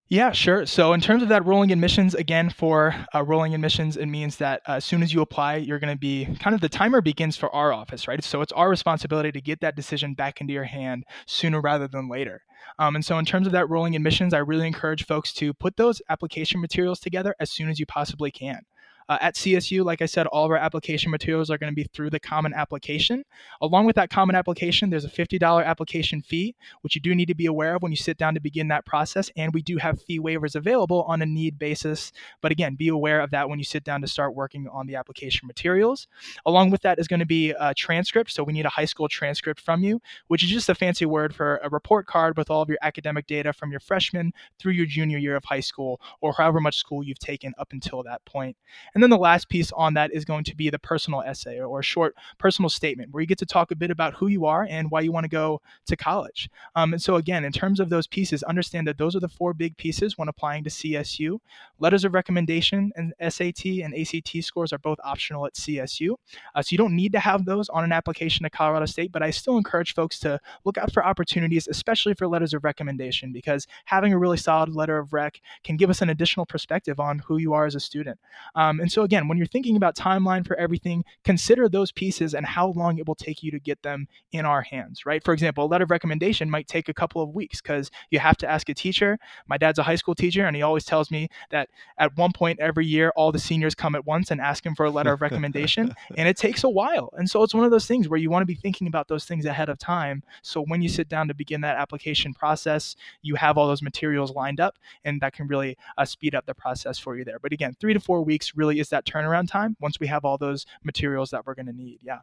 Yeah, 0.09 0.33
sure. 0.33 0.67
So, 0.67 0.93
in 0.93 1.01
terms 1.01 1.23
of 1.23 1.29
that 1.29 1.47
rolling 1.47 1.71
admissions, 1.71 2.17
again, 2.17 2.51
for 2.51 2.97
uh, 3.15 3.23
rolling 3.23 3.55
admissions, 3.55 3.97
it 3.97 4.07
means 4.07 4.39
that 4.39 4.61
uh, 4.69 4.73
as 4.73 4.85
soon 4.85 5.05
as 5.05 5.15
you 5.15 5.21
apply, 5.21 5.57
you're 5.57 5.79
going 5.79 5.95
to 5.95 5.99
be 5.99 6.27
kind 6.41 6.53
of 6.53 6.61
the 6.61 6.69
timer 6.69 7.01
begins 7.01 7.37
for 7.37 7.49
our 7.55 7.73
office, 7.73 8.09
right? 8.09 8.23
So, 8.25 8.41
it's 8.43 8.51
our 8.53 8.69
responsibility 8.69 9.31
to 9.31 9.41
get 9.41 9.61
that 9.61 9.77
decision 9.77 10.15
back 10.15 10.41
into 10.41 10.53
your 10.53 10.65
hand 10.65 11.05
sooner 11.27 11.61
rather 11.61 11.87
than 11.87 12.09
later. 12.09 12.43
Um, 12.79 12.95
and 12.95 13.05
so, 13.05 13.19
in 13.19 13.25
terms 13.25 13.47
of 13.47 13.53
that 13.53 13.69
rolling 13.69 13.97
admissions, 13.97 14.35
I 14.35 14.39
really 14.39 14.67
encourage 14.67 15.05
folks 15.05 15.33
to 15.35 15.53
put 15.55 15.77
those 15.77 16.01
application 16.09 16.61
materials 16.61 17.01
together 17.01 17.35
as 17.41 17.51
soon 17.51 17.69
as 17.69 17.79
you 17.79 17.87
possibly 17.87 18.31
can. 18.31 18.63
Uh, 19.11 19.19
at 19.21 19.35
CSU, 19.35 19.85
like 19.85 20.01
I 20.03 20.07
said, 20.07 20.29
all 20.29 20.45
of 20.45 20.53
our 20.53 20.57
application 20.57 21.11
materials 21.11 21.51
are 21.51 21.59
going 21.59 21.73
to 21.73 21.75
be 21.75 21.83
through 21.93 22.11
the 22.11 22.21
Common 22.21 22.55
Application. 22.55 23.25
Along 23.61 23.85
with 23.85 23.97
that 23.97 24.09
Common 24.09 24.37
Application, 24.37 24.89
there's 24.89 25.05
a 25.05 25.11
$50 25.11 25.67
application 25.67 26.23
fee, 26.23 26.55
which 26.83 26.95
you 26.95 27.01
do 27.01 27.13
need 27.13 27.27
to 27.27 27.35
be 27.35 27.47
aware 27.47 27.75
of 27.75 27.83
when 27.83 27.91
you 27.91 27.97
sit 27.97 28.17
down 28.17 28.35
to 28.35 28.41
begin 28.41 28.69
that 28.69 28.87
process. 28.87 29.29
And 29.37 29.53
we 29.53 29.63
do 29.63 29.79
have 29.79 30.01
fee 30.01 30.21
waivers 30.21 30.55
available 30.55 31.03
on 31.09 31.23
a 31.23 31.27
need 31.27 31.59
basis. 31.59 32.13
But 32.41 32.53
again, 32.53 32.77
be 32.77 32.87
aware 32.87 33.21
of 33.21 33.33
that 33.33 33.49
when 33.49 33.59
you 33.59 33.65
sit 33.65 33.83
down 33.83 34.01
to 34.03 34.07
start 34.07 34.37
working 34.37 34.69
on 34.69 34.87
the 34.87 34.95
application 34.95 35.49
materials. 35.49 36.07
Along 36.47 36.71
with 36.71 36.83
that 36.83 37.01
is 37.01 37.09
going 37.09 37.19
to 37.19 37.27
be 37.27 37.51
a 37.59 37.75
transcript. 37.75 38.31
So 38.31 38.45
we 38.45 38.53
need 38.53 38.65
a 38.65 38.69
high 38.69 38.85
school 38.85 39.09
transcript 39.09 39.61
from 39.61 39.83
you, 39.83 40.01
which 40.29 40.45
is 40.45 40.51
just 40.51 40.69
a 40.69 40.75
fancy 40.77 41.05
word 41.05 41.35
for 41.35 41.57
a 41.65 41.69
report 41.69 42.07
card 42.07 42.37
with 42.37 42.49
all 42.49 42.63
of 42.63 42.69
your 42.69 42.79
academic 42.81 43.27
data 43.27 43.53
from 43.53 43.73
your 43.73 43.81
freshman 43.81 44.33
through 44.61 44.75
your 44.75 44.87
junior 44.87 45.19
year 45.19 45.35
of 45.35 45.43
high 45.47 45.59
school 45.59 46.01
or 46.21 46.33
however 46.33 46.61
much 46.61 46.77
school 46.77 47.03
you've 47.03 47.19
taken 47.19 47.53
up 47.59 47.73
until 47.73 48.05
that 48.05 48.25
point. 48.25 48.57
And 48.95 49.00
and 49.01 49.03
then 49.03 49.09
the 49.09 49.17
last 49.17 49.49
piece 49.49 49.73
on 49.73 49.95
that 49.95 50.13
is 50.13 50.27
going 50.27 50.45
to 50.45 50.55
be 50.55 50.69
the 50.69 50.79
personal 50.79 51.23
essay 51.23 51.59
or 51.59 51.81
a 51.81 51.83
short 51.83 52.15
personal 52.37 52.69
statement 52.69 53.11
where 53.11 53.23
you 53.23 53.27
get 53.27 53.39
to 53.39 53.47
talk 53.47 53.71
a 53.71 53.75
bit 53.75 53.91
about 53.91 54.13
who 54.13 54.27
you 54.27 54.45
are 54.45 54.67
and 54.69 54.91
why 54.91 55.01
you 55.01 55.11
want 55.11 55.25
to 55.25 55.31
go 55.31 55.63
to 55.87 55.97
college. 55.97 56.51
Um, 56.77 56.93
and 56.93 57.01
so, 57.01 57.17
again, 57.17 57.43
in 57.43 57.51
terms 57.51 57.81
of 57.81 57.89
those 57.89 58.07
pieces, 58.07 58.43
understand 58.43 58.87
that 58.87 58.99
those 58.99 59.17
are 59.17 59.21
the 59.21 59.27
four 59.27 59.55
big 59.55 59.75
pieces 59.79 60.19
when 60.19 60.29
applying 60.29 60.65
to 60.65 60.69
CSU. 60.69 61.39
Letters 61.79 62.05
of 62.05 62.13
recommendation 62.13 62.93
and 62.95 63.15
SAT 63.27 63.65
and 63.65 63.95
ACT 63.95 64.45
scores 64.45 64.71
are 64.71 64.79
both 64.79 64.99
optional 65.03 65.47
at 65.47 65.55
CSU. 65.55 66.17
Uh, 66.55 66.61
so 66.61 66.69
you 66.69 66.77
don't 66.77 66.95
need 66.95 67.13
to 67.13 67.21
have 67.21 67.47
those 67.47 67.71
on 67.71 67.85
an 67.85 67.93
application 67.93 68.45
to 68.45 68.51
Colorado 68.51 68.85
State, 68.85 69.13
but 69.13 69.23
I 69.23 69.31
still 69.31 69.57
encourage 69.57 69.95
folks 69.95 70.19
to 70.21 70.39
look 70.67 70.77
out 70.77 70.93
for 70.93 71.03
opportunities, 71.03 71.69
especially 71.69 72.13
for 72.13 72.29
letters 72.29 72.53
of 72.53 72.65
recommendation, 72.65 73.33
because 73.33 73.67
having 73.87 74.13
a 74.13 74.19
really 74.19 74.37
solid 74.37 74.75
letter 74.75 74.99
of 74.99 75.15
rec 75.15 75.41
can 75.65 75.79
give 75.79 75.89
us 75.89 76.03
an 76.03 76.11
additional 76.11 76.45
perspective 76.45 77.01
on 77.01 77.21
who 77.21 77.39
you 77.39 77.55
are 77.55 77.65
as 77.65 77.75
a 77.75 77.81
student. 77.81 78.21
Um, 78.55 78.79
and 78.81 78.90
and 78.91 78.93
so, 78.93 79.03
again, 79.03 79.29
when 79.29 79.39
you're 79.39 79.47
thinking 79.47 79.77
about 79.77 79.95
timeline 79.95 80.45
for 80.45 80.57
everything, 80.57 81.05
consider 81.23 81.69
those 81.69 81.93
pieces 81.93 82.35
and 82.35 82.45
how 82.45 82.71
long 82.71 82.99
it 82.99 83.07
will 83.07 83.15
take 83.15 83.41
you 83.41 83.53
to 83.53 83.61
get 83.61 83.81
them 83.85 84.09
in 84.33 84.45
our 84.45 84.63
hands, 84.63 85.07
right? 85.07 85.23
For 85.23 85.33
example, 85.33 85.65
a 85.65 85.69
letter 85.69 85.85
of 85.85 85.93
recommendation 85.93 86.51
might 86.51 86.67
take 86.67 86.89
a 86.89 86.93
couple 86.93 87.23
of 87.23 87.33
weeks 87.33 87.61
because 87.61 87.89
you 88.11 88.19
have 88.19 88.37
to 88.39 88.51
ask 88.51 88.69
a 88.69 88.75
teacher. 88.75 89.17
My 89.47 89.59
dad's 89.59 89.79
a 89.79 89.85
high 89.85 89.95
school 89.95 90.17
teacher, 90.17 90.45
and 90.45 90.57
he 90.57 90.63
always 90.63 90.85
tells 90.85 91.09
me 91.09 91.29
that 91.53 91.69
at 91.99 92.17
one 92.17 92.33
point 92.33 92.59
every 92.59 92.85
year, 92.85 93.13
all 93.15 93.31
the 93.31 93.39
seniors 93.39 93.77
come 93.77 93.95
at 93.95 94.05
once 94.07 94.33
and 94.33 94.41
ask 94.41 94.67
him 94.67 94.75
for 94.75 94.87
a 94.87 94.91
letter 94.91 95.13
of 95.13 95.21
recommendation, 95.21 95.95
and 96.17 96.27
it 96.27 96.37
takes 96.37 96.65
a 96.65 96.69
while. 96.69 97.11
And 97.17 97.31
so, 97.31 97.45
it's 97.45 97.55
one 97.55 97.65
of 97.65 97.71
those 97.71 97.87
things 97.87 98.09
where 98.09 98.19
you 98.19 98.29
want 98.29 98.43
to 98.43 98.47
be 98.47 98.57
thinking 98.57 98.89
about 98.89 99.07
those 99.07 99.25
things 99.25 99.45
ahead 99.45 99.69
of 99.69 99.79
time. 99.79 100.25
So, 100.43 100.65
when 100.65 100.83
you 100.83 100.89
sit 100.89 101.09
down 101.09 101.29
to 101.29 101.35
begin 101.35 101.61
that 101.61 101.77
application 101.77 102.35
process, 102.35 102.97
you 103.23 103.37
have 103.37 103.57
all 103.57 103.69
those 103.69 103.83
materials 103.83 104.33
lined 104.33 104.59
up, 104.59 104.79
and 105.05 105.21
that 105.21 105.33
can 105.33 105.47
really 105.47 105.77
uh, 105.97 106.05
speed 106.05 106.35
up 106.35 106.45
the 106.47 106.55
process 106.55 106.99
for 106.99 107.17
you 107.17 107.25
there. 107.25 107.39
But 107.39 107.53
again, 107.53 107.77
three 107.79 107.95
to 107.95 108.01
four 108.01 108.25
weeks 108.25 108.57
really 108.57 108.80
is 108.81 108.89
that 108.89 109.05
turnaround 109.07 109.49
time 109.49 109.77
once 109.81 110.01
we 110.01 110.07
have 110.09 110.25
all 110.25 110.39
those 110.39 110.67
materials 110.83 111.31
that 111.31 111.47
we're 111.47 111.55
going 111.55 111.67
to 111.67 111.73
need. 111.73 112.01
Yeah. 112.03 112.21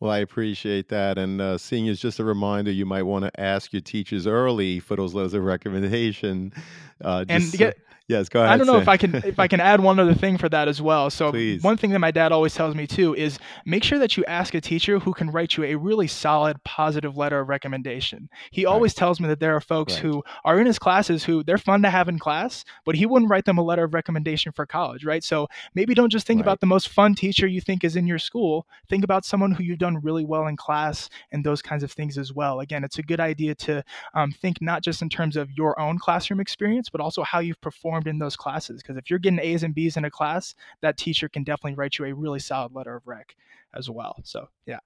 Well, 0.00 0.10
I 0.10 0.18
appreciate 0.18 0.88
that. 0.88 1.16
And 1.16 1.40
uh, 1.40 1.58
seniors, 1.58 2.00
just 2.00 2.18
a 2.18 2.24
reminder, 2.24 2.72
you 2.72 2.84
might 2.84 3.04
want 3.04 3.24
to 3.24 3.40
ask 3.40 3.72
your 3.72 3.82
teachers 3.82 4.26
early 4.26 4.80
for 4.80 4.96
those 4.96 5.14
letters 5.14 5.32
of 5.32 5.44
recommendation. 5.44 6.52
Uh, 7.00 7.24
and 7.28 7.52
get, 7.52 7.78
Yes, 8.12 8.28
go 8.28 8.40
ahead. 8.40 8.52
I 8.52 8.56
don't 8.58 8.66
know 8.66 8.74
Sam. 8.74 8.82
if 8.82 8.88
I 8.88 8.96
can 8.96 9.14
if 9.16 9.38
I 9.38 9.48
can 9.48 9.60
add 9.60 9.80
one 9.80 9.98
other 9.98 10.14
thing 10.14 10.36
for 10.36 10.48
that 10.50 10.68
as 10.68 10.82
well. 10.82 11.08
So 11.08 11.30
Please. 11.30 11.62
one 11.62 11.78
thing 11.78 11.90
that 11.90 11.98
my 11.98 12.10
dad 12.10 12.30
always 12.30 12.54
tells 12.54 12.74
me 12.74 12.86
too 12.86 13.14
is 13.14 13.38
make 13.64 13.82
sure 13.82 13.98
that 13.98 14.16
you 14.16 14.24
ask 14.26 14.54
a 14.54 14.60
teacher 14.60 14.98
who 14.98 15.14
can 15.14 15.30
write 15.30 15.56
you 15.56 15.64
a 15.64 15.74
really 15.74 16.06
solid 16.06 16.62
positive 16.64 17.16
letter 17.16 17.40
of 17.40 17.48
recommendation. 17.48 18.28
He 18.50 18.66
right. 18.66 18.72
always 18.72 18.92
tells 18.92 19.18
me 19.18 19.28
that 19.28 19.40
there 19.40 19.56
are 19.56 19.60
folks 19.60 19.94
right. 19.94 20.02
who 20.02 20.22
are 20.44 20.60
in 20.60 20.66
his 20.66 20.78
classes 20.78 21.24
who 21.24 21.42
they're 21.42 21.58
fun 21.58 21.82
to 21.82 21.90
have 21.90 22.08
in 22.08 22.18
class, 22.18 22.64
but 22.84 22.94
he 22.94 23.06
wouldn't 23.06 23.30
write 23.30 23.46
them 23.46 23.58
a 23.58 23.62
letter 23.62 23.84
of 23.84 23.94
recommendation 23.94 24.52
for 24.52 24.66
college, 24.66 25.04
right? 25.04 25.24
So 25.24 25.48
maybe 25.74 25.94
don't 25.94 26.12
just 26.12 26.26
think 26.26 26.38
right. 26.38 26.44
about 26.44 26.60
the 26.60 26.66
most 26.66 26.88
fun 26.88 27.14
teacher 27.14 27.46
you 27.46 27.60
think 27.60 27.84
is 27.84 27.96
in 27.96 28.06
your 28.06 28.18
school. 28.18 28.66
Think 28.88 29.04
about 29.04 29.24
someone 29.24 29.52
who 29.52 29.64
you've 29.64 29.78
done 29.78 30.00
really 30.00 30.24
well 30.24 30.46
in 30.46 30.56
class 30.56 31.08
and 31.30 31.44
those 31.44 31.62
kinds 31.62 31.82
of 31.82 31.90
things 31.90 32.18
as 32.18 32.32
well. 32.32 32.60
Again, 32.60 32.84
it's 32.84 32.98
a 32.98 33.02
good 33.02 33.20
idea 33.20 33.54
to 33.54 33.82
um, 34.14 34.32
think 34.32 34.60
not 34.60 34.82
just 34.82 35.02
in 35.02 35.08
terms 35.08 35.36
of 35.36 35.50
your 35.52 35.78
own 35.80 35.98
classroom 35.98 36.40
experience, 36.40 36.90
but 36.90 37.00
also 37.00 37.22
how 37.22 37.38
you've 37.38 37.60
performed 37.60 38.01
in 38.06 38.18
those 38.18 38.36
classes. 38.36 38.82
Because 38.82 38.96
if 38.96 39.10
you're 39.10 39.18
getting 39.18 39.38
A's 39.40 39.62
and 39.62 39.74
B's 39.74 39.96
in 39.96 40.04
a 40.04 40.10
class, 40.10 40.54
that 40.80 40.96
teacher 40.96 41.28
can 41.28 41.44
definitely 41.44 41.74
write 41.74 41.98
you 41.98 42.04
a 42.04 42.12
really 42.12 42.40
solid 42.40 42.74
letter 42.74 42.96
of 42.96 43.06
rec 43.06 43.34
as 43.74 43.88
well. 43.88 44.20
So, 44.24 44.48
yeah. 44.66 44.80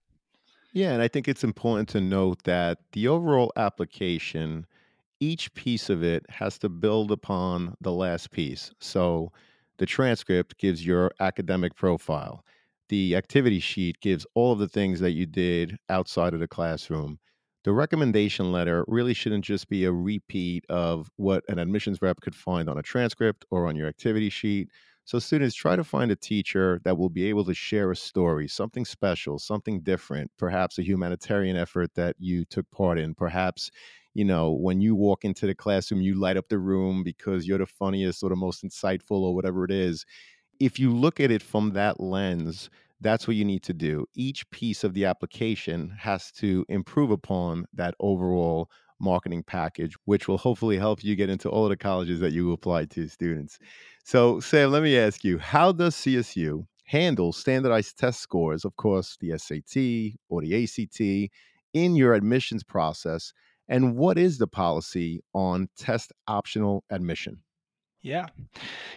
Yeah, 0.72 0.92
and 0.92 1.00
I 1.00 1.09
think 1.09 1.26
it's 1.26 1.44
important 1.44 1.88
to 1.90 2.00
note 2.00 2.42
that 2.44 2.79
the 2.92 3.09
overall 3.09 3.52
application, 3.57 4.66
each 5.20 5.52
piece 5.55 5.88
of 5.88 6.02
it 6.02 6.26
has 6.29 6.59
to 6.59 6.68
build 6.68 7.11
upon 7.11 7.76
the 7.81 7.92
last 7.92 8.31
piece. 8.31 8.72
So 8.81 9.33
the 9.79 9.87
transcript 9.87 10.59
gives 10.59 10.87
your 10.87 11.12
academic 11.20 11.74
profile. 11.74 12.44
The 12.88 13.16
activity 13.16 13.59
sheet 13.59 14.00
gives 14.00 14.26
all 14.35 14.52
of 14.52 14.59
the 14.59 14.68
things 14.68 15.00
that 15.00 15.12
you 15.12 15.26
did 15.26 15.79
outside 15.88 16.35
of 16.35 16.40
the 16.40 16.48
classroom 16.48 17.18
the 17.66 17.74
recommendation 17.74 18.52
letter 18.52 18.87
really 18.88 19.14
shouldn't 19.14 19.44
just 19.44 19.68
be 19.68 19.85
a 19.85 19.92
repeat 19.92 20.64
of 20.70 21.11
what 21.16 21.44
an 21.48 21.59
admissions 21.61 22.00
rep 22.02 22.20
could 22.22 22.35
find 22.35 22.70
on 22.70 22.79
a 22.79 22.83
transcript 22.83 23.44
or 23.50 23.66
on 23.68 23.76
your 23.76 23.88
activity 23.88 24.31
sheet. 24.31 24.70
So, 25.05 25.18
students, 25.20 25.55
try 25.55 25.76
to 25.76 25.85
find 25.85 26.11
a 26.12 26.16
teacher 26.16 26.81
that 26.85 26.98
will 26.98 27.11
be 27.11 27.26
able 27.26 27.44
to 27.44 27.55
share 27.55 27.92
a 27.92 27.96
story, 27.96 28.48
something 28.48 28.87
special, 28.87 29.38
something 29.38 29.83
different, 29.83 30.33
perhaps 30.38 30.79
a 30.79 30.85
humanitarian 30.85 31.57
effort 31.57 31.94
that 31.94 32.16
you 32.18 32.46
took 32.46 32.70
part 32.72 32.98
in, 32.98 33.14
perhaps 33.14 33.70
you 34.14 34.24
know, 34.24 34.50
when 34.50 34.81
you 34.81 34.94
walk 34.94 35.26
into 35.26 35.46
the 35.46 35.55
classroom, 35.55 36.00
you 36.00 36.14
light 36.14 36.38
up 36.38 36.48
the 36.48 36.59
room 36.59 37.02
because 37.05 37.46
you're 37.46 37.59
the 37.59 37.66
funniest 37.66 38.22
or 38.22 38.31
the 38.31 38.37
most 38.37 38.64
insightful 38.64 39.20
or 39.20 39.35
whatever 39.35 39.64
it 39.64 39.70
is. 39.70 40.07
If 40.61 40.79
you 40.79 40.94
look 40.94 41.20
at 41.20 41.31
it 41.31 41.42
from 41.42 41.72
that 41.72 42.00
lens, 42.00 42.70
that's 43.00 43.26
what 43.28 43.37
you 43.37 43.44
need 43.44 43.62
to 43.64 43.72
do. 43.74 44.06
Each 44.14 44.48
piece 44.50 44.85
of 44.85 44.94
the 44.94 45.04
application 45.04 45.94
has 45.98 46.30
to 46.32 46.64
improve 46.68 47.11
upon 47.11 47.66
that 47.74 47.94
overall 48.00 48.70
marketing 48.98 49.42
package, 49.42 49.94
which 50.04 50.28
will 50.28 50.38
hopefully 50.38 50.78
help 50.78 51.04
you 51.04 51.14
get 51.16 51.28
into 51.28 51.48
all 51.50 51.68
the 51.68 51.76
colleges 51.76 52.20
that 52.20 52.32
you 52.32 52.52
apply 52.52 52.87
to 52.87 53.09
students. 53.09 53.59
So, 54.04 54.40
Sam, 54.40 54.70
let 54.70 54.82
me 54.82 54.96
ask 54.98 55.24
you 55.24 55.38
how 55.38 55.72
does 55.72 55.94
CSU 55.96 56.66
handle 56.85 57.32
standardized 57.32 57.98
test 57.98 58.20
scores, 58.20 58.64
of 58.64 58.76
course, 58.76 59.16
the 59.20 59.37
SAT 59.37 60.18
or 60.28 60.40
the 60.40 60.64
ACT, 60.64 61.32
in 61.74 61.96
your 61.96 62.14
admissions 62.14 62.64
process? 62.64 63.32
And 63.68 63.96
what 63.96 64.16
is 64.16 64.38
the 64.38 64.46
policy 64.46 65.20
on 65.35 65.68
test 65.76 66.12
optional 66.28 66.85
admission? 66.90 67.42
Yeah. 68.06 68.26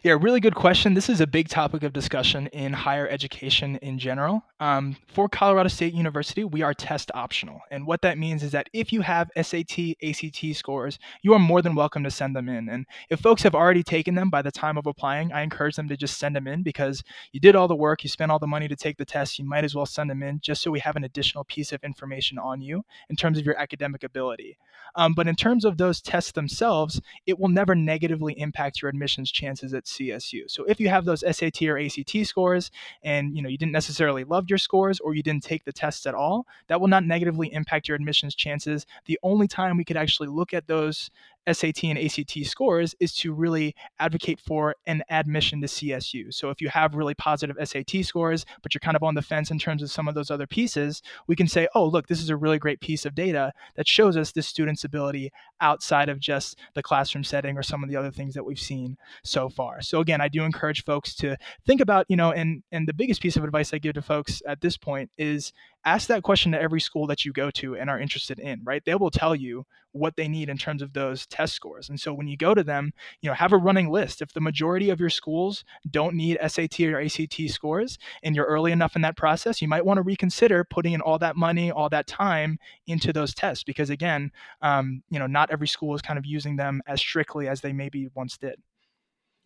Yeah, 0.03 0.17
really 0.21 0.39
good 0.39 0.53
question. 0.53 0.93
This 0.93 1.09
is 1.09 1.19
a 1.19 1.25
big 1.25 1.49
topic 1.49 1.81
of 1.81 1.93
discussion 1.93 2.45
in 2.47 2.73
higher 2.73 3.07
education 3.09 3.77
in 3.77 3.97
general. 3.97 4.43
Um, 4.59 4.97
for 5.07 5.27
Colorado 5.27 5.67
State 5.67 5.95
University, 5.95 6.43
we 6.43 6.61
are 6.61 6.75
test 6.75 7.09
optional. 7.15 7.59
And 7.71 7.87
what 7.87 8.03
that 8.03 8.19
means 8.19 8.43
is 8.43 8.51
that 8.51 8.69
if 8.71 8.93
you 8.93 9.01
have 9.01 9.31
SAT, 9.35 9.95
ACT 10.03 10.55
scores, 10.55 10.99
you 11.23 11.33
are 11.33 11.39
more 11.39 11.63
than 11.63 11.73
welcome 11.73 12.03
to 12.03 12.11
send 12.11 12.35
them 12.35 12.47
in. 12.47 12.69
And 12.69 12.85
if 13.09 13.19
folks 13.19 13.41
have 13.41 13.55
already 13.55 13.81
taken 13.81 14.13
them 14.13 14.29
by 14.29 14.43
the 14.43 14.51
time 14.51 14.77
of 14.77 14.85
applying, 14.85 15.33
I 15.33 15.41
encourage 15.41 15.75
them 15.75 15.89
to 15.89 15.97
just 15.97 16.19
send 16.19 16.35
them 16.35 16.47
in 16.47 16.61
because 16.61 17.03
you 17.31 17.39
did 17.39 17.55
all 17.55 17.67
the 17.67 17.75
work, 17.75 18.03
you 18.03 18.09
spent 18.09 18.31
all 18.31 18.39
the 18.39 18.45
money 18.45 18.67
to 18.67 18.75
take 18.75 18.97
the 18.97 19.05
test, 19.05 19.39
you 19.39 19.45
might 19.45 19.63
as 19.63 19.73
well 19.73 19.87
send 19.87 20.11
them 20.11 20.21
in 20.21 20.39
just 20.39 20.61
so 20.61 20.69
we 20.69 20.81
have 20.81 20.95
an 20.95 21.03
additional 21.03 21.45
piece 21.45 21.71
of 21.71 21.83
information 21.83 22.37
on 22.37 22.61
you 22.61 22.85
in 23.09 23.15
terms 23.15 23.39
of 23.39 23.45
your 23.45 23.57
academic 23.57 24.03
ability. 24.03 24.59
Um, 24.95 25.13
but 25.13 25.27
in 25.27 25.35
terms 25.35 25.65
of 25.65 25.77
those 25.77 26.01
tests 26.01 26.31
themselves, 26.31 27.01
it 27.25 27.39
will 27.39 27.49
never 27.49 27.75
negatively 27.75 28.39
impact 28.39 28.81
your 28.81 28.89
admissions 28.99 29.31
chances 29.31 29.73
at 29.73 29.85
CSU. 29.85 30.49
So 30.51 30.65
if 30.65 30.79
you 30.79 30.89
have 30.89 31.05
those 31.05 31.21
SAT 31.21 31.61
or 31.63 31.79
ACT 31.79 32.25
scores 32.25 32.69
and 33.01 33.33
you 33.33 33.41
know 33.41 33.47
you 33.47 33.57
didn't 33.57 33.71
necessarily 33.71 34.25
love 34.25 34.49
your 34.49 34.57
scores 34.57 34.99
or 34.99 35.15
you 35.15 35.23
didn't 35.23 35.43
take 35.43 35.63
the 35.63 35.71
tests 35.71 36.05
at 36.05 36.13
all, 36.13 36.45
that 36.67 36.81
will 36.81 36.89
not 36.89 37.05
negatively 37.05 37.53
impact 37.53 37.87
your 37.87 37.95
admissions 37.95 38.35
chances. 38.35 38.85
The 39.05 39.17
only 39.23 39.47
time 39.47 39.77
we 39.77 39.85
could 39.85 39.97
actually 39.97 40.27
look 40.27 40.53
at 40.53 40.67
those 40.67 41.09
SAT 41.53 41.83
and 41.85 41.97
ACT 41.97 42.45
scores 42.45 42.95
is 42.99 43.13
to 43.15 43.33
really 43.33 43.75
advocate 43.99 44.39
for 44.39 44.75
an 44.87 45.03
admission 45.09 45.61
to 45.61 45.67
CSU. 45.67 46.33
So 46.33 46.49
if 46.49 46.61
you 46.61 46.69
have 46.69 46.95
really 46.95 47.15
positive 47.15 47.57
SAT 47.63 48.03
scores, 48.03 48.45
but 48.61 48.73
you're 48.73 48.79
kind 48.79 48.95
of 48.95 49.03
on 49.03 49.15
the 49.15 49.21
fence 49.21 49.51
in 49.51 49.59
terms 49.59 49.81
of 49.83 49.91
some 49.91 50.07
of 50.07 50.15
those 50.15 50.31
other 50.31 50.47
pieces, 50.47 51.01
we 51.27 51.35
can 51.35 51.47
say, 51.47 51.67
oh, 51.75 51.85
look, 51.85 52.07
this 52.07 52.21
is 52.21 52.29
a 52.29 52.37
really 52.37 52.59
great 52.59 52.79
piece 52.79 53.05
of 53.05 53.15
data 53.15 53.51
that 53.75 53.87
shows 53.87 54.17
us 54.17 54.31
this 54.31 54.47
student's 54.47 54.83
ability 54.83 55.31
outside 55.61 56.09
of 56.09 56.19
just 56.19 56.59
the 56.73 56.83
classroom 56.83 57.23
setting 57.23 57.57
or 57.57 57.63
some 57.63 57.83
of 57.83 57.89
the 57.89 57.95
other 57.95 58.11
things 58.11 58.33
that 58.33 58.43
we've 58.43 58.59
seen 58.59 58.97
so 59.23 59.49
far. 59.49 59.81
So 59.81 59.99
again, 59.99 60.21
I 60.21 60.27
do 60.27 60.43
encourage 60.43 60.83
folks 60.83 61.15
to 61.15 61.37
think 61.65 61.81
about, 61.81 62.05
you 62.09 62.15
know, 62.15 62.31
and 62.31 62.63
and 62.71 62.87
the 62.87 62.93
biggest 62.93 63.21
piece 63.21 63.37
of 63.37 63.43
advice 63.43 63.73
I 63.73 63.77
give 63.77 63.93
to 63.93 64.01
folks 64.01 64.41
at 64.47 64.61
this 64.61 64.77
point 64.77 65.11
is 65.17 65.53
ask 65.85 66.07
that 66.07 66.23
question 66.23 66.51
to 66.51 66.61
every 66.61 66.81
school 66.81 67.07
that 67.07 67.25
you 67.25 67.31
go 67.31 67.49
to 67.51 67.75
and 67.75 67.89
are 67.89 67.99
interested 67.99 68.39
in, 68.39 68.61
right? 68.63 68.83
They 68.85 68.95
will 68.95 69.11
tell 69.11 69.35
you 69.35 69.65
what 69.91 70.15
they 70.15 70.27
need 70.27 70.49
in 70.49 70.57
terms 70.57 70.81
of 70.81 70.93
those 70.93 71.25
test 71.27 71.53
scores. 71.53 71.89
And 71.89 71.99
so 71.99 72.13
when 72.13 72.27
you 72.27 72.37
go 72.37 72.53
to 72.53 72.63
them, 72.63 72.91
you 73.21 73.29
know, 73.29 73.33
have 73.33 73.53
a 73.53 73.57
running 73.57 73.89
list. 73.89 74.21
If 74.21 74.33
the 74.33 74.41
majority 74.41 74.89
of 74.89 74.99
your 74.99 75.09
schools 75.09 75.63
don't 75.89 76.15
need 76.15 76.37
SAT 76.45 76.79
or 76.81 77.01
ACT 77.01 77.49
scores 77.49 77.97
and 78.23 78.35
you're 78.35 78.45
early 78.45 78.71
enough 78.71 78.95
in 78.95 79.01
that 79.01 79.17
process, 79.17 79.61
you 79.61 79.67
might 79.67 79.85
want 79.85 79.97
to 79.97 80.03
reconsider 80.03 80.63
putting 80.63 80.93
in 80.93 81.01
all 81.01 81.17
that 81.19 81.35
money, 81.35 81.71
all 81.71 81.89
that 81.89 82.07
time 82.07 82.59
into 82.87 83.11
those 83.11 83.33
tests 83.33 83.63
because 83.63 83.89
again, 83.89 84.31
um, 84.61 85.01
you 85.09 85.17
know, 85.17 85.27
not 85.27 85.49
every 85.51 85.67
school 85.67 85.95
is 85.95 86.01
kind 86.01 86.19
of 86.19 86.25
using 86.25 86.55
them 86.55 86.81
as 86.87 86.99
strictly 86.99 87.47
as 87.47 87.61
they 87.61 87.73
maybe 87.73 88.09
once 88.13 88.37
did. 88.37 88.59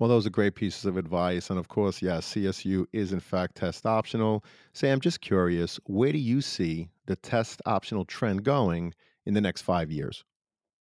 Well, 0.03 0.09
those 0.09 0.27
are 0.27 0.31
great 0.31 0.55
pieces 0.55 0.83
of 0.83 0.97
advice. 0.97 1.49
And 1.49 1.57
of 1.57 1.69
course, 1.69 2.01
yes, 2.01 2.33
CSU 2.33 2.85
is 2.91 3.13
in 3.13 3.21
fact 3.21 3.55
test 3.55 3.85
optional. 3.85 4.43
Say, 4.73 4.91
I'm 4.91 4.99
just 4.99 5.21
curious, 5.21 5.79
where 5.85 6.11
do 6.11 6.17
you 6.17 6.41
see 6.41 6.89
the 7.05 7.15
test 7.15 7.61
optional 7.65 8.03
trend 8.03 8.43
going 8.43 8.93
in 9.25 9.33
the 9.33 9.39
next 9.39 9.61
five 9.61 9.91
years? 9.91 10.25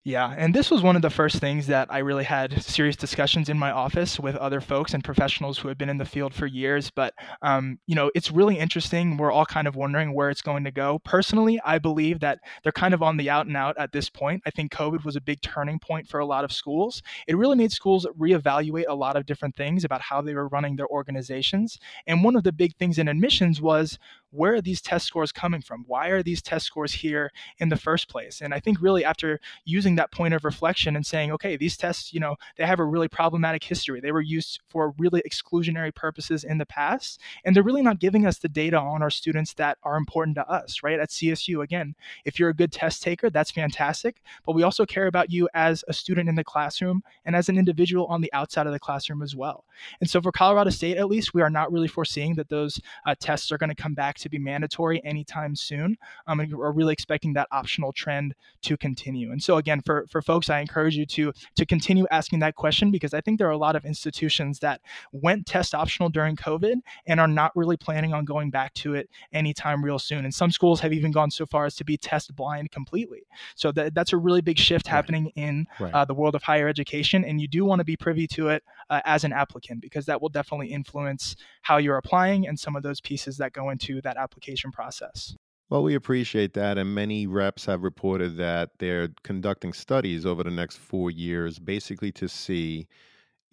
Yeah, 0.05 0.35
and 0.37 0.53
this 0.53 0.69
was 0.69 0.83
one 0.83 0.97
of 0.97 1.03
the 1.03 1.11
first 1.11 1.37
things 1.37 1.69
that 1.69 1.87
I 1.89 1.99
really 1.99 2.25
had 2.25 2.61
serious 2.61 2.97
discussions 2.97 3.49
in 3.49 3.57
my 3.57 3.71
office 3.71 4.19
with 4.19 4.35
other 4.35 4.61
folks 4.61 4.95
and 4.95 5.05
professionals 5.05 5.59
who 5.59 5.69
had 5.69 5.79
been 5.79 5.89
in 5.89 5.99
the 5.99 6.05
field 6.05 6.35
for 6.35 6.45
years. 6.45 6.91
But, 6.91 7.15
um, 7.41 7.79
you 7.87 7.95
know, 7.95 8.11
it's 8.13 8.33
really 8.33 8.59
interesting. 8.59 9.17
We're 9.17 9.31
all 9.31 9.47
kind 9.47 9.69
of 9.69 9.77
wondering 9.77 10.13
where 10.13 10.29
it's 10.29 10.43
going 10.43 10.65
to 10.65 10.73
go. 10.73 10.99
Personally, 11.05 11.61
I 11.65 11.79
believe 11.79 12.19
that 12.19 12.41
they're 12.65 12.73
kind 12.73 12.95
of 12.95 13.03
on 13.05 13.17
the 13.17 13.31
out 13.31 13.47
and 13.47 13.57
out 13.57 13.77
at 13.79 13.93
this 13.93 14.11
point. 14.11 14.43
I 14.45 14.51
think 14.51 14.73
COVID 14.73 15.05
was 15.05 15.15
a 15.15 15.21
big 15.21 15.41
turning 15.41 15.79
point 15.79 16.09
for 16.09 16.19
a 16.19 16.27
lot 16.27 16.43
of 16.43 16.51
schools. 16.51 17.01
It 17.29 17.37
really 17.37 17.57
made 17.57 17.71
schools 17.71 18.05
reevaluate 18.19 18.87
a 18.89 18.97
lot 18.97 19.15
of 19.15 19.25
different 19.25 19.55
things 19.55 19.85
about 19.85 20.01
how 20.01 20.21
they 20.21 20.35
were 20.35 20.49
running 20.49 20.75
their 20.75 20.89
organizations. 20.89 21.79
And 22.09 22.25
one 22.25 22.35
of 22.35 22.43
the 22.43 22.53
big 22.53 22.75
things 22.77 22.99
in 22.99 23.07
admissions 23.07 23.61
was 23.61 24.01
where 24.33 24.55
are 24.55 24.61
these 24.61 24.81
test 24.81 25.07
scores 25.07 25.31
coming 25.31 25.61
from? 25.61 25.85
Why 25.87 26.09
are 26.09 26.23
these 26.23 26.43
test 26.43 26.67
scores 26.67 26.93
here 26.93 27.31
in 27.59 27.69
the 27.69 27.77
first 27.77 28.09
place? 28.09 28.41
And 28.41 28.55
I 28.55 28.61
think 28.61 28.81
really 28.81 29.05
after 29.05 29.39
using 29.65 29.95
that 29.97 30.11
point 30.11 30.35
of 30.35 30.45
reflection 30.45 30.97
and 30.97 31.07
saying, 31.07 31.31
okay, 31.33 31.57
these 31.57 31.77
tests, 31.77 32.13
you 32.13 32.21
know, 32.21 32.37
they 32.57 32.67
have 32.67 32.81
a 32.81 32.85
really 32.85 33.09
problematic 33.09 33.63
history. 33.63 34.01
They 34.01 34.11
were 34.13 34.23
used 34.23 34.61
for 34.69 34.95
really 34.99 35.23
exclusionary 35.29 35.95
purposes 35.95 36.45
in 36.45 36.59
the 36.59 36.67
past, 36.67 37.21
and 37.45 37.55
they're 37.55 37.63
really 37.63 37.83
not 37.83 38.01
giving 38.01 38.27
us 38.27 38.39
the 38.39 38.49
data 38.49 38.79
on 38.79 39.03
our 39.03 39.11
students 39.11 39.53
that 39.55 39.77
are 39.83 39.97
important 39.97 40.37
to 40.37 40.49
us, 40.49 40.83
right? 40.83 40.99
At 40.99 41.11
CSU, 41.11 41.63
again, 41.63 41.95
if 42.25 42.39
you're 42.39 42.49
a 42.49 42.55
good 42.55 42.73
test 42.73 43.03
taker, 43.03 43.29
that's 43.29 43.51
fantastic, 43.51 44.23
but 44.47 44.55
we 44.55 44.63
also 44.63 44.87
care 44.87 45.07
about 45.07 45.31
you 45.31 45.49
as 45.53 45.85
a 45.89 45.93
student 45.93 46.29
in 46.29 46.37
the 46.37 46.45
classroom 46.45 47.03
and 47.27 47.37
as 47.37 47.49
an 47.49 47.59
individual 47.59 48.07
on 48.07 48.23
the 48.23 48.33
outside 48.33 48.67
of 48.67 48.73
the 48.73 48.81
classroom 48.81 49.23
as 49.23 49.37
well. 49.37 49.65
And 50.01 50.09
so 50.09 50.23
for 50.23 50.33
Colorado 50.33 50.71
State, 50.71 50.97
at 50.97 51.09
least, 51.09 51.35
we 51.35 51.43
are 51.43 51.51
not 51.51 51.71
really 51.71 51.89
foreseeing 51.89 52.35
that 52.37 52.49
those 52.49 52.81
uh, 53.07 53.15
tests 53.19 53.53
are 53.53 53.59
going 53.59 53.71
to 53.71 53.75
come 53.75 53.95
back 53.95 54.17
to 54.23 54.29
be 54.29 54.39
mandatory 54.39 55.05
anytime 55.05 55.55
soon. 55.55 55.97
Um, 56.27 56.41
and 56.41 56.53
we're 56.53 56.73
really 56.73 56.93
expecting 56.93 57.33
that 57.35 57.49
optional 57.53 57.93
trend 57.93 58.35
to 58.63 58.77
continue. 58.77 59.33
And 59.33 59.43
so 59.43 59.57
again, 59.59 59.81
for, 59.85 60.07
for 60.09 60.23
folks, 60.23 60.51
I 60.51 60.61
encourage 60.61 60.97
you 60.97 61.07
to 61.07 61.33
to 61.57 61.67
continue 61.67 62.07
asking 62.11 62.41
that 62.41 62.55
question 62.55 62.91
because 62.91 63.15
I 63.15 63.21
think 63.21 63.39
there 63.39 63.49
are 63.49 63.51
a 63.51 63.59
lot 63.59 63.77
of 63.77 63.85
institutions 63.85 64.59
that 64.61 64.81
went 65.13 65.47
test 65.47 65.75
optional 65.75 66.09
during 66.09 66.37
COVID 66.37 66.77
and 67.07 67.21
are 67.21 67.29
not 67.29 67.53
really 67.55 67.77
planning 67.77 68.13
on 68.13 68.25
going 68.25 68.51
back 68.51 68.73
to 68.75 68.95
it 68.95 69.09
anytime 69.33 69.85
real 69.85 69.99
soon. 69.99 70.25
And 70.25 70.35
some 70.35 70.51
schools 70.51 70.81
have 70.81 70.93
even 70.93 71.13
gone 71.13 71.31
so 71.31 71.47
far 71.47 71.67
as 71.67 71.75
to 71.77 71.85
be 71.85 71.97
test 71.97 72.35
blind 72.35 72.71
completely. 72.71 73.23
So 73.55 73.73
that, 73.73 73.95
that's 73.95 74.13
a 74.13 74.17
really 74.17 74.41
big 74.41 74.59
shift 74.59 74.87
happening 74.87 75.25
right. 75.25 75.33
in 75.37 75.67
right. 75.81 75.95
Uh, 75.95 76.05
the 76.05 76.15
world 76.15 76.35
of 76.35 76.43
higher 76.43 76.69
education. 76.69 77.25
And 77.25 77.41
you 77.41 77.49
do 77.49 77.65
want 77.65 77.81
to 77.81 77.85
be 77.85 77.97
privy 77.97 78.27
to 78.29 78.49
it 78.49 78.63
uh, 78.91 79.01
as 79.05 79.25
an 79.25 79.33
applicant 79.33 79.81
because 79.81 80.07
that 80.07 80.21
will 80.21 80.29
definitely 80.29 80.69
influence 80.69 81.37
how 81.63 81.79
you're 81.79 81.97
applying 81.97 82.47
and 82.47 82.59
some 82.59 82.77
of 82.77 82.83
those 82.83 83.01
pieces 83.01 83.37
that 83.39 83.53
go 83.53 83.71
into 83.71 84.01
that 84.03 84.12
that 84.13 84.21
application 84.21 84.71
process. 84.71 85.35
Well, 85.71 85.83
we 85.83 85.95
appreciate 85.95 86.53
that. 86.55 86.77
And 86.77 86.95
many 86.95 87.27
reps 87.27 87.65
have 87.65 87.83
reported 87.83 88.37
that 88.37 88.71
they're 88.79 89.09
conducting 89.25 89.73
studies 89.73 90.27
over 90.27 90.43
the 90.43 90.51
next 90.51 90.77
four 90.77 91.11
years, 91.11 91.59
basically 91.59 92.13
to 92.13 92.29
see 92.29 92.87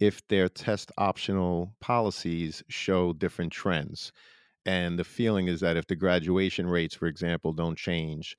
if 0.00 0.26
their 0.28 0.48
test 0.48 0.92
optional 0.98 1.74
policies 1.80 2.62
show 2.68 3.12
different 3.14 3.52
trends. 3.52 4.12
And 4.66 4.98
the 4.98 5.04
feeling 5.04 5.48
is 5.48 5.60
that 5.60 5.76
if 5.76 5.86
the 5.86 5.96
graduation 5.96 6.66
rates, 6.66 6.94
for 6.94 7.06
example, 7.06 7.52
don't 7.52 7.78
change 7.78 8.36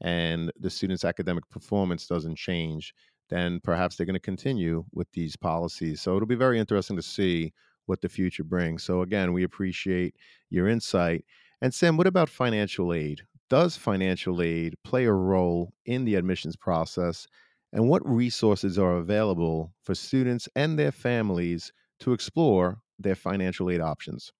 and 0.00 0.52
the 0.58 0.70
students' 0.70 1.04
academic 1.04 1.48
performance 1.50 2.06
doesn't 2.06 2.36
change, 2.36 2.94
then 3.30 3.60
perhaps 3.60 3.96
they're 3.96 4.06
going 4.06 4.14
to 4.14 4.20
continue 4.20 4.84
with 4.92 5.10
these 5.12 5.34
policies. 5.36 6.00
So 6.00 6.14
it'll 6.14 6.26
be 6.26 6.34
very 6.34 6.58
interesting 6.58 6.96
to 6.96 7.02
see 7.02 7.52
what 7.86 8.00
the 8.00 8.08
future 8.08 8.44
brings. 8.44 8.82
So, 8.82 9.02
again, 9.02 9.32
we 9.32 9.44
appreciate 9.44 10.16
your 10.50 10.68
insight. 10.68 11.24
And 11.64 11.72
Sam, 11.72 11.96
what 11.96 12.06
about 12.06 12.28
financial 12.28 12.92
aid? 12.92 13.22
Does 13.48 13.74
financial 13.74 14.42
aid 14.42 14.74
play 14.84 15.06
a 15.06 15.12
role 15.12 15.72
in 15.86 16.04
the 16.04 16.14
admissions 16.16 16.56
process? 16.56 17.26
And 17.72 17.88
what 17.88 18.06
resources 18.06 18.78
are 18.78 18.98
available 18.98 19.72
for 19.82 19.94
students 19.94 20.46
and 20.54 20.78
their 20.78 20.92
families 20.92 21.72
to 22.00 22.12
explore 22.12 22.82
their 22.98 23.14
financial 23.14 23.70
aid 23.70 23.80
options? 23.80 24.30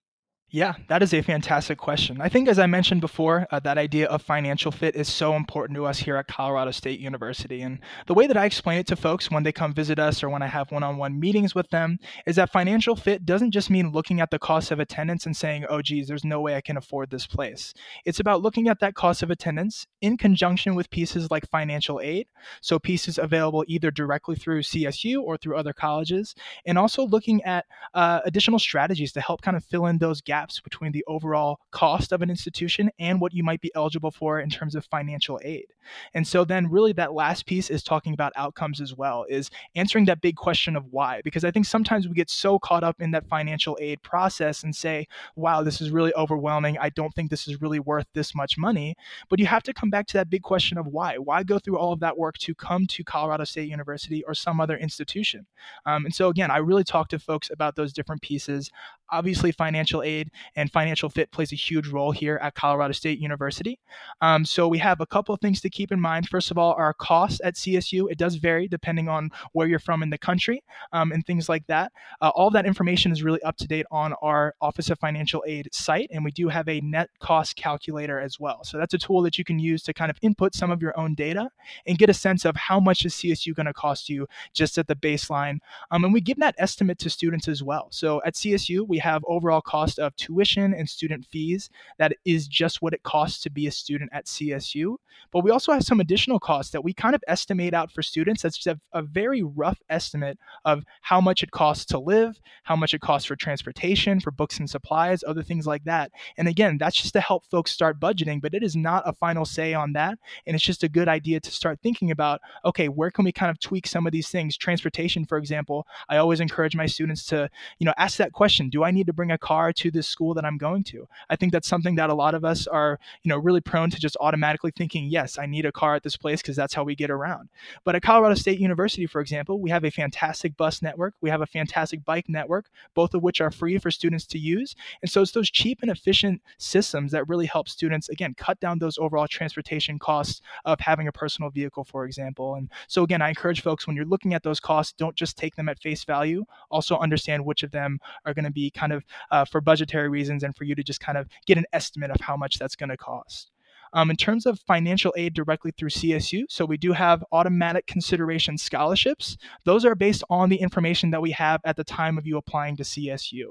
Yeah, 0.51 0.75
that 0.89 1.01
is 1.01 1.13
a 1.13 1.21
fantastic 1.23 1.79
question. 1.79 2.21
I 2.21 2.29
think, 2.29 2.47
as 2.47 2.59
I 2.59 2.67
mentioned 2.67 3.01
before, 3.01 3.47
uh, 3.49 3.59
that 3.61 3.79
idea 3.79 4.05
of 4.07 4.21
financial 4.21 4.71
fit 4.71 4.95
is 4.95 5.11
so 5.11 5.35
important 5.35 5.75
to 5.75 5.85
us 5.85 5.97
here 5.97 6.15
at 6.17 6.27
Colorado 6.27 6.69
State 6.69 6.99
University. 6.99 7.61
And 7.63 7.79
the 8.05 8.13
way 8.13 8.27
that 8.27 8.37
I 8.37 8.45
explain 8.45 8.77
it 8.77 8.85
to 8.87 8.95
folks 8.95 9.31
when 9.31 9.41
they 9.41 9.51
come 9.51 9.73
visit 9.73 9.97
us 9.97 10.23
or 10.23 10.29
when 10.29 10.43
I 10.43 10.47
have 10.47 10.71
one 10.71 10.83
on 10.83 10.97
one 10.97 11.19
meetings 11.19 11.55
with 11.55 11.67
them 11.71 11.97
is 12.27 12.35
that 12.35 12.51
financial 12.51 12.95
fit 12.95 13.25
doesn't 13.25 13.51
just 13.51 13.71
mean 13.71 13.91
looking 13.91 14.21
at 14.21 14.29
the 14.29 14.37
cost 14.37 14.69
of 14.69 14.79
attendance 14.79 15.25
and 15.25 15.35
saying, 15.35 15.65
oh, 15.67 15.81
geez, 15.81 16.07
there's 16.07 16.23
no 16.23 16.39
way 16.39 16.55
I 16.55 16.61
can 16.61 16.77
afford 16.77 17.09
this 17.09 17.25
place. 17.25 17.73
It's 18.05 18.19
about 18.19 18.43
looking 18.43 18.67
at 18.67 18.79
that 18.81 18.93
cost 18.93 19.23
of 19.23 19.31
attendance 19.31 19.87
in 19.99 20.15
conjunction 20.15 20.75
with 20.75 20.91
pieces 20.91 21.31
like 21.31 21.49
financial 21.49 21.99
aid. 22.01 22.27
So, 22.61 22.77
pieces 22.77 23.17
available 23.17 23.65
either 23.67 23.89
directly 23.89 24.35
through 24.35 24.61
CSU 24.61 25.21
or 25.21 25.37
through 25.37 25.57
other 25.57 25.73
colleges, 25.73 26.35
and 26.65 26.77
also 26.77 27.05
looking 27.07 27.43
at 27.43 27.65
uh, 27.95 28.21
additional 28.25 28.59
strategies 28.59 29.11
to 29.13 29.21
help 29.21 29.41
kind 29.41 29.57
of 29.57 29.65
fill 29.65 29.87
in 29.87 29.97
those 29.97 30.21
gaps 30.21 30.34
gaps 30.35 30.59
between 30.59 30.91
the 30.91 31.03
overall 31.07 31.59
cost 31.71 32.11
of 32.11 32.21
an 32.21 32.29
institution 32.29 32.91
and 32.99 33.21
what 33.21 33.33
you 33.33 33.43
might 33.43 33.61
be 33.61 33.71
eligible 33.73 34.11
for 34.11 34.39
in 34.39 34.49
terms 34.49 34.75
of 34.75 34.85
financial 34.85 35.39
aid. 35.43 35.67
And 36.13 36.27
so 36.27 36.45
then 36.45 36.69
really 36.69 36.93
that 36.93 37.13
last 37.13 37.45
piece 37.45 37.69
is 37.69 37.83
talking 37.83 38.13
about 38.13 38.33
outcomes 38.35 38.81
as 38.81 38.95
well, 38.95 39.25
is 39.29 39.49
answering 39.75 40.05
that 40.05 40.21
big 40.21 40.35
question 40.35 40.75
of 40.75 40.85
why. 40.91 41.21
Because 41.23 41.43
I 41.43 41.51
think 41.51 41.65
sometimes 41.65 42.07
we 42.07 42.15
get 42.15 42.29
so 42.29 42.59
caught 42.59 42.83
up 42.83 43.01
in 43.01 43.11
that 43.11 43.27
financial 43.27 43.77
aid 43.81 44.01
process 44.01 44.63
and 44.63 44.75
say, 44.75 45.07
wow, 45.35 45.63
this 45.63 45.81
is 45.81 45.91
really 45.91 46.13
overwhelming. 46.15 46.77
I 46.77 46.89
don't 46.89 47.13
think 47.13 47.29
this 47.29 47.47
is 47.47 47.61
really 47.61 47.79
worth 47.79 48.07
this 48.13 48.35
much 48.35 48.57
money. 48.57 48.95
But 49.29 49.39
you 49.39 49.45
have 49.45 49.63
to 49.63 49.73
come 49.73 49.89
back 49.89 50.07
to 50.07 50.17
that 50.17 50.29
big 50.29 50.41
question 50.41 50.77
of 50.77 50.87
why. 50.87 51.17
Why 51.17 51.43
go 51.43 51.59
through 51.59 51.77
all 51.77 51.93
of 51.93 51.99
that 52.01 52.17
work 52.17 52.37
to 52.39 52.55
come 52.55 52.85
to 52.87 53.03
Colorado 53.03 53.43
State 53.43 53.69
University 53.69 54.23
or 54.23 54.33
some 54.33 54.59
other 54.59 54.77
institution? 54.77 55.45
Um, 55.85 56.05
and 56.05 56.13
so 56.13 56.29
again, 56.29 56.51
I 56.51 56.57
really 56.57 56.83
talk 56.83 57.09
to 57.09 57.19
folks 57.19 57.49
about 57.49 57.75
those 57.75 57.93
different 57.93 58.21
pieces. 58.21 58.71
Obviously, 59.11 59.51
financial 59.51 60.01
aid 60.01 60.31
and 60.55 60.71
financial 60.71 61.09
fit 61.09 61.31
plays 61.31 61.51
a 61.51 61.55
huge 61.55 61.87
role 61.87 62.11
here 62.11 62.39
at 62.41 62.55
Colorado 62.55 62.93
State 62.93 63.19
University. 63.19 63.79
Um, 64.21 64.45
so 64.45 64.67
we 64.67 64.79
have 64.79 64.99
a 64.99 65.05
couple 65.05 65.33
of 65.33 65.41
things 65.41 65.61
to 65.61 65.69
keep 65.75 65.91
in 65.91 65.99
mind. 65.99 66.27
First 66.29 66.51
of 66.51 66.57
all, 66.57 66.73
our 66.73 66.93
costs 66.93 67.41
at 67.43 67.55
CSU, 67.55 68.09
it 68.09 68.17
does 68.17 68.35
vary 68.35 68.67
depending 68.67 69.09
on 69.09 69.29
where 69.51 69.67
you're 69.67 69.77
from 69.79 70.01
in 70.01 70.09
the 70.09 70.17
country 70.17 70.63
um, 70.93 71.11
and 71.11 71.25
things 71.25 71.49
like 71.49 71.67
that. 71.67 71.91
Uh, 72.21 72.29
all 72.29 72.49
that 72.51 72.65
information 72.65 73.11
is 73.11 73.23
really 73.23 73.41
up 73.43 73.57
to 73.57 73.67
date 73.67 73.85
on 73.91 74.13
our 74.21 74.55
Office 74.61 74.89
of 74.89 74.97
Financial 74.99 75.43
Aid 75.45 75.67
site, 75.73 76.09
and 76.11 76.23
we 76.23 76.31
do 76.31 76.47
have 76.47 76.67
a 76.69 76.79
net 76.81 77.09
cost 77.19 77.55
calculator 77.57 78.19
as 78.19 78.39
well. 78.39 78.63
So 78.63 78.77
that's 78.77 78.93
a 78.93 78.97
tool 78.97 79.21
that 79.23 79.37
you 79.37 79.43
can 79.43 79.59
use 79.59 79.83
to 79.83 79.93
kind 79.93 80.09
of 80.09 80.17
input 80.21 80.55
some 80.55 80.71
of 80.71 80.81
your 80.81 80.97
own 80.97 81.13
data 81.13 81.49
and 81.85 81.97
get 81.97 82.09
a 82.09 82.13
sense 82.13 82.45
of 82.45 82.55
how 82.55 82.79
much 82.79 83.05
is 83.05 83.13
CSU 83.13 83.53
going 83.53 83.65
to 83.65 83.73
cost 83.73 84.07
you 84.09 84.27
just 84.53 84.77
at 84.77 84.87
the 84.87 84.95
baseline. 84.95 85.59
Um, 85.91 86.05
and 86.05 86.13
we 86.13 86.21
give 86.21 86.37
that 86.37 86.55
estimate 86.57 86.99
to 86.99 87.09
students 87.09 87.47
as 87.49 87.61
well. 87.61 87.87
So 87.91 88.21
at 88.25 88.35
CSU, 88.35 88.87
we 88.87 88.97
have 88.99 89.23
overall 89.27 89.61
cost 89.61 89.99
of 89.99 90.15
tuition 90.15 90.73
and 90.73 90.89
student 90.89 91.25
fees. 91.25 91.69
That 91.97 92.13
is 92.23 92.47
just 92.47 92.81
what 92.81 92.93
it 92.93 93.03
costs 93.03 93.41
to 93.43 93.49
be 93.49 93.67
a 93.67 93.71
student 93.71 94.09
at 94.13 94.25
CSU. 94.25 94.95
But 95.31 95.43
we 95.43 95.51
also 95.51 95.64
have 95.71 95.83
some 95.83 95.99
additional 95.99 96.39
costs 96.39 96.71
that 96.71 96.83
we 96.83 96.93
kind 96.93 97.15
of 97.15 97.23
estimate 97.27 97.73
out 97.73 97.91
for 97.91 98.01
students. 98.01 98.41
That's 98.41 98.57
just 98.57 98.67
a, 98.67 98.79
a 98.97 99.01
very 99.01 99.43
rough 99.43 99.79
estimate 99.89 100.37
of 100.63 100.83
how 101.01 101.21
much 101.21 101.43
it 101.43 101.51
costs 101.51 101.85
to 101.85 101.99
live, 101.99 102.39
how 102.63 102.75
much 102.75 102.93
it 102.93 103.01
costs 103.01 103.27
for 103.27 103.35
transportation, 103.35 104.19
for 104.19 104.31
books 104.31 104.59
and 104.59 104.69
supplies, 104.69 105.23
other 105.25 105.43
things 105.43 105.67
like 105.67 105.83
that. 105.85 106.11
And 106.37 106.47
again, 106.47 106.77
that's 106.77 106.95
just 106.95 107.13
to 107.13 107.21
help 107.21 107.45
folks 107.45 107.71
start 107.71 107.99
budgeting, 107.99 108.41
but 108.41 108.53
it 108.53 108.63
is 108.63 108.75
not 108.75 109.03
a 109.05 109.13
final 109.13 109.45
say 109.45 109.73
on 109.73 109.93
that. 109.93 110.17
And 110.45 110.55
it's 110.55 110.63
just 110.63 110.83
a 110.83 110.89
good 110.89 111.07
idea 111.07 111.39
to 111.39 111.51
start 111.51 111.79
thinking 111.81 112.11
about 112.11 112.41
okay, 112.63 112.89
where 112.89 113.11
can 113.11 113.25
we 113.25 113.31
kind 113.31 113.49
of 113.49 113.59
tweak 113.59 113.87
some 113.87 114.05
of 114.05 114.11
these 114.11 114.29
things? 114.29 114.57
Transportation, 114.57 115.25
for 115.25 115.37
example, 115.37 115.87
I 116.09 116.17
always 116.17 116.39
encourage 116.39 116.75
my 116.75 116.85
students 116.85 117.25
to, 117.27 117.49
you 117.79 117.85
know, 117.85 117.93
ask 117.97 118.17
that 118.17 118.33
question 118.33 118.69
Do 118.69 118.83
I 118.83 118.91
need 118.91 119.07
to 119.07 119.13
bring 119.13 119.31
a 119.31 119.37
car 119.37 119.71
to 119.73 119.91
this 119.91 120.07
school 120.07 120.33
that 120.33 120.45
I'm 120.45 120.57
going 120.57 120.83
to? 120.85 121.07
I 121.29 121.35
think 121.35 121.51
that's 121.51 121.67
something 121.67 121.95
that 121.95 122.09
a 122.09 122.13
lot 122.13 122.35
of 122.35 122.43
us 122.43 122.67
are, 122.67 122.99
you 123.23 123.29
know, 123.29 123.37
really 123.37 123.61
prone 123.61 123.89
to 123.89 123.99
just 123.99 124.17
automatically 124.19 124.71
thinking, 124.75 125.05
yes, 125.05 125.37
I 125.37 125.45
need 125.45 125.54
a 125.63 125.71
car 125.71 125.95
at 125.95 126.03
this 126.03 126.17
place 126.17 126.41
because 126.41 126.57
that's 126.57 126.73
how 126.73 126.83
we 126.83 126.95
get 126.95 127.09
around. 127.09 127.47
But 127.85 127.95
at 127.95 128.01
Colorado 128.01 128.35
State 128.35 128.59
University, 128.59 129.05
for 129.05 129.21
example, 129.21 129.61
we 129.61 129.69
have 129.69 129.85
a 129.85 129.91
fantastic 129.91 130.57
bus 130.57 130.81
network, 130.81 131.13
we 131.21 131.29
have 131.29 131.41
a 131.41 131.45
fantastic 131.45 132.03
bike 132.03 132.27
network, 132.27 132.65
both 132.93 133.13
of 133.13 133.23
which 133.23 133.39
are 133.39 133.51
free 133.51 133.77
for 133.77 133.91
students 133.91 134.25
to 134.25 134.37
use. 134.39 134.75
And 135.01 135.09
so 135.09 135.21
it's 135.21 135.31
those 135.31 135.49
cheap 135.49 135.79
and 135.81 135.91
efficient 135.91 136.41
systems 136.57 137.11
that 137.13 137.27
really 137.29 137.45
help 137.45 137.69
students, 137.69 138.09
again, 138.09 138.33
cut 138.35 138.59
down 138.59 138.79
those 138.79 138.97
overall 138.97 139.27
transportation 139.27 139.99
costs 139.99 140.41
of 140.65 140.79
having 140.79 141.07
a 141.07 141.11
personal 141.11 141.51
vehicle, 141.51 141.83
for 141.83 142.05
example. 142.05 142.55
And 142.55 142.69
so, 142.87 143.03
again, 143.03 143.21
I 143.21 143.29
encourage 143.29 143.61
folks 143.61 143.87
when 143.87 143.95
you're 143.95 144.05
looking 144.05 144.33
at 144.33 144.43
those 144.43 144.59
costs, 144.59 144.93
don't 144.93 145.15
just 145.15 145.37
take 145.37 145.55
them 145.55 145.69
at 145.69 145.79
face 145.79 146.03
value. 146.03 146.43
Also, 146.71 146.97
understand 146.97 147.45
which 147.45 147.63
of 147.63 147.71
them 147.71 147.99
are 148.25 148.33
going 148.33 148.45
to 148.45 148.51
be 148.51 148.71
kind 148.71 148.91
of 148.91 149.03
uh, 149.31 149.45
for 149.45 149.61
budgetary 149.61 150.09
reasons 150.09 150.43
and 150.43 150.55
for 150.55 150.63
you 150.63 150.75
to 150.75 150.83
just 150.83 150.99
kind 150.99 151.17
of 151.17 151.27
get 151.45 151.57
an 151.57 151.65
estimate 151.73 152.11
of 152.11 152.19
how 152.21 152.35
much 152.35 152.57
that's 152.57 152.75
going 152.75 152.89
to 152.89 152.97
cost. 152.97 153.51
Um, 153.95 154.09
in 154.09 154.17
terms 154.17 154.45
of 154.45 154.59
financial 154.59 155.13
aid 155.15 155.33
directly 155.33 155.71
through 155.71 155.89
CSU, 155.89 156.43
so 156.49 156.65
we 156.65 156.75
do 156.75 156.91
have 156.91 157.23
automatic 157.31 157.87
consideration 157.87 158.57
scholarships. 158.57 159.37
Those 159.63 159.85
are 159.85 159.95
based 159.95 160.21
on 160.29 160.49
the 160.49 160.57
information 160.57 161.11
that 161.11 161.21
we 161.21 161.31
have 161.31 161.61
at 161.63 161.77
the 161.77 161.83
time 161.85 162.17
of 162.17 162.27
you 162.27 162.35
applying 162.35 162.75
to 162.75 162.83
CSU. 162.83 163.45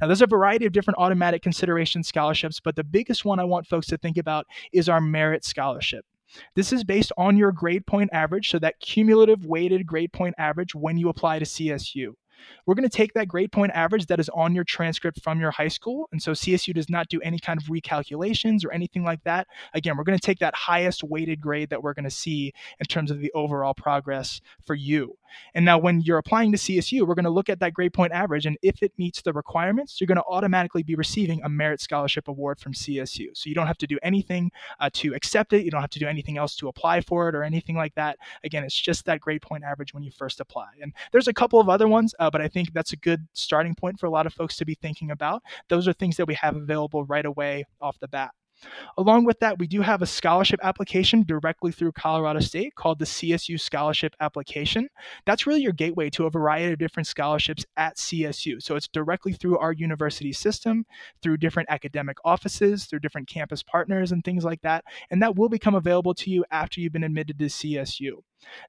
Now, 0.00 0.08
there's 0.08 0.22
a 0.22 0.26
variety 0.26 0.66
of 0.66 0.72
different 0.72 0.98
automatic 0.98 1.42
consideration 1.42 2.02
scholarships, 2.02 2.58
but 2.58 2.74
the 2.74 2.82
biggest 2.82 3.24
one 3.24 3.38
I 3.38 3.44
want 3.44 3.68
folks 3.68 3.86
to 3.88 3.96
think 3.96 4.16
about 4.16 4.46
is 4.72 4.88
our 4.88 5.00
merit 5.00 5.44
scholarship. 5.44 6.04
This 6.56 6.72
is 6.72 6.82
based 6.82 7.12
on 7.16 7.36
your 7.36 7.52
grade 7.52 7.86
point 7.86 8.10
average, 8.12 8.50
so 8.50 8.58
that 8.58 8.80
cumulative 8.80 9.46
weighted 9.46 9.86
grade 9.86 10.12
point 10.12 10.34
average 10.38 10.74
when 10.74 10.98
you 10.98 11.08
apply 11.08 11.38
to 11.38 11.44
CSU. 11.44 12.14
We're 12.66 12.74
going 12.74 12.88
to 12.88 12.96
take 12.96 13.14
that 13.14 13.28
grade 13.28 13.52
point 13.52 13.72
average 13.72 14.06
that 14.06 14.20
is 14.20 14.28
on 14.30 14.54
your 14.54 14.64
transcript 14.64 15.22
from 15.22 15.40
your 15.40 15.50
high 15.50 15.68
school. 15.68 16.08
And 16.12 16.22
so 16.22 16.32
CSU 16.32 16.74
does 16.74 16.88
not 16.88 17.08
do 17.08 17.20
any 17.20 17.38
kind 17.38 17.60
of 17.60 17.66
recalculations 17.68 18.64
or 18.64 18.72
anything 18.72 19.04
like 19.04 19.22
that. 19.24 19.46
Again, 19.74 19.96
we're 19.96 20.04
going 20.04 20.18
to 20.18 20.26
take 20.26 20.38
that 20.40 20.54
highest 20.54 21.02
weighted 21.04 21.40
grade 21.40 21.70
that 21.70 21.82
we're 21.82 21.94
going 21.94 22.04
to 22.04 22.10
see 22.10 22.52
in 22.80 22.86
terms 22.86 23.10
of 23.10 23.20
the 23.20 23.32
overall 23.34 23.74
progress 23.74 24.40
for 24.64 24.74
you. 24.74 25.16
And 25.54 25.64
now, 25.64 25.78
when 25.78 26.00
you're 26.00 26.18
applying 26.18 26.52
to 26.52 26.58
CSU, 26.58 27.06
we're 27.06 27.14
going 27.14 27.24
to 27.24 27.30
look 27.30 27.48
at 27.48 27.60
that 27.60 27.74
grade 27.74 27.92
point 27.92 28.12
average. 28.12 28.46
And 28.46 28.56
if 28.62 28.82
it 28.82 28.92
meets 28.98 29.22
the 29.22 29.32
requirements, 29.32 30.00
you're 30.00 30.06
going 30.06 30.16
to 30.16 30.24
automatically 30.28 30.82
be 30.82 30.94
receiving 30.94 31.42
a 31.42 31.48
merit 31.48 31.80
scholarship 31.80 32.28
award 32.28 32.58
from 32.58 32.72
CSU. 32.72 33.28
So 33.34 33.48
you 33.48 33.54
don't 33.54 33.66
have 33.66 33.78
to 33.78 33.86
do 33.86 33.98
anything 34.02 34.50
uh, 34.80 34.90
to 34.94 35.14
accept 35.14 35.52
it. 35.52 35.64
You 35.64 35.70
don't 35.70 35.80
have 35.80 35.90
to 35.90 35.98
do 35.98 36.06
anything 36.06 36.38
else 36.38 36.56
to 36.56 36.68
apply 36.68 37.00
for 37.00 37.28
it 37.28 37.34
or 37.34 37.42
anything 37.42 37.76
like 37.76 37.94
that. 37.94 38.18
Again, 38.42 38.64
it's 38.64 38.78
just 38.78 39.04
that 39.06 39.20
grade 39.20 39.42
point 39.42 39.64
average 39.64 39.94
when 39.94 40.02
you 40.02 40.10
first 40.10 40.40
apply. 40.40 40.68
And 40.80 40.92
there's 41.12 41.28
a 41.28 41.34
couple 41.34 41.60
of 41.60 41.68
other 41.68 41.88
ones, 41.88 42.14
uh, 42.18 42.23
Uh, 42.24 42.30
but 42.30 42.40
I 42.40 42.48
think 42.48 42.72
that's 42.72 42.94
a 42.94 42.96
good 42.96 43.28
starting 43.34 43.74
point 43.74 44.00
for 44.00 44.06
a 44.06 44.10
lot 44.10 44.24
of 44.24 44.32
folks 44.32 44.56
to 44.56 44.64
be 44.64 44.74
thinking 44.74 45.10
about. 45.10 45.42
Those 45.68 45.86
are 45.86 45.92
things 45.92 46.16
that 46.16 46.26
we 46.26 46.32
have 46.34 46.56
available 46.56 47.04
right 47.04 47.26
away 47.26 47.64
off 47.82 48.00
the 48.00 48.08
bat. 48.08 48.30
Along 48.96 49.24
with 49.24 49.40
that, 49.40 49.58
we 49.58 49.66
do 49.66 49.82
have 49.82 50.00
a 50.00 50.06
scholarship 50.06 50.58
application 50.62 51.22
directly 51.24 51.70
through 51.70 51.92
Colorado 51.92 52.40
State 52.40 52.74
called 52.76 52.98
the 52.98 53.04
CSU 53.04 53.60
Scholarship 53.60 54.14
Application. 54.20 54.88
That's 55.26 55.46
really 55.46 55.60
your 55.60 55.72
gateway 55.72 56.08
to 56.10 56.24
a 56.24 56.30
variety 56.30 56.72
of 56.72 56.78
different 56.78 57.06
scholarships 57.06 57.66
at 57.76 57.98
CSU. 57.98 58.62
So 58.62 58.76
it's 58.76 58.88
directly 58.88 59.32
through 59.32 59.58
our 59.58 59.72
university 59.72 60.32
system, 60.32 60.86
through 61.20 61.38
different 61.38 61.68
academic 61.68 62.16
offices, 62.24 62.86
through 62.86 63.00
different 63.00 63.28
campus 63.28 63.62
partners, 63.62 64.12
and 64.12 64.24
things 64.24 64.44
like 64.44 64.62
that. 64.62 64.84
And 65.10 65.20
that 65.20 65.36
will 65.36 65.50
become 65.50 65.74
available 65.74 66.14
to 66.14 66.30
you 66.30 66.44
after 66.50 66.80
you've 66.80 66.92
been 66.94 67.04
admitted 67.04 67.38
to 67.38 67.46
CSU. 67.46 68.22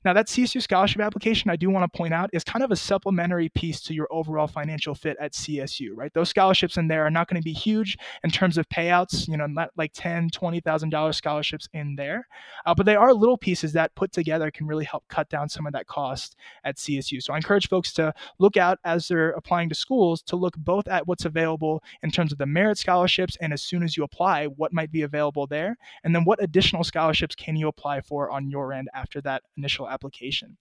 Now, 0.03 0.13
that 0.13 0.27
CSU 0.27 0.61
scholarship 0.61 1.01
application, 1.01 1.49
I 1.49 1.55
do 1.55 1.69
want 1.69 1.91
to 1.91 1.97
point 1.97 2.13
out, 2.13 2.29
is 2.33 2.43
kind 2.43 2.63
of 2.63 2.71
a 2.71 2.75
supplementary 2.75 3.49
piece 3.49 3.81
to 3.81 3.93
your 3.93 4.07
overall 4.11 4.47
financial 4.47 4.95
fit 4.95 5.17
at 5.19 5.33
CSU, 5.33 5.89
right? 5.95 6.13
Those 6.13 6.29
scholarships 6.29 6.77
in 6.77 6.88
there 6.88 7.05
are 7.05 7.11
not 7.11 7.27
going 7.27 7.41
to 7.41 7.43
be 7.43 7.53
huge 7.53 7.97
in 8.23 8.29
terms 8.29 8.57
of 8.57 8.67
payouts, 8.69 9.27
you 9.27 9.38
know, 9.38 9.47
not 9.47 9.71
like 9.77 9.91
ten, 9.93 10.29
twenty 10.29 10.59
thousand 10.59 10.89
dollars 10.89 11.17
scholarships 11.17 11.67
in 11.73 11.95
there, 11.95 12.27
uh, 12.65 12.73
but 12.75 12.85
they 12.85 12.95
are 12.95 13.13
little 13.13 13.38
pieces 13.38 13.73
that 13.73 13.93
put 13.95 14.11
together 14.11 14.51
can 14.51 14.67
really 14.67 14.85
help 14.85 15.03
cut 15.07 15.29
down 15.29 15.49
some 15.49 15.65
of 15.65 15.73
that 15.73 15.88
cost 15.88 16.35
at 16.63 16.77
CSU. 16.77 17.21
So 17.21 17.33
I 17.33 17.38
encourage 17.38 17.69
folks 17.69 17.93
to 17.93 18.13
look 18.39 18.57
out 18.57 18.79
as 18.83 19.07
they're 19.07 19.31
applying 19.31 19.69
to 19.69 19.75
schools 19.75 20.21
to 20.23 20.35
look 20.35 20.55
both 20.57 20.88
at 20.88 21.07
what's 21.07 21.25
available 21.25 21.83
in 22.03 22.11
terms 22.11 22.31
of 22.31 22.38
the 22.38 22.45
merit 22.45 22.77
scholarships, 22.77 23.38
and 23.41 23.53
as 23.53 23.61
soon 23.61 23.83
as 23.83 23.97
you 23.97 24.03
apply, 24.03 24.45
what 24.45 24.73
might 24.73 24.91
be 24.91 25.01
available 25.01 25.47
there, 25.47 25.77
and 26.03 26.15
then 26.15 26.23
what 26.23 26.41
additional 26.41 26.83
scholarships 26.83 27.35
can 27.35 27.55
you 27.55 27.67
apply 27.67 28.01
for 28.01 28.31
on 28.31 28.49
your 28.49 28.73
end 28.73 28.89
after 28.93 29.21
that 29.21 29.43
initial 29.57 29.64
application. 29.89 30.58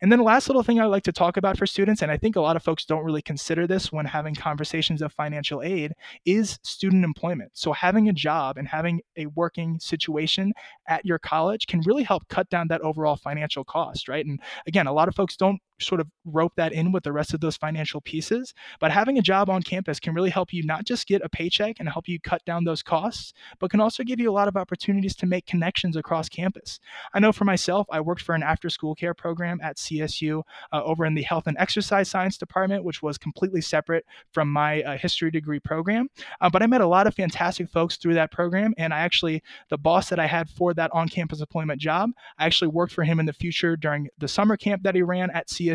And 0.00 0.12
then 0.12 0.20
the 0.20 0.24
last 0.24 0.48
little 0.48 0.62
thing 0.62 0.80
I 0.80 0.84
like 0.84 1.02
to 1.04 1.12
talk 1.12 1.36
about 1.36 1.58
for 1.58 1.66
students, 1.66 2.02
and 2.02 2.10
I 2.10 2.16
think 2.16 2.36
a 2.36 2.40
lot 2.40 2.54
of 2.54 2.62
folks 2.62 2.84
don't 2.84 3.04
really 3.04 3.22
consider 3.22 3.66
this 3.66 3.90
when 3.90 4.06
having 4.06 4.34
conversations 4.34 5.02
of 5.02 5.12
financial 5.12 5.60
aid, 5.60 5.92
is 6.24 6.60
student 6.62 7.04
employment. 7.04 7.50
So 7.54 7.72
having 7.72 8.08
a 8.08 8.12
job 8.12 8.56
and 8.56 8.68
having 8.68 9.00
a 9.16 9.26
working 9.26 9.80
situation 9.80 10.52
at 10.86 11.04
your 11.04 11.18
college 11.18 11.66
can 11.66 11.80
really 11.80 12.04
help 12.04 12.28
cut 12.28 12.48
down 12.48 12.68
that 12.68 12.82
overall 12.82 13.16
financial 13.16 13.64
cost, 13.64 14.08
right? 14.08 14.24
And 14.24 14.38
again, 14.68 14.86
a 14.86 14.92
lot 14.92 15.08
of 15.08 15.16
folks 15.16 15.36
don't 15.36 15.60
sort 15.80 16.00
of 16.00 16.08
rope 16.24 16.52
that 16.56 16.72
in 16.72 16.92
with 16.92 17.04
the 17.04 17.12
rest 17.12 17.34
of 17.34 17.40
those 17.40 17.56
financial 17.56 18.00
pieces. 18.00 18.54
But 18.80 18.90
having 18.90 19.18
a 19.18 19.22
job 19.22 19.48
on 19.48 19.62
campus 19.62 20.00
can 20.00 20.14
really 20.14 20.30
help 20.30 20.52
you 20.52 20.62
not 20.62 20.84
just 20.84 21.06
get 21.06 21.22
a 21.22 21.28
paycheck 21.28 21.76
and 21.78 21.88
help 21.88 22.08
you 22.08 22.20
cut 22.20 22.44
down 22.44 22.64
those 22.64 22.82
costs, 22.82 23.32
but 23.58 23.70
can 23.70 23.80
also 23.80 24.02
give 24.02 24.20
you 24.20 24.30
a 24.30 24.32
lot 24.32 24.48
of 24.48 24.56
opportunities 24.56 25.14
to 25.16 25.26
make 25.26 25.46
connections 25.46 25.96
across 25.96 26.28
campus. 26.28 26.80
I 27.14 27.20
know 27.20 27.32
for 27.32 27.44
myself, 27.44 27.86
I 27.90 28.00
worked 28.00 28.22
for 28.22 28.34
an 28.34 28.42
after 28.42 28.68
school 28.68 28.94
care 28.94 29.14
program 29.14 29.60
at 29.62 29.76
CSU 29.76 30.42
uh, 30.72 30.82
over 30.82 31.04
in 31.04 31.14
the 31.14 31.22
health 31.22 31.46
and 31.46 31.56
exercise 31.58 32.08
science 32.08 32.36
department, 32.36 32.84
which 32.84 33.02
was 33.02 33.18
completely 33.18 33.60
separate 33.60 34.04
from 34.32 34.50
my 34.50 34.82
uh, 34.82 34.98
history 34.98 35.30
degree 35.30 35.60
program. 35.60 36.08
Uh, 36.40 36.50
but 36.50 36.62
I 36.62 36.66
met 36.66 36.80
a 36.80 36.86
lot 36.86 37.06
of 37.06 37.14
fantastic 37.14 37.68
folks 37.70 37.96
through 37.96 38.14
that 38.14 38.32
program. 38.32 38.74
And 38.76 38.92
I 38.92 39.00
actually, 39.00 39.42
the 39.70 39.78
boss 39.78 40.08
that 40.08 40.18
I 40.18 40.26
had 40.26 40.48
for 40.50 40.74
that 40.74 40.90
on 40.92 41.08
campus 41.08 41.40
employment 41.40 41.80
job, 41.80 42.10
I 42.38 42.46
actually 42.46 42.68
worked 42.68 42.92
for 42.92 43.04
him 43.04 43.20
in 43.20 43.26
the 43.26 43.32
future 43.32 43.76
during 43.76 44.08
the 44.18 44.28
summer 44.28 44.56
camp 44.56 44.82
that 44.82 44.94
he 44.94 45.02
ran 45.02 45.30
at 45.30 45.48
CSU. 45.48 45.67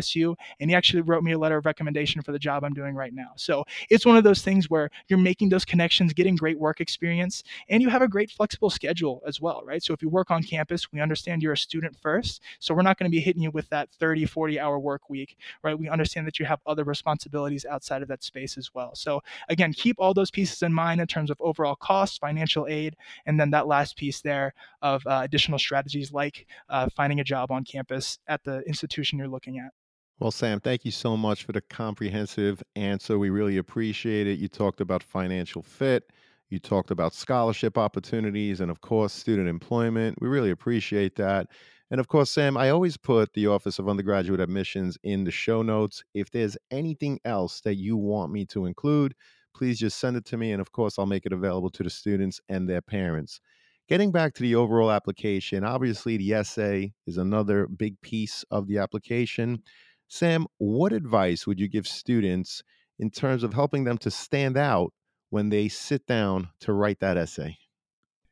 And 0.60 0.70
he 0.70 0.76
actually 0.76 1.02
wrote 1.02 1.22
me 1.22 1.32
a 1.32 1.38
letter 1.38 1.56
of 1.56 1.66
recommendation 1.66 2.22
for 2.22 2.32
the 2.32 2.38
job 2.38 2.64
I'm 2.64 2.74
doing 2.74 2.94
right 2.94 3.14
now. 3.14 3.32
So 3.36 3.64
it's 3.90 4.06
one 4.06 4.16
of 4.16 4.24
those 4.24 4.42
things 4.42 4.70
where 4.70 4.90
you're 5.08 5.18
making 5.18 5.48
those 5.48 5.64
connections, 5.64 6.12
getting 6.12 6.36
great 6.36 6.58
work 6.58 6.80
experience, 6.80 7.42
and 7.68 7.82
you 7.82 7.88
have 7.88 8.02
a 8.02 8.08
great 8.08 8.30
flexible 8.30 8.70
schedule 8.70 9.22
as 9.26 9.40
well, 9.40 9.62
right? 9.64 9.82
So 9.82 9.92
if 9.92 10.02
you 10.02 10.08
work 10.08 10.30
on 10.30 10.42
campus, 10.42 10.92
we 10.92 11.00
understand 11.00 11.42
you're 11.42 11.52
a 11.52 11.58
student 11.58 11.96
first. 11.96 12.42
So 12.58 12.74
we're 12.74 12.82
not 12.82 12.98
going 12.98 13.10
to 13.10 13.14
be 13.14 13.20
hitting 13.20 13.42
you 13.42 13.50
with 13.50 13.68
that 13.70 13.90
30, 13.92 14.26
40 14.26 14.60
hour 14.60 14.78
work 14.78 15.08
week, 15.08 15.36
right? 15.62 15.78
We 15.78 15.88
understand 15.88 16.26
that 16.26 16.38
you 16.38 16.46
have 16.46 16.60
other 16.66 16.84
responsibilities 16.84 17.64
outside 17.64 18.02
of 18.02 18.08
that 18.08 18.22
space 18.22 18.56
as 18.56 18.72
well. 18.74 18.94
So 18.94 19.20
again, 19.48 19.72
keep 19.72 19.96
all 19.98 20.14
those 20.14 20.30
pieces 20.30 20.62
in 20.62 20.72
mind 20.72 21.00
in 21.00 21.06
terms 21.06 21.30
of 21.30 21.36
overall 21.40 21.76
costs, 21.76 22.18
financial 22.18 22.66
aid, 22.68 22.96
and 23.26 23.38
then 23.38 23.50
that 23.50 23.66
last 23.66 23.96
piece 23.96 24.20
there 24.20 24.54
of 24.82 25.06
uh, 25.06 25.20
additional 25.22 25.58
strategies 25.58 26.12
like 26.12 26.46
uh, 26.68 26.88
finding 26.94 27.20
a 27.20 27.24
job 27.24 27.50
on 27.50 27.64
campus 27.64 28.18
at 28.28 28.42
the 28.44 28.60
institution 28.62 29.18
you're 29.18 29.28
looking 29.28 29.58
at. 29.58 29.72
Well, 30.20 30.30
Sam, 30.30 30.60
thank 30.60 30.84
you 30.84 30.90
so 30.90 31.16
much 31.16 31.44
for 31.44 31.52
the 31.52 31.60
comprehensive 31.60 32.62
answer. 32.76 33.18
We 33.18 33.30
really 33.30 33.56
appreciate 33.56 34.26
it. 34.26 34.38
You 34.38 34.48
talked 34.48 34.80
about 34.80 35.02
financial 35.02 35.62
fit, 35.62 36.10
you 36.50 36.58
talked 36.58 36.90
about 36.90 37.14
scholarship 37.14 37.76
opportunities, 37.76 38.60
and 38.60 38.70
of 38.70 38.80
course, 38.80 39.12
student 39.12 39.48
employment. 39.48 40.18
We 40.20 40.28
really 40.28 40.50
appreciate 40.50 41.16
that. 41.16 41.48
And 41.90 42.00
of 42.00 42.08
course, 42.08 42.30
Sam, 42.30 42.56
I 42.56 42.70
always 42.70 42.96
put 42.96 43.32
the 43.34 43.46
Office 43.48 43.78
of 43.78 43.88
Undergraduate 43.88 44.40
Admissions 44.40 44.96
in 45.02 45.24
the 45.24 45.30
show 45.30 45.62
notes. 45.62 46.02
If 46.14 46.30
there's 46.30 46.56
anything 46.70 47.18
else 47.24 47.60
that 47.62 47.74
you 47.76 47.96
want 47.96 48.32
me 48.32 48.46
to 48.46 48.66
include, 48.66 49.14
please 49.54 49.78
just 49.78 49.98
send 49.98 50.16
it 50.16 50.24
to 50.26 50.36
me. 50.36 50.52
And 50.52 50.60
of 50.60 50.72
course, 50.72 50.98
I'll 50.98 51.06
make 51.06 51.26
it 51.26 51.32
available 51.32 51.70
to 51.70 51.82
the 51.82 51.90
students 51.90 52.40
and 52.48 52.68
their 52.68 52.80
parents. 52.82 53.40
Getting 53.86 54.12
back 54.12 54.32
to 54.34 54.42
the 54.42 54.54
overall 54.54 54.90
application, 54.90 55.62
obviously, 55.62 56.16
the 56.16 56.32
essay 56.32 56.94
is 57.06 57.18
another 57.18 57.66
big 57.66 58.00
piece 58.00 58.42
of 58.50 58.66
the 58.66 58.78
application. 58.78 59.62
Sam, 60.08 60.46
what 60.58 60.92
advice 60.92 61.46
would 61.46 61.58
you 61.58 61.68
give 61.68 61.86
students 61.86 62.62
in 62.98 63.10
terms 63.10 63.42
of 63.42 63.54
helping 63.54 63.84
them 63.84 63.98
to 63.98 64.10
stand 64.10 64.56
out 64.56 64.92
when 65.30 65.48
they 65.48 65.68
sit 65.68 66.06
down 66.06 66.50
to 66.60 66.72
write 66.72 67.00
that 67.00 67.16
essay? 67.16 67.58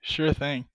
Sure 0.01 0.33
thing. 0.33 0.67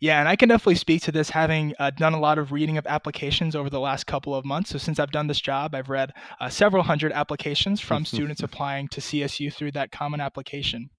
Yeah, 0.00 0.20
and 0.20 0.28
I 0.28 0.36
can 0.36 0.48
definitely 0.48 0.74
speak 0.74 1.02
to 1.02 1.12
this 1.12 1.30
having 1.30 1.74
uh, 1.78 1.90
done 1.90 2.12
a 2.12 2.20
lot 2.20 2.38
of 2.38 2.52
reading 2.52 2.76
of 2.76 2.86
applications 2.86 3.56
over 3.56 3.70
the 3.70 3.80
last 3.80 4.06
couple 4.06 4.34
of 4.34 4.44
months. 4.44 4.70
So, 4.70 4.78
since 4.78 4.98
I've 4.98 5.12
done 5.12 5.28
this 5.28 5.40
job, 5.40 5.74
I've 5.74 5.88
read 5.88 6.12
uh, 6.40 6.48
several 6.48 6.82
hundred 6.82 7.12
applications 7.12 7.80
from 7.80 8.04
students 8.04 8.42
applying 8.42 8.88
to 8.88 9.00
CSU 9.00 9.52
through 9.52 9.72
that 9.72 9.90
common 9.90 10.20
application. 10.20 10.90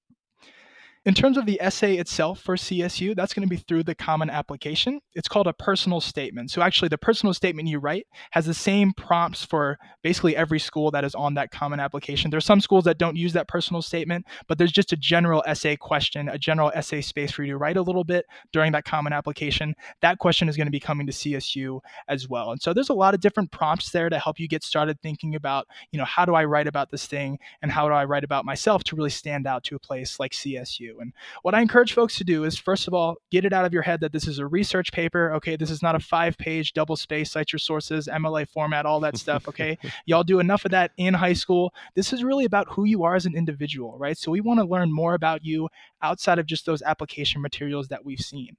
In 1.05 1.13
terms 1.13 1.37
of 1.37 1.45
the 1.45 1.61
essay 1.61 1.97
itself 1.97 2.39
for 2.39 2.55
CSU, 2.55 3.13
that's 3.13 3.33
going 3.33 3.45
to 3.45 3.49
be 3.49 3.57
through 3.57 3.83
the 3.83 3.93
common 3.93 4.29
application. 4.29 5.01
It's 5.15 5.27
called 5.27 5.47
a 5.47 5.53
personal 5.53 5.99
statement. 5.99 6.49
So 6.49 6.61
actually, 6.61 6.87
the 6.87 6.97
personal 6.97 7.33
statement 7.33 7.67
you 7.67 7.79
write 7.79 8.07
has 8.31 8.45
the 8.45 8.53
same 8.53 8.93
prompts 8.93 9.43
for 9.43 9.77
basically 10.01 10.33
every 10.33 10.59
school 10.59 10.91
that 10.91 11.03
is 11.03 11.13
on 11.13 11.33
that 11.33 11.51
common 11.51 11.81
application. 11.81 12.31
There's 12.31 12.45
some 12.45 12.61
schools 12.61 12.85
that 12.85 12.99
don't 12.99 13.17
use 13.17 13.33
that 13.33 13.49
personal 13.49 13.81
statement, 13.81 14.25
but 14.47 14.57
there's 14.57 14.71
just 14.71 14.93
a 14.93 14.95
general 14.95 15.43
essay 15.45 15.75
question, 15.75 16.29
a 16.29 16.37
general 16.37 16.71
essay 16.73 17.01
space 17.01 17.33
for 17.33 17.43
you 17.43 17.51
to 17.51 17.57
write 17.57 17.75
a 17.75 17.81
little 17.81 18.05
bit 18.05 18.25
during 18.53 18.71
that 18.71 18.85
common 18.85 19.11
application. 19.11 19.75
That 20.01 20.19
question 20.19 20.47
is 20.47 20.55
going 20.55 20.67
to 20.67 20.71
be 20.71 20.79
coming 20.79 21.05
to 21.07 21.11
CSU 21.11 21.81
as 22.07 22.29
well. 22.29 22.51
And 22.51 22.61
so 22.61 22.73
there's 22.73 22.87
a 22.87 22.93
lot 22.93 23.13
of 23.13 23.19
different 23.19 23.51
prompts 23.51 23.89
there 23.89 24.07
to 24.07 24.19
help 24.19 24.39
you 24.39 24.47
get 24.47 24.63
started 24.63 25.01
thinking 25.01 25.35
about, 25.35 25.67
you 25.91 25.99
know, 25.99 26.05
how 26.05 26.23
do 26.23 26.33
I 26.33 26.45
write 26.45 26.67
about 26.67 26.91
this 26.91 27.07
thing 27.07 27.39
and 27.61 27.69
how 27.73 27.89
do 27.89 27.93
I 27.93 28.05
write 28.05 28.23
about 28.23 28.45
myself 28.45 28.85
to 28.85 28.95
really 28.95 29.09
stand 29.09 29.47
out 29.47 29.65
to 29.65 29.75
a 29.75 29.79
place 29.79 30.17
like 30.17 30.31
CSU. 30.31 30.92
And 30.99 31.13
what 31.41 31.56
I 31.56 31.62
encourage 31.62 31.93
folks 31.93 32.17
to 32.17 32.23
do 32.23 32.43
is, 32.43 32.58
first 32.58 32.88
of 32.88 32.93
all, 32.93 33.17
get 33.32 33.45
it 33.45 33.53
out 33.53 33.65
of 33.65 33.73
your 33.73 33.82
head 33.82 33.99
that 34.01 34.12
this 34.12 34.27
is 34.27 34.39
a 34.39 34.47
research 34.47 34.91
paper. 34.91 35.34
Okay, 35.36 35.56
this 35.56 35.69
is 35.69 35.82
not 35.82 35.95
a 35.95 35.99
five 35.99 36.38
page 36.38 36.73
double 36.73 36.95
space, 36.95 37.32
cite 37.32 37.51
your 37.51 37.60
sources, 37.60 38.08
MLA 38.08 38.47
format, 38.47 38.86
all 38.86 38.99
that 39.01 39.17
stuff. 39.17 39.47
Okay, 39.47 39.77
y'all 40.06 40.23
do 40.23 40.39
enough 40.39 40.65
of 40.65 40.71
that 40.71 40.91
in 40.97 41.13
high 41.13 41.34
school. 41.34 41.73
This 41.95 42.13
is 42.13 42.23
really 42.23 42.45
about 42.45 42.67
who 42.69 42.86
you 42.86 43.03
are 43.03 43.15
as 43.15 43.25
an 43.25 43.36
individual, 43.36 43.97
right? 43.97 44.17
So 44.17 44.32
we 44.32 44.41
want 44.41 44.60
to 44.60 44.65
learn 44.65 44.91
more 44.91 45.13
about 45.13 45.45
you 45.45 45.69
outside 46.03 46.37
of 46.37 46.45
just 46.45 46.65
those 46.65 46.81
application 46.83 47.41
materials 47.41 47.87
that 47.87 48.05
we've 48.05 48.19
seen. 48.19 48.57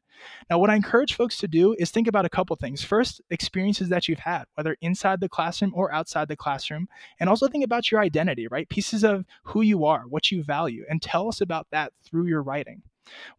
Now, 0.51 0.59
what 0.59 0.71
I 0.71 0.75
encourage 0.75 1.15
folks 1.15 1.37
to 1.39 1.49
do 1.49 1.77
is 1.79 1.91
think 1.91 2.09
about 2.09 2.25
a 2.25 2.31
couple 2.31 2.57
things. 2.57 2.83
First, 2.83 3.21
experiences 3.31 3.89
that 3.91 4.09
you've 4.09 4.19
had, 4.21 4.45
whether 4.55 4.77
inside 4.81 5.21
the 5.21 5.29
classroom 5.29 5.73
or 5.75 5.93
outside 5.93 6.29
the 6.29 6.37
classroom, 6.37 6.89
and 7.21 7.29
also 7.29 7.47
think 7.47 7.65
about 7.65 7.91
your 7.91 8.01
identity, 8.01 8.49
right? 8.49 8.69
Pieces 8.69 9.05
of 9.05 9.25
who 9.45 9.61
you 9.61 9.85
are, 9.85 10.05
what 10.09 10.31
you 10.33 10.43
value, 10.43 10.85
and 10.89 11.01
tell 11.01 11.29
us 11.29 11.41
about 11.41 11.67
that 11.71 11.93
through 12.05 12.27
your 12.27 12.43
writing. 12.43 12.83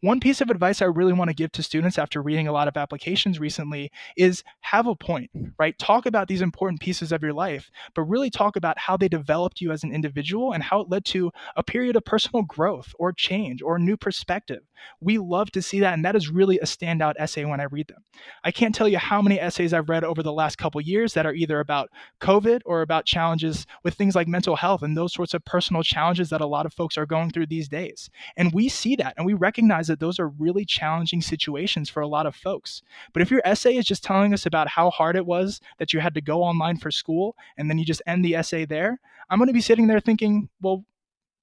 One 0.02 0.20
piece 0.20 0.42
of 0.42 0.50
advice 0.50 0.82
I 0.82 0.86
really 0.86 1.14
want 1.14 1.30
to 1.30 1.36
give 1.36 1.52
to 1.54 1.64
students 1.64 1.98
after 1.98 2.22
reading 2.22 2.48
a 2.48 2.52
lot 2.52 2.68
of 2.68 2.78
applications 2.78 3.40
recently 3.40 3.92
is 4.16 4.44
have 4.62 4.88
a 4.88 4.96
point, 4.96 5.32
right? 5.58 5.78
Talk 5.80 6.06
about 6.06 6.28
these 6.28 6.42
important 6.42 6.82
pieces 6.82 7.12
of 7.12 7.22
your 7.22 7.34
life, 7.34 7.72
but 7.94 8.04
really 8.04 8.30
talk 8.30 8.56
about 8.56 8.78
how 8.78 8.98
they 8.98 9.08
developed 9.08 9.62
you 9.62 9.72
as 9.72 9.84
an 9.84 9.94
individual 9.94 10.54
and 10.54 10.64
how 10.64 10.82
it 10.82 10.90
led 10.90 11.06
to 11.06 11.32
a 11.56 11.64
period 11.64 11.96
of 11.96 12.06
personal 12.06 12.44
growth 12.44 12.94
or 13.00 13.12
change 13.12 13.62
or 13.62 13.80
new 13.80 13.98
perspective. 13.98 14.64
We 15.00 15.18
love 15.18 15.52
to 15.52 15.62
see 15.62 15.80
that, 15.80 15.94
and 15.94 16.06
that 16.06 16.16
is 16.16 16.30
really 16.30 16.60
a 16.60 16.66
standout 16.66 17.14
essay 17.18 17.46
when 17.46 17.60
I 17.60 17.66
read 17.66 17.88
them. 17.88 18.04
I 18.44 18.52
can't 18.52 18.74
tell 18.74 18.88
you 18.88 18.98
how 18.98 19.22
many 19.22 19.40
essays 19.40 19.74
I've 19.74 19.90
read 19.90 20.04
over 20.04 20.24
the 20.24 20.34
last 20.34 20.58
couple 20.58 20.82
years 20.82 21.14
that 21.14 21.26
are 21.26 21.34
either 21.34 21.60
about 21.60 21.90
COVID 22.22 22.62
or 22.66 22.82
about 22.82 23.06
challenges 23.06 23.66
with 23.84 23.96
things 23.96 24.16
like 24.16 24.28
mental 24.28 24.56
health 24.56 24.84
and 24.84 24.96
those 24.96 25.14
sorts 25.14 25.34
of 25.34 25.44
personal 25.46 25.84
challenges 25.84 26.30
that 26.30 26.42
a 26.42 26.46
lot 26.46 26.66
of 26.66 26.74
folks 26.74 26.98
are 26.98 27.06
going 27.06 27.32
through 27.32 27.48
these 27.48 27.68
days. 27.68 28.10
And 28.38 28.54
we 28.54 28.70
see 28.70 28.96
that 28.98 29.14
and 29.18 29.26
we 29.26 29.34
recognize 29.34 29.88
that 29.88 30.00
those 30.00 30.20
are 30.20 30.30
really 30.30 30.66
challenging 30.66 31.22
situations 31.22 31.90
for 31.90 32.02
a 32.02 32.08
lot 32.08 32.26
of 32.26 32.36
folks. 32.36 32.82
But 33.14 33.22
if 33.22 33.32
your 33.32 33.42
essay 33.46 33.76
is 33.78 33.86
just 33.86 34.04
telling 34.04 34.34
us 34.34 34.46
about 34.46 34.68
how 34.68 34.90
hard 34.90 35.16
it 35.16 35.26
was 35.26 35.62
that 35.80 35.94
you 35.94 36.00
had 36.00 36.14
to 36.16 36.22
go 36.22 36.44
online 36.44 36.78
for 36.78 36.92
school 36.92 37.36
and 37.58 37.70
then 37.70 37.78
you 37.78 37.86
just 37.86 38.02
end 38.08 38.24
the 38.24 38.36
essay 38.36 38.66
there, 38.66 39.00
I'm 39.30 39.40
going 39.40 39.48
to 39.48 39.54
be 39.54 39.62
sitting 39.62 39.88
there 39.88 40.00
thinking, 40.00 40.50
well, 40.62 40.86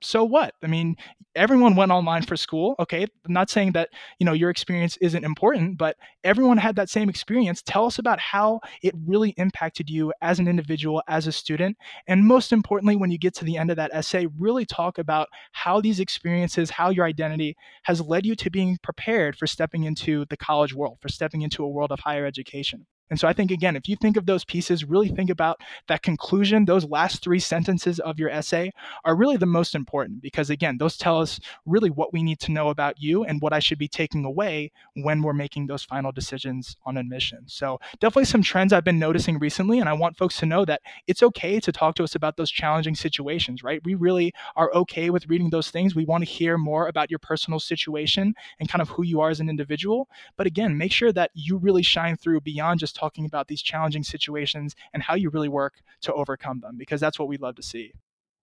so 0.02 0.24
what? 0.24 0.54
I 0.62 0.66
mean, 0.66 0.96
everyone 1.34 1.76
went 1.76 1.92
online 1.92 2.22
for 2.22 2.36
school. 2.36 2.74
Okay. 2.78 3.02
I'm 3.02 3.32
not 3.32 3.50
saying 3.50 3.72
that, 3.72 3.88
you 4.18 4.26
know, 4.26 4.32
your 4.32 4.50
experience 4.50 4.96
isn't 4.98 5.24
important, 5.24 5.78
but 5.78 5.96
everyone 6.24 6.58
had 6.58 6.76
that 6.76 6.90
same 6.90 7.08
experience. 7.08 7.62
Tell 7.62 7.86
us 7.86 7.98
about 7.98 8.20
how 8.20 8.60
it 8.82 8.94
really 9.06 9.30
impacted 9.36 9.88
you 9.88 10.12
as 10.20 10.38
an 10.38 10.48
individual, 10.48 11.02
as 11.08 11.26
a 11.26 11.32
student. 11.32 11.76
And 12.06 12.26
most 12.26 12.52
importantly, 12.52 12.96
when 12.96 13.10
you 13.10 13.18
get 13.18 13.34
to 13.36 13.44
the 13.44 13.56
end 13.56 13.70
of 13.70 13.76
that 13.76 13.94
essay, 13.94 14.26
really 14.38 14.66
talk 14.66 14.98
about 14.98 15.28
how 15.52 15.80
these 15.80 16.00
experiences, 16.00 16.70
how 16.70 16.90
your 16.90 17.06
identity 17.06 17.56
has 17.84 18.00
led 18.00 18.26
you 18.26 18.34
to 18.36 18.50
being 18.50 18.78
prepared 18.82 19.36
for 19.36 19.46
stepping 19.46 19.84
into 19.84 20.26
the 20.28 20.36
college 20.36 20.74
world, 20.74 20.98
for 21.00 21.08
stepping 21.08 21.42
into 21.42 21.64
a 21.64 21.68
world 21.68 21.92
of 21.92 22.00
higher 22.00 22.26
education. 22.26 22.86
And 23.12 23.20
so 23.20 23.28
I 23.28 23.34
think, 23.34 23.50
again, 23.50 23.76
if 23.76 23.90
you 23.90 23.96
think 23.96 24.16
of 24.16 24.24
those 24.24 24.42
pieces, 24.42 24.86
really 24.86 25.10
think 25.10 25.28
about 25.28 25.60
that 25.86 26.00
conclusion, 26.00 26.64
those 26.64 26.86
last 26.86 27.22
three 27.22 27.40
sentences 27.40 28.00
of 28.00 28.18
your 28.18 28.30
essay 28.30 28.72
are 29.04 29.14
really 29.14 29.36
the 29.36 29.44
most 29.44 29.74
important 29.74 30.22
because, 30.22 30.48
again, 30.48 30.78
those 30.78 30.96
tell 30.96 31.20
us 31.20 31.38
really 31.66 31.90
what 31.90 32.14
we 32.14 32.22
need 32.22 32.40
to 32.40 32.52
know 32.52 32.70
about 32.70 33.02
you 33.02 33.22
and 33.22 33.42
what 33.42 33.52
I 33.52 33.58
should 33.58 33.76
be 33.76 33.86
taking 33.86 34.24
away 34.24 34.72
when 34.94 35.20
we're 35.20 35.34
making 35.34 35.66
those 35.66 35.84
final 35.84 36.10
decisions 36.10 36.78
on 36.86 36.96
admission. 36.96 37.40
So, 37.48 37.78
definitely 38.00 38.24
some 38.24 38.42
trends 38.42 38.72
I've 38.72 38.82
been 38.82 38.98
noticing 38.98 39.38
recently. 39.38 39.78
And 39.78 39.90
I 39.90 39.92
want 39.92 40.16
folks 40.16 40.38
to 40.38 40.46
know 40.46 40.64
that 40.64 40.80
it's 41.06 41.22
okay 41.22 41.60
to 41.60 41.70
talk 41.70 41.94
to 41.96 42.04
us 42.04 42.14
about 42.14 42.38
those 42.38 42.50
challenging 42.50 42.94
situations, 42.94 43.62
right? 43.62 43.82
We 43.84 43.94
really 43.94 44.32
are 44.56 44.72
okay 44.72 45.10
with 45.10 45.28
reading 45.28 45.50
those 45.50 45.70
things. 45.70 45.94
We 45.94 46.06
want 46.06 46.24
to 46.24 46.30
hear 46.30 46.56
more 46.56 46.88
about 46.88 47.10
your 47.10 47.18
personal 47.18 47.60
situation 47.60 48.32
and 48.58 48.70
kind 48.70 48.80
of 48.80 48.88
who 48.88 49.02
you 49.02 49.20
are 49.20 49.28
as 49.28 49.40
an 49.40 49.50
individual. 49.50 50.08
But 50.38 50.46
again, 50.46 50.78
make 50.78 50.92
sure 50.92 51.12
that 51.12 51.30
you 51.34 51.58
really 51.58 51.82
shine 51.82 52.16
through 52.16 52.40
beyond 52.40 52.80
just 52.80 53.01
talking 53.02 53.24
about 53.24 53.48
these 53.48 53.62
challenging 53.62 54.04
situations 54.04 54.76
and 54.94 55.02
how 55.02 55.14
you 55.14 55.28
really 55.30 55.48
work 55.48 55.74
to 56.02 56.12
overcome 56.12 56.60
them, 56.60 56.76
because 56.76 57.00
that's 57.00 57.18
what 57.18 57.28
we 57.28 57.36
love 57.36 57.56
to 57.56 57.62
see. 57.62 57.92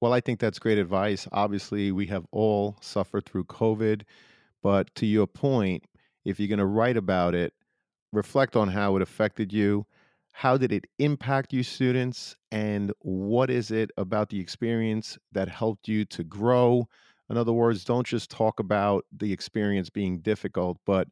Well, 0.02 0.12
I 0.12 0.19
think 0.19 0.39
that's 0.39 0.60
great 0.60 0.78
advice. 0.78 1.28
Obviously, 1.32 1.91
we 1.93 2.08
have 2.08 2.26
all 2.32 2.78
suffered 2.82 3.26
through 3.26 3.45
COVID, 3.45 4.02
but 4.62 4.93
to 4.95 5.06
your 5.06 5.28
point, 5.28 5.86
if 6.26 6.39
you're 6.39 6.50
going 6.50 6.60
to 6.60 6.65
write 6.65 6.98
about 6.98 7.36
it, 7.36 7.54
reflect 8.12 8.58
on 8.58 8.67
how 8.67 8.98
it 8.98 9.02
affected 9.02 9.54
you. 9.54 9.86
How 10.34 10.58
did 10.58 10.72
it 10.72 10.86
impact 11.00 11.54
you, 11.54 11.63
students? 11.63 12.36
And 12.52 12.91
what 13.00 13.50
is 13.50 13.72
it 13.72 13.91
about 13.98 14.30
the 14.30 14.39
experience 14.39 15.17
that 15.32 15.48
helped 15.48 15.88
you 15.88 16.06
to 16.06 16.24
grow? 16.24 16.88
In 17.30 17.38
other 17.38 17.54
words, 17.54 17.84
don't 17.84 18.08
just 18.08 18.30
talk 18.30 18.60
about 18.60 19.06
the 19.15 19.32
experience 19.32 19.89
being 19.89 20.19
difficult, 20.19 20.78
but 20.86 21.08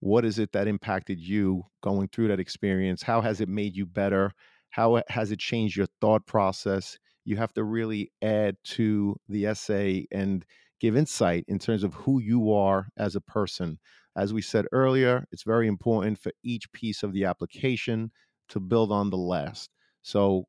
what 0.00 0.24
is 0.24 0.38
it 0.38 0.52
that 0.52 0.68
impacted 0.68 1.18
you 1.18 1.64
going 1.82 2.08
through 2.08 2.28
that 2.28 2.40
experience? 2.40 3.02
How 3.02 3.20
has 3.20 3.40
it 3.40 3.48
made 3.48 3.76
you 3.76 3.86
better? 3.86 4.32
How 4.70 5.02
has 5.08 5.32
it 5.32 5.38
changed 5.38 5.76
your 5.76 5.88
thought 6.00 6.26
process? 6.26 6.98
You 7.24 7.36
have 7.36 7.52
to 7.54 7.64
really 7.64 8.12
add 8.22 8.56
to 8.64 9.16
the 9.28 9.46
essay 9.46 10.06
and 10.12 10.44
give 10.80 10.96
insight 10.96 11.44
in 11.48 11.58
terms 11.58 11.82
of 11.82 11.94
who 11.94 12.20
you 12.20 12.52
are 12.52 12.88
as 12.96 13.16
a 13.16 13.20
person. 13.20 13.78
As 14.16 14.32
we 14.32 14.42
said 14.42 14.66
earlier, 14.72 15.26
it's 15.32 15.42
very 15.42 15.66
important 15.66 16.18
for 16.18 16.32
each 16.42 16.70
piece 16.72 17.02
of 17.02 17.12
the 17.12 17.24
application 17.24 18.10
to 18.50 18.60
build 18.60 18.92
on 18.92 19.10
the 19.10 19.16
last. 19.16 19.70
So 20.02 20.44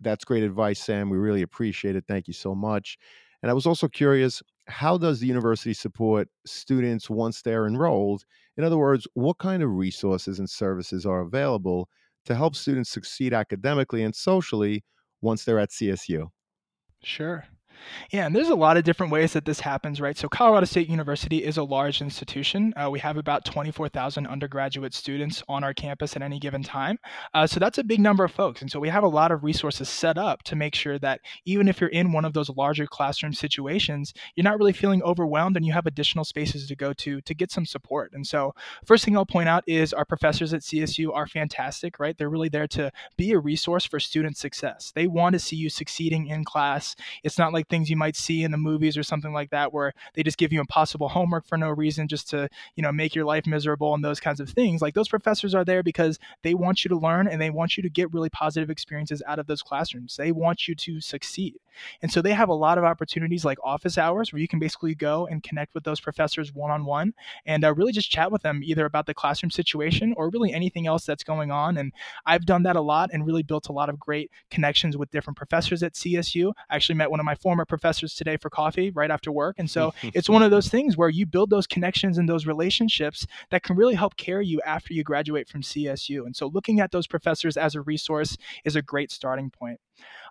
that's 0.00 0.24
great 0.24 0.42
advice, 0.42 0.80
Sam. 0.80 1.10
We 1.10 1.18
really 1.18 1.42
appreciate 1.42 1.96
it. 1.96 2.04
Thank 2.08 2.26
you 2.28 2.34
so 2.34 2.54
much. 2.54 2.98
And 3.42 3.50
I 3.50 3.54
was 3.54 3.66
also 3.66 3.88
curious 3.88 4.42
how 4.68 4.96
does 4.96 5.20
the 5.20 5.26
university 5.26 5.74
support 5.74 6.28
students 6.46 7.10
once 7.10 7.42
they're 7.42 7.66
enrolled? 7.66 8.24
In 8.56 8.64
other 8.64 8.78
words, 8.78 9.06
what 9.14 9.38
kind 9.38 9.62
of 9.62 9.70
resources 9.70 10.38
and 10.38 10.48
services 10.48 11.04
are 11.04 11.20
available 11.20 11.88
to 12.26 12.34
help 12.36 12.54
students 12.54 12.90
succeed 12.90 13.34
academically 13.34 14.02
and 14.04 14.14
socially 14.14 14.84
once 15.20 15.44
they're 15.44 15.58
at 15.58 15.72
CSU? 15.72 16.30
Sure. 17.02 17.44
Yeah, 18.10 18.26
and 18.26 18.34
there's 18.34 18.48
a 18.48 18.54
lot 18.54 18.76
of 18.76 18.84
different 18.84 19.12
ways 19.12 19.32
that 19.32 19.44
this 19.44 19.60
happens, 19.60 20.00
right? 20.00 20.16
So, 20.16 20.28
Colorado 20.28 20.66
State 20.66 20.88
University 20.88 21.44
is 21.44 21.56
a 21.56 21.62
large 21.62 22.00
institution. 22.00 22.72
Uh, 22.76 22.90
we 22.90 22.98
have 23.00 23.16
about 23.16 23.44
24,000 23.44 24.26
undergraduate 24.26 24.94
students 24.94 25.42
on 25.48 25.64
our 25.64 25.74
campus 25.74 26.16
at 26.16 26.22
any 26.22 26.38
given 26.38 26.62
time. 26.62 26.98
Uh, 27.34 27.46
so, 27.46 27.58
that's 27.58 27.78
a 27.78 27.84
big 27.84 28.00
number 28.00 28.24
of 28.24 28.32
folks. 28.32 28.62
And 28.62 28.70
so, 28.70 28.80
we 28.80 28.88
have 28.88 29.04
a 29.04 29.08
lot 29.08 29.32
of 29.32 29.44
resources 29.44 29.88
set 29.88 30.18
up 30.18 30.42
to 30.44 30.56
make 30.56 30.74
sure 30.74 30.98
that 30.98 31.20
even 31.44 31.68
if 31.68 31.80
you're 31.80 31.90
in 31.90 32.12
one 32.12 32.24
of 32.24 32.32
those 32.32 32.50
larger 32.50 32.86
classroom 32.86 33.32
situations, 33.32 34.12
you're 34.36 34.44
not 34.44 34.58
really 34.58 34.72
feeling 34.72 35.02
overwhelmed 35.02 35.56
and 35.56 35.66
you 35.66 35.72
have 35.72 35.86
additional 35.86 36.24
spaces 36.24 36.66
to 36.68 36.76
go 36.76 36.92
to 36.92 37.20
to 37.20 37.34
get 37.34 37.50
some 37.50 37.66
support. 37.66 38.12
And 38.12 38.26
so, 38.26 38.54
first 38.84 39.04
thing 39.04 39.16
I'll 39.16 39.26
point 39.26 39.48
out 39.48 39.64
is 39.66 39.92
our 39.92 40.04
professors 40.04 40.54
at 40.54 40.62
CSU 40.62 41.14
are 41.14 41.26
fantastic, 41.26 41.98
right? 41.98 42.16
They're 42.16 42.30
really 42.30 42.48
there 42.48 42.68
to 42.68 42.90
be 43.16 43.32
a 43.32 43.38
resource 43.38 43.84
for 43.84 44.00
student 44.00 44.36
success. 44.36 44.92
They 44.94 45.06
want 45.06 45.34
to 45.34 45.38
see 45.38 45.56
you 45.56 45.70
succeeding 45.70 46.26
in 46.28 46.44
class. 46.44 46.94
It's 47.22 47.38
not 47.38 47.52
like 47.52 47.61
things 47.68 47.90
you 47.90 47.96
might 47.96 48.16
see 48.16 48.42
in 48.42 48.50
the 48.50 48.56
movies 48.56 48.96
or 48.96 49.02
something 49.02 49.32
like 49.32 49.50
that 49.50 49.72
where 49.72 49.92
they 50.14 50.22
just 50.22 50.38
give 50.38 50.52
you 50.52 50.60
impossible 50.60 51.08
homework 51.08 51.46
for 51.46 51.56
no 51.56 51.70
reason 51.70 52.08
just 52.08 52.28
to 52.30 52.48
you 52.76 52.82
know 52.82 52.92
make 52.92 53.14
your 53.14 53.24
life 53.24 53.46
miserable 53.46 53.94
and 53.94 54.04
those 54.04 54.20
kinds 54.20 54.40
of 54.40 54.50
things 54.50 54.82
like 54.82 54.94
those 54.94 55.08
professors 55.08 55.54
are 55.54 55.64
there 55.64 55.82
because 55.82 56.18
they 56.42 56.54
want 56.54 56.84
you 56.84 56.88
to 56.88 56.96
learn 56.96 57.26
and 57.26 57.40
they 57.40 57.50
want 57.50 57.76
you 57.76 57.82
to 57.82 57.90
get 57.90 58.12
really 58.12 58.30
positive 58.30 58.70
experiences 58.70 59.22
out 59.26 59.38
of 59.38 59.46
those 59.46 59.62
classrooms. 59.62 60.16
They 60.16 60.32
want 60.32 60.68
you 60.68 60.74
to 60.74 61.00
succeed 61.00 61.54
and 62.02 62.10
so 62.10 62.22
they 62.22 62.32
have 62.32 62.48
a 62.48 62.54
lot 62.54 62.78
of 62.78 62.84
opportunities 62.84 63.44
like 63.44 63.58
office 63.64 63.98
hours 63.98 64.32
where 64.32 64.40
you 64.40 64.48
can 64.48 64.58
basically 64.58 64.94
go 64.94 65.26
and 65.26 65.42
connect 65.42 65.74
with 65.74 65.84
those 65.84 66.00
professors 66.00 66.52
one-on-one 66.52 67.12
and 67.46 67.64
uh, 67.64 67.74
really 67.74 67.92
just 67.92 68.10
chat 68.10 68.30
with 68.30 68.42
them 68.42 68.60
either 68.62 68.84
about 68.84 69.06
the 69.06 69.14
classroom 69.14 69.50
situation 69.50 70.14
or 70.16 70.30
really 70.30 70.52
anything 70.52 70.86
else 70.86 71.04
that's 71.04 71.24
going 71.24 71.50
on 71.50 71.76
and 71.76 71.92
i've 72.26 72.46
done 72.46 72.62
that 72.62 72.76
a 72.76 72.80
lot 72.80 73.10
and 73.12 73.26
really 73.26 73.42
built 73.42 73.68
a 73.68 73.72
lot 73.72 73.88
of 73.88 73.98
great 73.98 74.30
connections 74.50 74.96
with 74.96 75.10
different 75.10 75.36
professors 75.36 75.82
at 75.82 75.94
csu 75.94 76.52
i 76.70 76.76
actually 76.76 76.96
met 76.96 77.10
one 77.10 77.20
of 77.20 77.26
my 77.26 77.34
former 77.34 77.64
professors 77.64 78.14
today 78.14 78.36
for 78.36 78.50
coffee 78.50 78.90
right 78.90 79.10
after 79.10 79.32
work. 79.32 79.56
And 79.58 79.70
so 79.70 79.94
it's 80.02 80.28
one 80.28 80.42
of 80.42 80.50
those 80.50 80.68
things 80.68 80.96
where 80.96 81.08
you 81.08 81.26
build 81.26 81.50
those 81.50 81.66
connections 81.66 82.18
and 82.18 82.28
those 82.28 82.46
relationships 82.46 83.26
that 83.50 83.62
can 83.62 83.76
really 83.76 83.94
help 83.94 84.16
carry 84.16 84.46
you 84.46 84.60
after 84.66 84.92
you 84.92 85.02
graduate 85.02 85.48
from 85.48 85.62
CSU. 85.62 86.26
And 86.26 86.36
so 86.36 86.46
looking 86.46 86.80
at 86.80 86.92
those 86.92 87.06
professors 87.06 87.56
as 87.56 87.74
a 87.74 87.80
resource 87.80 88.36
is 88.64 88.76
a 88.76 88.82
great 88.82 89.10
starting 89.10 89.50
point. 89.50 89.80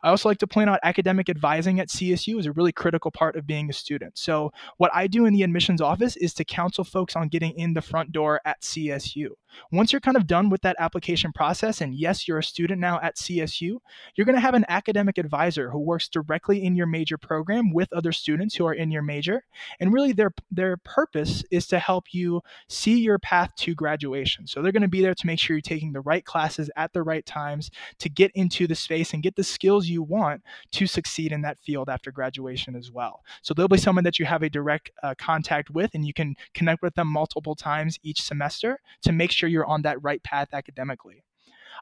I 0.04 0.10
also 0.10 0.30
like 0.30 0.40
to 0.40 0.48
point 0.48 0.70
out 0.70 0.80
academic 0.84 1.30
advising 1.30 1.80
at 1.80 1.90
CSU 1.90 2.40
is 2.40 2.48
a 2.48 2.52
really 2.52 2.72
critical 2.72 3.12
part 3.12 3.36
of 3.36 3.46
being 3.46 3.70
a 3.70 3.74
student. 3.74 4.18
So, 4.18 4.52
what 4.78 4.92
I 4.94 5.08
do 5.08 5.26
in 5.26 5.34
the 5.34 5.44
admissions 5.44 5.82
office 5.82 6.16
is 6.18 6.34
to 6.36 6.44
counsel 6.44 6.84
folks 6.84 7.16
on 7.16 7.28
getting 7.28 7.52
in 7.52 7.74
the 7.74 7.82
front 7.82 8.12
door 8.12 8.42
at 8.44 8.62
CSU. 8.62 9.30
Once 9.72 9.92
you're 9.92 10.00
kind 10.00 10.18
of 10.18 10.28
done 10.28 10.50
with 10.50 10.62
that 10.62 10.78
application 10.80 11.32
process, 11.34 11.82
and 11.82 11.94
yes, 11.94 12.28
you're 12.28 12.40
a 12.40 12.44
student 12.44 12.80
now 12.80 13.00
at 13.02 13.18
CSU, 13.18 13.78
you're 14.16 14.26
going 14.26 14.36
to 14.36 14.42
have 14.42 14.54
an 14.54 14.66
academic 14.70 15.18
advisor 15.18 15.70
who 15.70 15.80
works 15.80 16.08
directly 16.08 16.64
in 16.64 16.76
your 16.76 16.88
major 16.88 17.18
program 17.18 17.72
with 17.74 17.92
other 17.94 18.12
students 18.12 18.56
who 18.56 18.66
are 18.66 18.74
in 18.74 18.92
your 18.92 19.04
major. 19.04 19.44
And 19.80 19.94
really, 19.94 20.14
their, 20.14 20.34
their 20.50 20.78
purpose 20.78 21.44
is 21.52 21.68
to 21.68 21.80
help 21.80 22.06
you 22.12 22.42
see 22.68 23.00
your 23.00 23.20
path 23.20 23.52
to 23.58 23.76
graduation. 23.76 24.48
So, 24.48 24.62
they're 24.62 24.72
going 24.72 24.82
to 24.82 24.88
be 24.88 25.02
there 25.02 25.14
to 25.14 25.28
make 25.28 25.38
sure 25.38 25.56
you're 25.56 25.62
taking 25.62 25.94
the 25.94 26.02
right 26.02 26.26
classes 26.26 26.72
at 26.76 26.94
the 26.94 27.04
right 27.04 27.26
times 27.26 27.70
to 28.00 28.10
get 28.10 28.32
into 28.34 28.66
the 28.66 28.76
space 28.76 29.14
and 29.14 29.22
get 29.22 29.36
the 29.36 29.44
skills 29.44 29.91
you 29.92 30.04
want 30.04 30.42
to 30.72 30.88
succeed 30.88 31.32
in 31.32 31.42
that 31.42 31.60
field 31.60 31.90
after 31.90 32.12
graduation 32.12 32.76
as 32.76 32.92
well. 32.92 33.24
So 33.42 33.54
there'll 33.54 33.68
be 33.68 33.78
someone 33.78 34.04
that 34.06 34.20
you 34.20 34.26
have 34.26 34.44
a 34.44 34.50
direct 34.50 34.92
uh, 35.04 35.16
contact 35.18 35.70
with, 35.70 35.92
and 35.94 36.06
you 36.06 36.14
can 36.14 36.36
connect 36.54 36.82
with 36.82 36.96
them 36.96 37.08
multiple 37.08 37.56
times 37.56 38.00
each 38.04 38.22
semester 38.22 38.80
to 39.04 39.12
make 39.12 39.32
sure 39.32 39.50
you're 39.50 39.66
on 39.66 39.82
that 39.84 40.02
right 40.02 40.24
path 40.24 40.50
academically. 40.54 41.24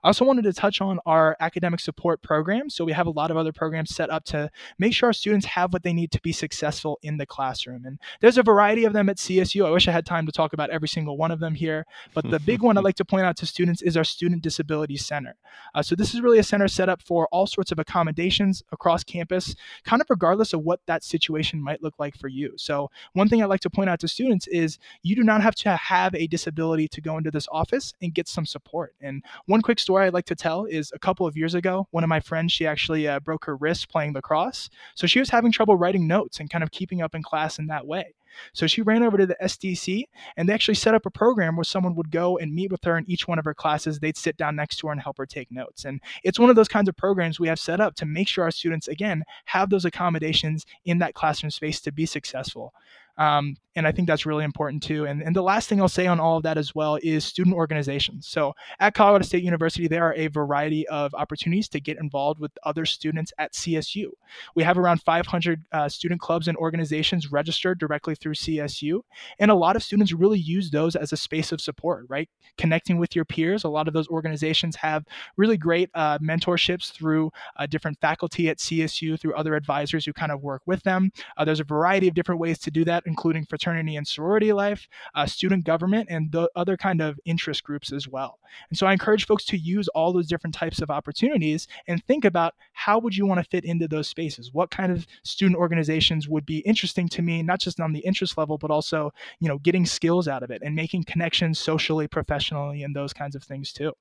I 0.04 0.08
also 0.08 0.26
wanted 0.26 0.44
to 0.44 0.54
touch 0.54 0.82
on 0.82 1.00
our 1.06 1.36
academic 1.40 1.80
support 1.80 2.22
program. 2.22 2.70
So 2.70 2.86
we 2.86 2.92
have 2.92 3.08
a 3.08 3.12
lot 3.12 3.32
of 3.32 3.38
other 3.38 3.52
programs 3.52 3.96
set 3.96 4.10
up 4.10 4.24
to 4.26 4.50
make 4.78 4.94
sure 4.94 5.08
our 5.08 5.14
students 5.14 5.46
have 5.48 5.74
what 5.74 5.84
they 5.84 5.94
need 5.94 6.12
to 6.12 6.22
be 6.22 6.32
successful 6.32 7.00
in 7.02 7.18
the 7.18 7.26
classroom. 7.26 7.86
And 7.86 8.00
there's 8.22 8.38
a 8.38 8.44
variety 8.44 8.86
of 8.86 8.94
them 8.94 9.10
at 9.10 9.18
CSU. 9.18 9.66
I 9.66 9.72
wish 9.72 9.88
I 9.88 9.92
had 9.92 10.06
time 10.06 10.26
to 10.26 10.32
talk 10.32 10.54
about 10.54 10.70
every 10.70 10.88
single 10.88 11.18
one 11.18 11.32
of 11.32 11.40
them 11.40 11.56
here, 11.56 11.86
but 12.14 12.30
the 12.30 12.40
big 12.40 12.62
one 12.62 12.78
I'd 12.78 12.84
like 12.84 12.96
to 12.96 13.06
point 13.06 13.26
out 13.26 13.38
to 13.38 13.46
students 13.46 13.82
is 13.82 13.98
our 13.98 14.04
Student 14.04 14.42
Disability 14.42 14.98
Center. 14.98 15.36
Uh, 15.74 15.82
so 15.82 15.96
this 15.96 16.14
is 16.14 16.22
really 16.22 16.40
a 16.40 16.44
center 16.44 16.68
set 16.68 16.90
up 16.90 17.02
for 17.02 17.28
all 17.32 17.48
sorts 17.48 17.72
of 17.72 17.80
accommodations 17.80 18.64
across 18.72 19.04
campus, 19.04 19.56
kind 19.84 20.02
of 20.02 20.10
regardless 20.10 20.54
of 20.54 20.62
what 20.62 20.80
that 20.86 21.04
situation 21.04 21.62
might 21.62 21.82
look 21.82 21.96
like 22.00 22.16
for 22.16 22.28
you. 22.28 22.54
So 22.58 22.90
one 23.14 23.30
thing 23.30 23.42
I'd 23.42 23.48
like 23.48 23.62
to 23.62 23.70
point 23.70 23.90
out 23.90 24.00
to 24.02 24.08
students 24.08 24.48
is 24.48 24.80
you 25.04 25.16
do 25.16 25.24
not 25.24 25.42
have 25.42 25.56
to 25.56 25.76
have 25.76 26.14
a 26.16 26.28
disability 26.28 26.88
to 26.90 27.02
go 27.02 27.18
into 27.18 27.32
this 27.32 27.48
office 27.52 27.94
and 28.02 28.14
get 28.14 28.28
some 28.28 28.46
support. 28.46 28.96
And 29.02 29.24
one 29.46 29.62
quick 29.62 29.79
story 29.80 30.06
I'd 30.06 30.14
like 30.14 30.26
to 30.26 30.36
tell 30.36 30.66
is 30.66 30.92
a 30.94 31.00
couple 31.00 31.26
of 31.26 31.36
years 31.36 31.56
ago, 31.56 31.88
one 31.92 32.04
of 32.04 32.10
my 32.10 32.20
friends, 32.20 32.52
she 32.52 32.68
actually 32.68 33.08
uh, 33.08 33.20
broke 33.20 33.46
her 33.46 33.56
wrist 33.56 33.90
playing 33.90 34.14
lacrosse. 34.14 34.70
So 34.96 35.08
she 35.08 35.20
was 35.20 35.30
having 35.30 35.52
trouble 35.52 35.76
writing 35.76 36.08
notes 36.08 36.40
and 36.40 36.50
kind 36.50 36.64
of 36.64 36.72
keeping 36.72 37.02
up 37.02 37.16
in 37.16 37.24
class 37.24 37.60
in 37.60 37.68
that 37.68 37.88
way. 37.88 38.14
So 38.54 38.68
she 38.68 38.82
ran 38.82 39.04
over 39.04 39.18
to 39.18 39.26
the 39.26 39.38
SDC 39.42 40.04
and 40.38 40.48
they 40.48 40.54
actually 40.54 40.76
set 40.76 40.94
up 40.94 41.06
a 41.06 41.12
program 41.12 41.56
where 41.56 41.64
someone 41.64 41.96
would 41.96 42.12
go 42.12 42.38
and 42.38 42.54
meet 42.54 42.72
with 42.72 42.84
her 42.84 42.98
in 42.98 43.10
each 43.10 43.28
one 43.28 43.40
of 43.40 43.46
her 43.46 43.54
classes. 43.54 44.00
They'd 44.00 44.18
sit 44.18 44.38
down 44.38 44.56
next 44.56 44.78
to 44.78 44.88
her 44.88 44.94
and 44.94 45.02
help 45.02 45.18
her 45.18 45.26
take 45.26 45.52
notes. 45.52 45.86
And 45.86 46.02
it's 46.24 46.40
one 46.40 46.50
of 46.50 46.56
those 46.56 46.68
kinds 46.68 46.90
of 46.90 46.98
programs 46.98 47.40
we 47.40 47.48
have 47.48 47.60
set 47.60 47.80
up 47.80 47.96
to 47.96 48.06
make 48.06 48.28
sure 48.28 48.44
our 48.44 48.52
students, 48.52 48.88
again, 48.88 49.24
have 49.46 49.70
those 49.70 49.86
accommodations 49.86 50.66
in 50.86 51.00
that 51.00 51.14
classroom 51.14 51.52
space 51.52 51.82
to 51.82 51.92
be 51.92 52.06
successful. 52.06 52.74
Um, 53.20 53.58
and 53.76 53.86
I 53.86 53.92
think 53.92 54.08
that's 54.08 54.26
really 54.26 54.44
important 54.44 54.82
too. 54.82 55.06
And, 55.06 55.22
and 55.22 55.36
the 55.36 55.44
last 55.44 55.70
thing 55.70 55.80
I'll 55.80 55.88
say 55.88 56.08
on 56.08 56.20
all 56.20 56.38
of 56.38 56.44
that 56.44 56.58
as 56.58 56.74
well 56.74 56.98
is 57.04 57.24
student 57.24 57.56
organizations. 57.56 58.28
So 58.28 58.54
at 58.80 58.94
Colorado 58.94 59.24
State 59.24 59.44
University, 59.44 59.88
there 59.88 60.04
are 60.04 60.16
a 60.16 60.28
variety 60.28 60.88
of 60.88 61.14
opportunities 61.14 61.70
to 61.70 61.80
get 61.80 61.98
involved 62.00 62.40
with 62.40 62.52
other 62.64 62.86
students 62.86 63.32
at 63.38 63.54
CSU. 63.54 64.08
We 64.56 64.64
have 64.64 64.78
around 64.78 65.02
500 65.04 65.64
uh, 65.72 65.88
student 65.88 66.20
clubs 66.20 66.48
and 66.48 66.58
organizations 66.58 67.32
registered 67.32 67.80
directly 67.80 68.16
through 68.16 68.34
CSU. 68.34 69.02
And 69.38 69.52
a 69.52 69.56
lot 69.56 69.76
of 69.76 69.84
students 69.84 70.14
really 70.14 70.40
use 70.40 70.72
those 70.72 70.96
as 70.96 71.14
a 71.14 71.18
space 71.18 71.52
of 71.52 71.62
support, 71.62 72.06
right? 72.10 72.30
Connecting 72.58 72.98
with 72.98 73.16
your 73.16 73.26
peers. 73.26 73.64
A 73.64 73.70
lot 73.70 73.88
of 73.88 73.94
those 73.94 74.08
organizations 74.08 74.76
have 74.78 75.06
really 75.38 75.58
great 75.58 75.90
uh, 75.94 76.18
mentorships 76.20 76.92
through 76.92 77.32
uh, 77.58 77.66
different 77.66 78.00
faculty 78.02 78.50
at 78.50 78.58
CSU, 78.58 79.20
through 79.20 79.36
other 79.36 79.56
advisors 79.56 80.06
who 80.06 80.14
kind 80.14 80.32
of 80.32 80.42
work 80.42 80.64
with 80.66 80.84
them. 80.84 81.12
Uh, 81.38 81.46
there's 81.46 81.60
a 81.60 81.66
variety 81.66 82.08
of 82.08 82.14
different 82.14 82.42
ways 82.42 82.60
to 82.60 82.72
do 82.72 82.84
that 82.86 83.04
including 83.10 83.46
fraternity 83.46 83.98
and 83.98 84.08
sorority 84.08 84.54
life, 84.54 84.88
uh, 85.16 85.26
student 85.26 85.66
government, 85.66 86.08
and 86.10 86.32
the 86.32 86.50
other 86.56 86.78
kind 86.78 87.02
of 87.02 87.20
interest 87.26 87.64
groups 87.64 87.92
as 87.92 88.08
well. 88.08 88.40
And 88.70 88.78
so 88.78 88.88
I 88.88 88.94
encourage 88.94 89.26
folks 89.26 89.44
to 89.46 89.58
use 89.58 89.88
all 89.90 90.14
those 90.14 90.28
different 90.28 90.54
types 90.54 90.82
of 90.82 90.90
opportunities 90.90 91.68
and 91.88 92.04
think 92.06 92.24
about 92.24 92.54
how 92.72 93.00
would 93.00 93.18
you 93.18 93.26
want 93.26 93.44
to 93.44 93.50
fit 93.50 93.66
into 93.66 93.88
those 93.88 94.08
spaces? 94.08 94.54
What 94.54 94.72
kind 94.72 94.92
of 94.92 95.06
student 95.24 95.58
organizations 95.58 96.30
would 96.30 96.46
be 96.46 96.60
interesting 96.60 97.10
to 97.10 97.22
me, 97.22 97.44
not 97.44 97.60
just 97.60 97.80
on 97.80 97.92
the 97.92 98.00
interest 98.00 98.38
level, 98.38 98.58
but 98.58 98.72
also, 98.72 99.12
you 99.40 99.48
know, 99.50 99.58
getting 99.58 99.86
skills 99.86 100.28
out 100.28 100.44
of 100.44 100.52
it 100.52 100.62
and 100.64 100.76
making 100.76 101.04
connections 101.04 101.60
socially, 101.60 102.08
professionally, 102.08 102.84
and 102.84 102.96
those 102.96 103.14
kinds 103.14 103.36
of 103.36 103.44
things 103.44 103.74
too. 103.74 103.92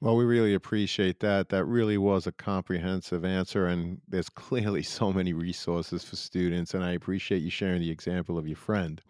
Well, 0.00 0.16
we 0.16 0.24
really 0.24 0.52
appreciate 0.54 1.20
that. 1.20 1.48
That 1.48 1.64
really 1.64 1.96
was 1.96 2.26
a 2.26 2.32
comprehensive 2.32 3.24
answer, 3.24 3.66
and 3.66 4.00
there's 4.06 4.28
clearly 4.34 4.82
so 4.82 5.12
many 5.12 5.32
resources 5.32 6.04
for 6.04 6.16
students. 6.16 6.74
And 6.74 6.84
I 6.84 6.92
appreciate 6.92 7.42
you 7.42 7.50
sharing 7.50 7.80
the 7.80 7.90
example 7.90 8.38
of 8.38 8.46
your 8.46 8.56
friend. 8.56 9.00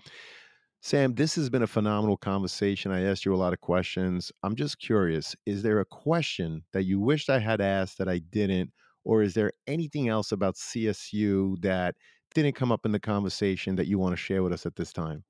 Sam, 0.83 1.15
this 1.15 1.35
has 1.35 1.51
been 1.51 1.65
a 1.65 1.67
phenomenal 1.67 2.17
conversation. 2.17 2.93
I 2.93 3.03
asked 3.03 3.25
you 3.25 3.35
a 3.35 3.37
lot 3.37 3.53
of 3.53 3.61
questions. 3.61 4.31
I'm 4.45 4.55
just 4.55 4.79
curious 4.79 5.35
is 5.45 5.63
there 5.63 5.81
a 5.81 5.85
question 5.85 6.63
that 6.73 6.85
you 6.85 7.01
wished 7.01 7.29
I 7.29 7.41
had 7.41 7.61
asked 7.61 7.99
that 7.99 8.09
I 8.09 8.19
didn't? 8.19 8.71
Or 9.05 9.23
is 9.23 9.35
there 9.35 9.53
anything 9.67 10.09
else 10.09 10.31
about 10.31 10.55
CSU 10.55 11.61
that 11.63 11.97
didn't 12.35 12.55
come 12.55 12.71
up 12.71 12.87
in 12.87 12.93
the 12.93 13.01
conversation 13.01 13.75
that 13.77 13.89
you 13.89 13.99
want 13.99 14.13
to 14.13 14.17
share 14.17 14.43
with 14.45 14.53
us 14.53 14.67
at 14.67 14.77
this 14.77 14.93
time? 14.93 15.25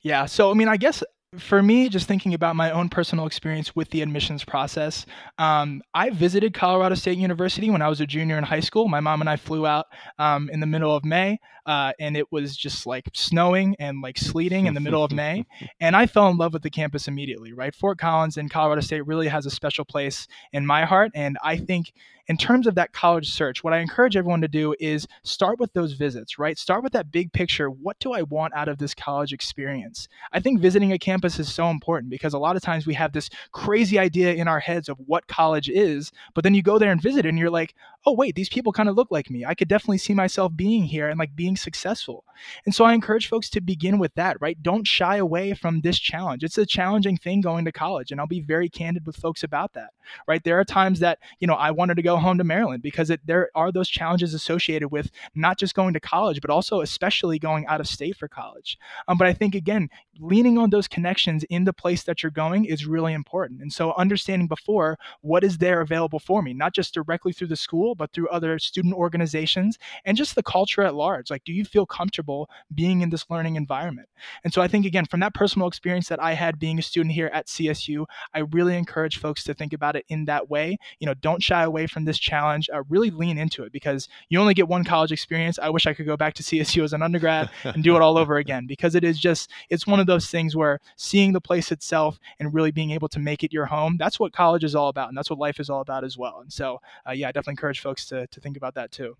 Yeah. 0.00 0.26
So, 0.26 0.50
I 0.50 0.54
mean, 0.54 0.68
I 0.68 0.76
guess 0.76 1.04
for 1.38 1.62
me, 1.62 1.88
just 1.88 2.06
thinking 2.06 2.34
about 2.34 2.56
my 2.56 2.70
own 2.70 2.88
personal 2.90 3.26
experience 3.26 3.74
with 3.74 3.88
the 3.90 4.02
admissions 4.02 4.44
process, 4.44 5.06
um, 5.38 5.82
I 5.94 6.10
visited 6.10 6.52
Colorado 6.52 6.94
State 6.94 7.16
University 7.16 7.70
when 7.70 7.80
I 7.80 7.88
was 7.88 8.00
a 8.00 8.06
junior 8.06 8.36
in 8.36 8.44
high 8.44 8.60
school. 8.60 8.88
My 8.88 9.00
mom 9.00 9.22
and 9.22 9.30
I 9.30 9.36
flew 9.36 9.66
out 9.66 9.86
um, 10.18 10.50
in 10.50 10.60
the 10.60 10.66
middle 10.66 10.94
of 10.94 11.04
May, 11.04 11.40
uh, 11.66 11.92
and 11.98 12.16
it 12.16 12.30
was 12.32 12.56
just 12.56 12.86
like 12.86 13.08
snowing 13.14 13.76
and 13.78 14.00
like 14.02 14.18
sleeting 14.18 14.66
in 14.66 14.74
the 14.74 14.80
middle 14.80 15.04
of 15.04 15.12
May. 15.12 15.44
And 15.80 15.96
I 15.96 16.06
fell 16.06 16.28
in 16.28 16.36
love 16.36 16.52
with 16.52 16.62
the 16.62 16.70
campus 16.70 17.08
immediately, 17.08 17.52
right? 17.52 17.74
Fort 17.74 17.98
Collins 17.98 18.36
and 18.36 18.50
Colorado 18.50 18.82
State 18.82 19.06
really 19.06 19.28
has 19.28 19.46
a 19.46 19.50
special 19.50 19.84
place 19.84 20.28
in 20.52 20.64
my 20.64 20.84
heart. 20.84 21.10
And 21.14 21.36
I 21.42 21.56
think 21.56 21.92
in 22.28 22.36
terms 22.36 22.66
of 22.66 22.74
that 22.76 22.92
college 22.92 23.30
search, 23.30 23.64
what 23.64 23.72
I 23.72 23.78
encourage 23.78 24.16
everyone 24.16 24.40
to 24.42 24.48
do 24.48 24.74
is 24.78 25.06
start 25.24 25.58
with 25.58 25.72
those 25.72 25.94
visits, 25.94 26.38
right? 26.38 26.56
Start 26.56 26.82
with 26.82 26.92
that 26.92 27.10
big 27.10 27.32
picture. 27.32 27.68
What 27.68 27.98
do 27.98 28.12
I 28.12 28.22
want 28.22 28.54
out 28.54 28.68
of 28.68 28.78
this 28.78 28.94
college 28.94 29.32
experience? 29.32 30.08
I 30.32 30.40
think 30.40 30.60
visiting 30.60 30.92
a 30.92 30.98
campus 30.98 31.38
is 31.38 31.52
so 31.52 31.68
important 31.68 32.10
because 32.10 32.34
a 32.34 32.38
lot 32.38 32.56
of 32.56 32.62
times 32.62 32.86
we 32.86 32.94
have 32.94 33.12
this 33.12 33.28
crazy 33.50 33.98
idea 33.98 34.34
in 34.34 34.48
our 34.48 34.60
heads 34.60 34.88
of 34.88 34.98
what 35.06 35.26
college 35.26 35.68
is, 35.68 36.12
but 36.34 36.44
then 36.44 36.54
you 36.54 36.62
go 36.62 36.78
there 36.78 36.92
and 36.92 37.02
visit 37.02 37.26
and 37.26 37.38
you're 37.38 37.50
like, 37.50 37.74
oh, 38.06 38.12
wait, 38.12 38.34
these 38.34 38.48
people 38.48 38.72
kind 38.72 38.88
of 38.88 38.96
look 38.96 39.10
like 39.10 39.30
me. 39.30 39.44
I 39.44 39.54
could 39.54 39.68
definitely 39.68 39.98
see 39.98 40.14
myself 40.14 40.52
being 40.54 40.84
here 40.84 41.08
and 41.08 41.18
like 41.18 41.34
being 41.36 41.51
successful. 41.56 42.24
And 42.64 42.74
so 42.74 42.84
I 42.84 42.94
encourage 42.94 43.28
folks 43.28 43.48
to 43.50 43.60
begin 43.60 43.98
with 43.98 44.14
that, 44.14 44.36
right? 44.40 44.60
Don't 44.62 44.86
shy 44.86 45.16
away 45.16 45.54
from 45.54 45.80
this 45.80 45.98
challenge. 45.98 46.42
It's 46.42 46.58
a 46.58 46.66
challenging 46.66 47.16
thing 47.16 47.40
going 47.40 47.64
to 47.64 47.72
college. 47.72 48.10
And 48.10 48.20
I'll 48.20 48.26
be 48.26 48.40
very 48.40 48.68
candid 48.68 49.06
with 49.06 49.16
folks 49.16 49.42
about 49.42 49.72
that, 49.74 49.90
right? 50.26 50.42
There 50.42 50.58
are 50.58 50.64
times 50.64 51.00
that, 51.00 51.18
you 51.38 51.46
know, 51.46 51.54
I 51.54 51.70
wanted 51.70 51.94
to 51.96 52.02
go 52.02 52.16
home 52.16 52.38
to 52.38 52.44
Maryland 52.44 52.82
because 52.82 53.10
it, 53.10 53.20
there 53.24 53.50
are 53.54 53.70
those 53.70 53.88
challenges 53.88 54.34
associated 54.34 54.88
with 54.88 55.10
not 55.34 55.58
just 55.58 55.74
going 55.74 55.94
to 55.94 56.00
college, 56.00 56.40
but 56.40 56.50
also 56.50 56.80
especially 56.80 57.38
going 57.38 57.66
out 57.66 57.80
of 57.80 57.86
state 57.86 58.16
for 58.16 58.28
college. 58.28 58.78
Um, 59.08 59.18
but 59.18 59.28
I 59.28 59.32
think, 59.32 59.54
again, 59.54 59.88
leaning 60.20 60.58
on 60.58 60.70
those 60.70 60.88
connections 60.88 61.44
in 61.44 61.64
the 61.64 61.72
place 61.72 62.02
that 62.04 62.22
you're 62.22 62.30
going 62.30 62.64
is 62.64 62.86
really 62.86 63.12
important. 63.12 63.62
And 63.62 63.72
so 63.72 63.92
understanding 63.94 64.46
before 64.46 64.98
what 65.22 65.42
is 65.42 65.58
there 65.58 65.80
available 65.80 66.18
for 66.18 66.42
me, 66.42 66.52
not 66.52 66.74
just 66.74 66.94
directly 66.94 67.32
through 67.32 67.46
the 67.46 67.56
school, 67.56 67.94
but 67.94 68.12
through 68.12 68.28
other 68.28 68.58
student 68.58 68.94
organizations 68.94 69.78
and 70.04 70.16
just 70.16 70.34
the 70.34 70.42
culture 70.42 70.82
at 70.82 70.94
large. 70.94 71.30
Like, 71.30 71.44
do 71.44 71.52
you 71.52 71.64
feel 71.64 71.86
comfortable 71.86 72.50
being 72.74 73.00
in 73.00 73.10
this 73.10 73.30
learning 73.30 73.56
environment? 73.56 74.08
And 74.44 74.52
so 74.52 74.60
I 74.60 74.68
think, 74.68 74.84
again, 74.84 75.06
from 75.06 75.20
that 75.20 75.34
personal 75.34 75.68
experience 75.68 76.08
that 76.08 76.22
I 76.22 76.34
had 76.34 76.58
being 76.58 76.78
a 76.78 76.82
student 76.82 77.14
here 77.14 77.30
at 77.32 77.46
CSU, 77.46 78.04
I 78.34 78.40
really 78.40 78.76
encourage 78.76 79.18
folks 79.18 79.44
to 79.44 79.54
think 79.54 79.72
about 79.72 79.96
it 79.96 80.04
in 80.08 80.26
that 80.26 80.50
way. 80.50 80.76
You 80.98 81.06
know, 81.06 81.14
don't 81.14 81.42
shy 81.42 81.62
away 81.62 81.86
from 81.86 82.04
this 82.04 82.18
challenge, 82.18 82.68
uh, 82.72 82.82
really 82.88 83.10
lean 83.10 83.38
into 83.38 83.64
it 83.64 83.72
because 83.72 84.08
you 84.28 84.38
only 84.38 84.54
get 84.54 84.68
one 84.68 84.84
college 84.84 85.12
experience. 85.12 85.58
I 85.58 85.70
wish 85.70 85.86
I 85.86 85.94
could 85.94 86.06
go 86.06 86.16
back 86.16 86.34
to 86.34 86.42
CSU 86.42 86.84
as 86.84 86.92
an 86.92 87.02
undergrad 87.02 87.50
and 87.64 87.82
do 87.82 87.96
it 87.96 88.02
all 88.02 88.18
over 88.18 88.36
again 88.36 88.66
because 88.66 88.94
it 88.94 89.04
is 89.04 89.18
just, 89.18 89.50
it's 89.70 89.86
one 89.86 90.01
of 90.02 90.06
those 90.06 90.26
things 90.26 90.54
where 90.54 90.78
seeing 90.96 91.32
the 91.32 91.40
place 91.40 91.72
itself 91.72 92.18
and 92.38 92.52
really 92.52 92.70
being 92.70 92.90
able 92.90 93.08
to 93.08 93.18
make 93.18 93.42
it 93.42 93.52
your 93.52 93.66
home, 93.66 93.96
that's 93.98 94.20
what 94.20 94.34
college 94.34 94.64
is 94.64 94.74
all 94.74 94.88
about. 94.88 95.08
And 95.08 95.16
that's 95.16 95.30
what 95.30 95.38
life 95.38 95.58
is 95.58 95.70
all 95.70 95.80
about 95.80 96.04
as 96.04 96.18
well. 96.18 96.40
And 96.40 96.52
so, 96.52 96.80
uh, 97.08 97.12
yeah, 97.12 97.28
I 97.28 97.32
definitely 97.32 97.52
encourage 97.52 97.80
folks 97.80 98.06
to, 98.08 98.26
to 98.26 98.40
think 98.40 98.56
about 98.56 98.74
that 98.74 98.92
too. 98.92 99.16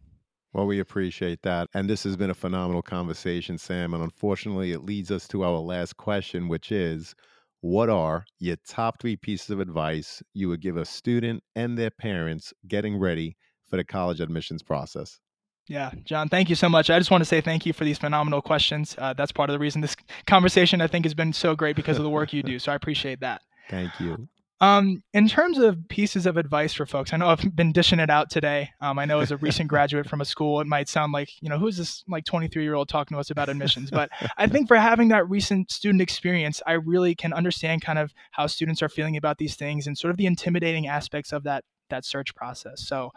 Well, 0.52 0.66
we 0.66 0.80
appreciate 0.80 1.40
that. 1.42 1.68
And 1.72 1.88
this 1.88 2.04
has 2.04 2.14
been 2.14 2.28
a 2.28 2.34
phenomenal 2.34 2.82
conversation, 2.82 3.56
Sam. 3.56 3.94
And 3.94 4.02
unfortunately, 4.02 4.72
it 4.72 4.84
leads 4.84 5.10
us 5.10 5.26
to 5.28 5.44
our 5.44 5.58
last 5.58 5.96
question, 5.96 6.46
which 6.48 6.70
is 6.70 7.14
what 7.62 7.88
are 7.88 8.26
your 8.38 8.56
top 8.68 9.00
three 9.00 9.16
pieces 9.16 9.48
of 9.48 9.60
advice 9.60 10.22
you 10.34 10.48
would 10.48 10.60
give 10.60 10.76
a 10.76 10.84
student 10.84 11.42
and 11.54 11.78
their 11.78 11.90
parents 11.90 12.52
getting 12.68 12.98
ready 12.98 13.36
for 13.64 13.78
the 13.78 13.84
college 13.84 14.20
admissions 14.20 14.62
process? 14.62 15.20
Yeah, 15.68 15.92
John, 16.04 16.28
thank 16.28 16.48
you 16.48 16.56
so 16.56 16.68
much. 16.68 16.90
I 16.90 16.98
just 16.98 17.10
want 17.10 17.20
to 17.20 17.24
say 17.24 17.40
thank 17.40 17.64
you 17.64 17.72
for 17.72 17.84
these 17.84 17.98
phenomenal 17.98 18.42
questions. 18.42 18.96
Uh, 18.98 19.12
that's 19.12 19.32
part 19.32 19.48
of 19.48 19.54
the 19.54 19.60
reason 19.60 19.80
this 19.80 19.96
conversation, 20.26 20.80
I 20.80 20.86
think, 20.86 21.04
has 21.04 21.14
been 21.14 21.32
so 21.32 21.54
great 21.54 21.76
because 21.76 21.98
of 21.98 22.02
the 22.02 22.10
work 22.10 22.32
you 22.32 22.42
do. 22.42 22.58
So 22.58 22.72
I 22.72 22.74
appreciate 22.74 23.20
that. 23.20 23.42
Thank 23.70 24.00
you. 24.00 24.28
Um, 24.60 25.02
in 25.12 25.26
terms 25.26 25.58
of 25.58 25.88
pieces 25.88 26.24
of 26.24 26.36
advice 26.36 26.72
for 26.72 26.86
folks, 26.86 27.12
I 27.12 27.16
know 27.16 27.26
I've 27.26 27.56
been 27.56 27.72
dishing 27.72 27.98
it 27.98 28.10
out 28.10 28.30
today. 28.30 28.70
Um, 28.80 28.96
I 28.96 29.04
know 29.06 29.18
as 29.18 29.32
a 29.32 29.36
recent 29.36 29.68
graduate 29.68 30.08
from 30.08 30.20
a 30.20 30.24
school, 30.24 30.60
it 30.60 30.68
might 30.68 30.88
sound 30.88 31.12
like, 31.12 31.30
you 31.40 31.48
know, 31.48 31.58
who's 31.58 31.76
this 31.76 32.04
like 32.08 32.24
23 32.24 32.62
year 32.62 32.74
old 32.74 32.88
talking 32.88 33.16
to 33.16 33.20
us 33.20 33.30
about 33.30 33.48
admissions? 33.48 33.90
But 33.90 34.10
I 34.36 34.46
think 34.46 34.68
for 34.68 34.76
having 34.76 35.08
that 35.08 35.28
recent 35.28 35.72
student 35.72 36.00
experience, 36.00 36.62
I 36.64 36.72
really 36.72 37.16
can 37.16 37.32
understand 37.32 37.82
kind 37.82 37.98
of 37.98 38.14
how 38.30 38.46
students 38.46 38.82
are 38.82 38.88
feeling 38.88 39.16
about 39.16 39.38
these 39.38 39.56
things 39.56 39.88
and 39.88 39.98
sort 39.98 40.12
of 40.12 40.16
the 40.16 40.26
intimidating 40.26 40.86
aspects 40.86 41.32
of 41.32 41.42
that 41.42 41.64
that 41.90 42.04
search 42.04 42.34
process. 42.34 42.86
So 42.86 43.10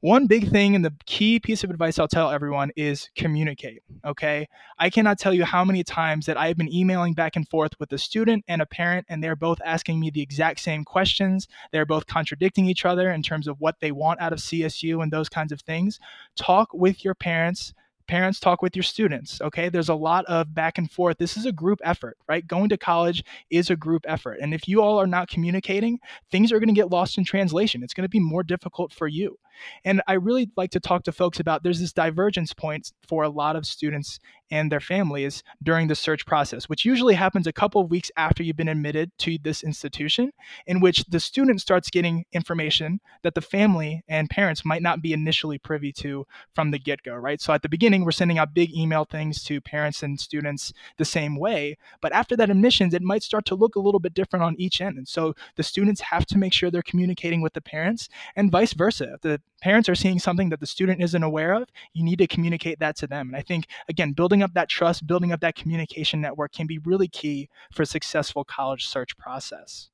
one 0.00 0.26
big 0.26 0.50
thing 0.50 0.74
and 0.74 0.84
the 0.84 0.94
key 1.04 1.38
piece 1.38 1.62
of 1.62 1.70
advice 1.70 1.98
I'll 1.98 2.08
tell 2.08 2.30
everyone 2.30 2.70
is 2.74 3.10
communicate. 3.14 3.82
Okay. 4.04 4.48
I 4.78 4.88
cannot 4.88 5.18
tell 5.18 5.34
you 5.34 5.44
how 5.44 5.64
many 5.64 5.84
times 5.84 6.26
that 6.26 6.38
I've 6.38 6.56
been 6.56 6.72
emailing 6.72 7.12
back 7.12 7.36
and 7.36 7.46
forth 7.46 7.72
with 7.78 7.92
a 7.92 7.98
student 7.98 8.44
and 8.48 8.62
a 8.62 8.66
parent, 8.66 9.06
and 9.08 9.22
they're 9.22 9.36
both 9.36 9.58
asking 9.64 10.00
me 10.00 10.10
the 10.10 10.22
exact 10.22 10.60
same 10.60 10.84
questions. 10.84 11.48
They're 11.70 11.86
both 11.86 12.06
contradicting 12.06 12.66
each 12.66 12.86
other 12.86 13.10
in 13.10 13.22
terms 13.22 13.46
of 13.46 13.60
what 13.60 13.80
they 13.80 13.92
want 13.92 14.20
out 14.20 14.32
of 14.32 14.38
CSU 14.38 15.02
and 15.02 15.12
those 15.12 15.28
kinds 15.28 15.52
of 15.52 15.60
things. 15.60 16.00
Talk 16.36 16.72
with 16.72 17.04
your 17.04 17.14
parents 17.14 17.74
parents 18.10 18.40
talk 18.40 18.60
with 18.60 18.74
your 18.74 18.82
students 18.82 19.40
okay 19.40 19.68
there's 19.68 19.88
a 19.88 19.94
lot 19.94 20.24
of 20.24 20.52
back 20.52 20.78
and 20.78 20.90
forth 20.90 21.16
this 21.18 21.36
is 21.36 21.46
a 21.46 21.52
group 21.52 21.78
effort 21.84 22.18
right 22.28 22.44
going 22.48 22.68
to 22.68 22.76
college 22.76 23.22
is 23.50 23.70
a 23.70 23.76
group 23.76 24.04
effort 24.08 24.36
and 24.42 24.52
if 24.52 24.66
you 24.66 24.82
all 24.82 24.98
are 24.98 25.06
not 25.06 25.28
communicating 25.28 25.96
things 26.28 26.50
are 26.50 26.58
going 26.58 26.66
to 26.66 26.74
get 26.74 26.90
lost 26.90 27.18
in 27.18 27.24
translation 27.24 27.84
it's 27.84 27.94
going 27.94 28.04
to 28.04 28.08
be 28.08 28.18
more 28.18 28.42
difficult 28.42 28.92
for 28.92 29.06
you 29.06 29.38
and 29.84 30.02
I 30.06 30.14
really 30.14 30.50
like 30.56 30.70
to 30.72 30.80
talk 30.80 31.04
to 31.04 31.12
folks 31.12 31.40
about 31.40 31.62
there's 31.62 31.80
this 31.80 31.92
divergence 31.92 32.52
point 32.52 32.92
for 33.06 33.22
a 33.22 33.28
lot 33.28 33.56
of 33.56 33.66
students 33.66 34.18
and 34.50 34.70
their 34.70 34.80
families 34.80 35.42
during 35.62 35.86
the 35.86 35.94
search 35.94 36.26
process, 36.26 36.68
which 36.68 36.84
usually 36.84 37.14
happens 37.14 37.46
a 37.46 37.52
couple 37.52 37.80
of 37.80 37.90
weeks 37.90 38.10
after 38.16 38.42
you've 38.42 38.56
been 38.56 38.68
admitted 38.68 39.10
to 39.18 39.38
this 39.42 39.62
institution, 39.62 40.32
in 40.66 40.80
which 40.80 41.04
the 41.04 41.20
student 41.20 41.60
starts 41.60 41.90
getting 41.90 42.24
information 42.32 43.00
that 43.22 43.34
the 43.34 43.40
family 43.40 44.02
and 44.08 44.28
parents 44.28 44.64
might 44.64 44.82
not 44.82 45.02
be 45.02 45.12
initially 45.12 45.58
privy 45.58 45.92
to 45.92 46.26
from 46.54 46.70
the 46.70 46.78
get 46.78 47.02
go, 47.02 47.14
right? 47.14 47.40
So 47.40 47.52
at 47.52 47.62
the 47.62 47.68
beginning, 47.68 48.04
we're 48.04 48.10
sending 48.10 48.38
out 48.38 48.54
big 48.54 48.76
email 48.76 49.04
things 49.04 49.44
to 49.44 49.60
parents 49.60 50.02
and 50.02 50.18
students 50.18 50.72
the 50.98 51.04
same 51.04 51.38
way. 51.38 51.76
But 52.00 52.12
after 52.12 52.36
that 52.36 52.50
admissions, 52.50 52.94
it 52.94 53.02
might 53.02 53.22
start 53.22 53.44
to 53.46 53.54
look 53.54 53.76
a 53.76 53.80
little 53.80 54.00
bit 54.00 54.14
different 54.14 54.44
on 54.44 54.56
each 54.58 54.80
end. 54.80 54.98
And 54.98 55.06
so 55.06 55.34
the 55.56 55.62
students 55.62 56.00
have 56.00 56.26
to 56.26 56.38
make 56.38 56.52
sure 56.52 56.70
they're 56.70 56.82
communicating 56.82 57.40
with 57.40 57.52
the 57.52 57.60
parents 57.60 58.08
and 58.34 58.50
vice 58.50 58.72
versa. 58.72 59.18
The 59.22 59.40
parents 59.60 59.88
are 59.88 59.94
seeing 59.94 60.18
something 60.18 60.48
that 60.50 60.60
the 60.60 60.66
student 60.66 61.02
isn't 61.02 61.22
aware 61.22 61.54
of, 61.54 61.68
you 61.92 62.04
need 62.04 62.18
to 62.18 62.26
communicate 62.26 62.78
that 62.80 62.96
to 62.96 63.06
them. 63.06 63.28
And 63.28 63.36
I 63.36 63.42
think, 63.42 63.66
again, 63.88 64.12
building 64.12 64.42
up 64.42 64.54
that 64.54 64.68
trust, 64.68 65.06
building 65.06 65.32
up 65.32 65.40
that 65.40 65.54
communication 65.54 66.20
network 66.20 66.52
can 66.52 66.66
be 66.66 66.78
really 66.78 67.08
key 67.08 67.48
for 67.72 67.82
a 67.82 67.86
successful 67.86 68.44
college 68.44 68.86
search 68.86 69.16
process. 69.16 69.90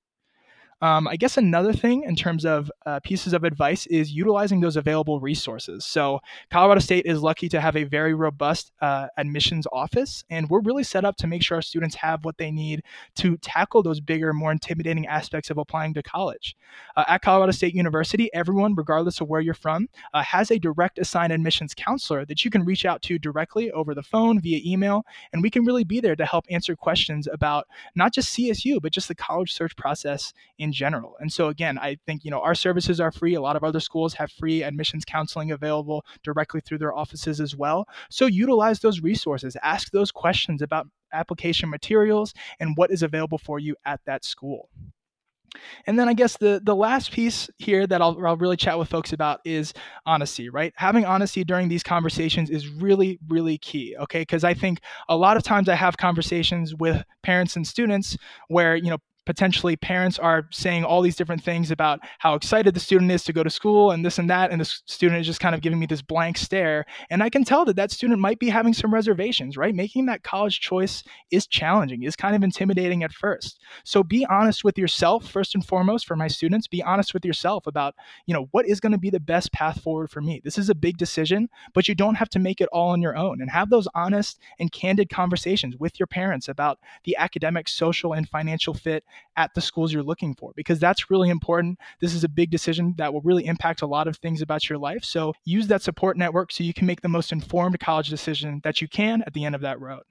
Um, 0.82 1.08
I 1.08 1.16
guess 1.16 1.38
another 1.38 1.72
thing 1.72 2.02
in 2.02 2.16
terms 2.16 2.44
of 2.44 2.70
uh, 2.84 3.00
pieces 3.00 3.32
of 3.32 3.44
advice 3.44 3.86
is 3.86 4.12
utilizing 4.12 4.60
those 4.60 4.76
available 4.76 5.20
resources. 5.20 5.86
So, 5.86 6.20
Colorado 6.50 6.80
State 6.80 7.06
is 7.06 7.22
lucky 7.22 7.48
to 7.48 7.60
have 7.62 7.76
a 7.76 7.84
very 7.84 8.12
robust 8.12 8.72
uh, 8.82 9.06
admissions 9.16 9.66
office, 9.72 10.22
and 10.28 10.50
we're 10.50 10.60
really 10.60 10.84
set 10.84 11.06
up 11.06 11.16
to 11.16 11.26
make 11.26 11.42
sure 11.42 11.56
our 11.56 11.62
students 11.62 11.94
have 11.96 12.26
what 12.26 12.36
they 12.36 12.50
need 12.50 12.82
to 13.16 13.38
tackle 13.38 13.82
those 13.82 14.00
bigger, 14.00 14.34
more 14.34 14.52
intimidating 14.52 15.06
aspects 15.06 15.48
of 15.48 15.56
applying 15.56 15.94
to 15.94 16.02
college. 16.02 16.54
Uh, 16.94 17.04
at 17.08 17.22
Colorado 17.22 17.52
State 17.52 17.74
University, 17.74 18.28
everyone, 18.34 18.74
regardless 18.74 19.22
of 19.22 19.28
where 19.28 19.40
you're 19.40 19.54
from, 19.54 19.88
uh, 20.12 20.22
has 20.22 20.50
a 20.50 20.58
direct 20.58 20.98
assigned 20.98 21.32
admissions 21.32 21.72
counselor 21.74 22.26
that 22.26 22.44
you 22.44 22.50
can 22.50 22.64
reach 22.64 22.84
out 22.84 23.00
to 23.00 23.18
directly 23.18 23.70
over 23.70 23.94
the 23.94 24.02
phone, 24.02 24.40
via 24.42 24.60
email, 24.64 25.04
and 25.32 25.42
we 25.42 25.48
can 25.48 25.64
really 25.64 25.84
be 25.84 26.00
there 26.00 26.16
to 26.16 26.26
help 26.26 26.44
answer 26.50 26.76
questions 26.76 27.26
about 27.32 27.66
not 27.94 28.12
just 28.12 28.36
CSU, 28.36 28.78
but 28.82 28.92
just 28.92 29.08
the 29.08 29.14
college 29.14 29.54
search 29.54 29.74
process 29.76 30.34
in 30.66 30.72
general. 30.72 31.16
And 31.20 31.32
so 31.32 31.46
again, 31.46 31.78
I 31.78 31.96
think 32.06 32.24
you 32.24 32.30
know 32.30 32.40
our 32.40 32.54
services 32.54 33.00
are 33.00 33.12
free. 33.12 33.34
A 33.34 33.40
lot 33.40 33.56
of 33.56 33.62
other 33.62 33.80
schools 33.80 34.14
have 34.14 34.30
free 34.32 34.62
admissions 34.62 35.04
counseling 35.04 35.52
available 35.52 36.04
directly 36.24 36.60
through 36.60 36.78
their 36.78 36.94
offices 36.94 37.40
as 37.40 37.54
well. 37.56 37.88
So 38.10 38.26
utilize 38.26 38.80
those 38.80 39.00
resources. 39.00 39.56
Ask 39.62 39.92
those 39.92 40.10
questions 40.10 40.60
about 40.60 40.88
application 41.12 41.70
materials 41.70 42.34
and 42.58 42.76
what 42.76 42.90
is 42.90 43.02
available 43.02 43.38
for 43.38 43.58
you 43.60 43.76
at 43.84 44.00
that 44.06 44.24
school. 44.24 44.68
And 45.86 45.98
then 45.98 46.08
I 46.08 46.14
guess 46.14 46.36
the 46.36 46.60
the 46.62 46.74
last 46.74 47.12
piece 47.12 47.48
here 47.58 47.86
that 47.86 48.02
I'll, 48.02 48.18
I'll 48.26 48.36
really 48.36 48.56
chat 48.56 48.78
with 48.78 48.88
folks 48.88 49.12
about 49.12 49.40
is 49.44 49.72
honesty, 50.04 50.50
right? 50.50 50.72
Having 50.76 51.06
honesty 51.06 51.44
during 51.44 51.68
these 51.68 51.84
conversations 51.84 52.50
is 52.50 52.68
really, 52.68 53.18
really 53.28 53.56
key, 53.56 53.96
okay? 54.00 54.22
Because 54.22 54.44
I 54.44 54.52
think 54.52 54.80
a 55.08 55.16
lot 55.16 55.36
of 55.36 55.44
times 55.44 55.68
I 55.68 55.76
have 55.76 55.96
conversations 55.96 56.74
with 56.74 57.02
parents 57.22 57.56
and 57.56 57.66
students 57.66 58.18
where, 58.48 58.76
you 58.76 58.90
know, 58.90 58.98
potentially 59.26 59.76
parents 59.76 60.18
are 60.18 60.46
saying 60.50 60.84
all 60.84 61.02
these 61.02 61.16
different 61.16 61.42
things 61.42 61.70
about 61.70 62.00
how 62.18 62.34
excited 62.34 62.74
the 62.74 62.80
student 62.80 63.10
is 63.10 63.24
to 63.24 63.32
go 63.32 63.42
to 63.42 63.50
school 63.50 63.90
and 63.90 64.04
this 64.04 64.18
and 64.18 64.30
that. 64.30 64.50
And 64.50 64.60
the 64.60 64.64
student 64.64 65.20
is 65.20 65.26
just 65.26 65.40
kind 65.40 65.54
of 65.54 65.60
giving 65.60 65.78
me 65.78 65.86
this 65.86 66.00
blank 66.00 66.38
stare. 66.38 66.86
And 67.10 67.22
I 67.22 67.28
can 67.28 67.44
tell 67.44 67.64
that 67.66 67.76
that 67.76 67.90
student 67.90 68.20
might 68.20 68.38
be 68.38 68.48
having 68.48 68.72
some 68.72 68.94
reservations, 68.94 69.56
right? 69.56 69.74
Making 69.74 70.06
that 70.06 70.22
college 70.22 70.60
choice 70.60 71.02
is 71.30 71.46
challenging, 71.46 72.04
is 72.04 72.16
kind 72.16 72.36
of 72.36 72.42
intimidating 72.42 73.02
at 73.02 73.12
first. 73.12 73.60
So 73.84 74.02
be 74.02 74.24
honest 74.30 74.64
with 74.64 74.78
yourself, 74.78 75.28
first 75.28 75.54
and 75.54 75.66
foremost, 75.66 76.06
for 76.06 76.16
my 76.16 76.28
students. 76.28 76.68
Be 76.68 76.82
honest 76.82 77.12
with 77.12 77.24
yourself 77.24 77.66
about, 77.66 77.94
you 78.26 78.34
know, 78.34 78.48
what 78.52 78.66
is 78.66 78.80
going 78.80 78.92
to 78.92 78.98
be 78.98 79.10
the 79.10 79.20
best 79.20 79.52
path 79.52 79.82
forward 79.82 80.10
for 80.10 80.20
me. 80.20 80.40
This 80.44 80.56
is 80.56 80.70
a 80.70 80.74
big 80.74 80.96
decision, 80.96 81.48
but 81.74 81.88
you 81.88 81.94
don't 81.94 82.14
have 82.14 82.28
to 82.30 82.38
make 82.38 82.60
it 82.60 82.68
all 82.72 82.90
on 82.90 83.02
your 83.02 83.16
own 83.16 83.40
and 83.40 83.50
have 83.50 83.70
those 83.70 83.88
honest 83.94 84.38
and 84.60 84.70
candid 84.70 85.08
conversations 85.08 85.76
with 85.76 85.98
your 85.98 86.06
parents 86.06 86.48
about 86.48 86.78
the 87.04 87.16
academic, 87.16 87.68
social, 87.68 88.12
and 88.12 88.28
financial 88.28 88.72
fit 88.72 89.04
at 89.36 89.54
the 89.54 89.60
schools 89.60 89.92
you're 89.92 90.02
looking 90.02 90.34
for, 90.34 90.52
because 90.56 90.78
that's 90.78 91.10
really 91.10 91.30
important. 91.30 91.78
This 92.00 92.14
is 92.14 92.24
a 92.24 92.28
big 92.28 92.50
decision 92.50 92.94
that 92.98 93.12
will 93.12 93.22
really 93.22 93.46
impact 93.46 93.82
a 93.82 93.86
lot 93.86 94.08
of 94.08 94.16
things 94.16 94.42
about 94.42 94.68
your 94.68 94.78
life. 94.78 95.04
So 95.04 95.34
use 95.44 95.66
that 95.68 95.82
support 95.82 96.16
network 96.16 96.52
so 96.52 96.64
you 96.64 96.74
can 96.74 96.86
make 96.86 97.02
the 97.02 97.08
most 97.08 97.32
informed 97.32 97.78
college 97.80 98.08
decision 98.08 98.60
that 98.64 98.80
you 98.80 98.88
can 98.88 99.22
at 99.22 99.34
the 99.34 99.44
end 99.44 99.54
of 99.54 99.60
that 99.62 99.80
road. 99.80 100.02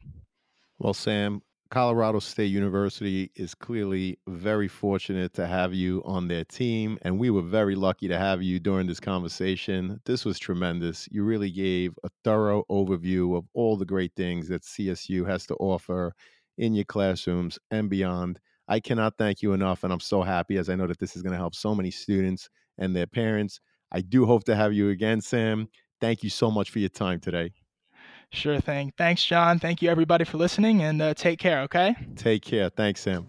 Well, 0.77 0.93
Sam, 0.93 1.41
Colorado 1.71 2.19
State 2.19 2.51
University 2.51 3.31
is 3.35 3.55
clearly 3.55 4.19
very 4.27 4.67
fortunate 4.67 5.33
to 5.33 5.47
have 5.47 5.73
you 5.73 6.03
on 6.05 6.27
their 6.27 6.43
team, 6.43 6.97
and 7.01 7.17
we 7.17 7.29
were 7.29 7.41
very 7.41 7.75
lucky 7.75 8.07
to 8.07 8.17
have 8.17 8.43
you 8.43 8.59
during 8.59 8.85
this 8.85 8.99
conversation. 8.99 9.99
This 10.05 10.25
was 10.25 10.37
tremendous. 10.37 11.07
You 11.11 11.23
really 11.23 11.49
gave 11.49 11.97
a 12.03 12.09
thorough 12.23 12.65
overview 12.69 13.35
of 13.37 13.45
all 13.53 13.77
the 13.77 13.85
great 13.85 14.11
things 14.15 14.47
that 14.49 14.61
CSU 14.61 15.27
has 15.27 15.47
to 15.47 15.55
offer 15.55 16.13
in 16.57 16.75
your 16.75 16.85
classrooms 16.85 17.57
and 17.71 17.89
beyond. 17.89 18.39
I 18.67 18.79
cannot 18.79 19.17
thank 19.17 19.41
you 19.41 19.53
enough, 19.53 19.83
and 19.83 19.93
I'm 19.93 19.99
so 19.99 20.23
happy 20.23 20.57
as 20.57 20.69
I 20.69 20.75
know 20.75 20.87
that 20.87 20.99
this 20.99 21.15
is 21.15 21.21
going 21.21 21.33
to 21.33 21.37
help 21.37 21.55
so 21.55 21.75
many 21.75 21.91
students 21.91 22.49
and 22.77 22.95
their 22.95 23.07
parents. 23.07 23.59
I 23.91 24.01
do 24.01 24.25
hope 24.25 24.43
to 24.45 24.55
have 24.55 24.73
you 24.73 24.89
again, 24.89 25.21
Sam. 25.21 25.67
Thank 26.01 26.23
you 26.23 26.29
so 26.29 26.49
much 26.49 26.71
for 26.71 26.79
your 26.79 26.89
time 26.89 27.19
today. 27.19 27.51
Sure 28.31 28.59
thing. 28.59 28.91
Thanks, 28.97 29.23
John. 29.23 29.59
Thank 29.59 29.81
you, 29.81 29.89
everybody, 29.89 30.25
for 30.25 30.37
listening, 30.37 30.81
and 30.81 31.01
uh, 31.01 31.13
take 31.13 31.39
care, 31.39 31.61
okay? 31.61 31.95
Take 32.15 32.43
care. 32.43 32.69
Thanks, 32.69 33.01
Sam. 33.01 33.27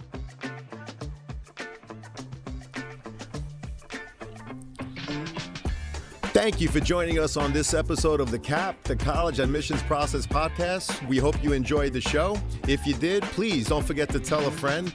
Thank 6.36 6.60
you 6.60 6.68
for 6.68 6.80
joining 6.80 7.18
us 7.18 7.38
on 7.38 7.52
this 7.54 7.72
episode 7.72 8.20
of 8.20 8.30
The 8.30 8.38
CAP, 8.38 8.82
the 8.84 8.94
College 8.96 9.38
Admissions 9.38 9.82
Process 9.84 10.26
Podcast. 10.26 11.06
We 11.08 11.16
hope 11.16 11.42
you 11.42 11.52
enjoyed 11.52 11.94
the 11.94 12.00
show. 12.00 12.38
If 12.68 12.86
you 12.86 12.92
did, 12.92 13.22
please 13.22 13.68
don't 13.68 13.86
forget 13.86 14.10
to 14.10 14.20
tell 14.20 14.46
a 14.46 14.50
friend 14.50 14.92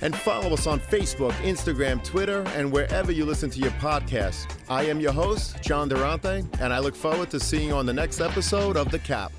and 0.00 0.14
follow 0.16 0.52
us 0.52 0.66
on 0.66 0.80
Facebook, 0.80 1.32
Instagram, 1.42 2.02
Twitter, 2.02 2.42
and 2.54 2.70
wherever 2.70 3.12
you 3.12 3.24
listen 3.24 3.50
to 3.50 3.58
your 3.58 3.72
podcasts. 3.72 4.46
I 4.68 4.84
am 4.84 5.00
your 5.00 5.12
host, 5.12 5.62
John 5.62 5.88
Durante, 5.88 6.44
and 6.60 6.72
I 6.72 6.78
look 6.78 6.94
forward 6.94 7.30
to 7.30 7.40
seeing 7.40 7.68
you 7.68 7.74
on 7.74 7.86
the 7.86 7.92
next 7.92 8.20
episode 8.20 8.76
of 8.76 8.90
The 8.90 8.98
CAP. 8.98 9.32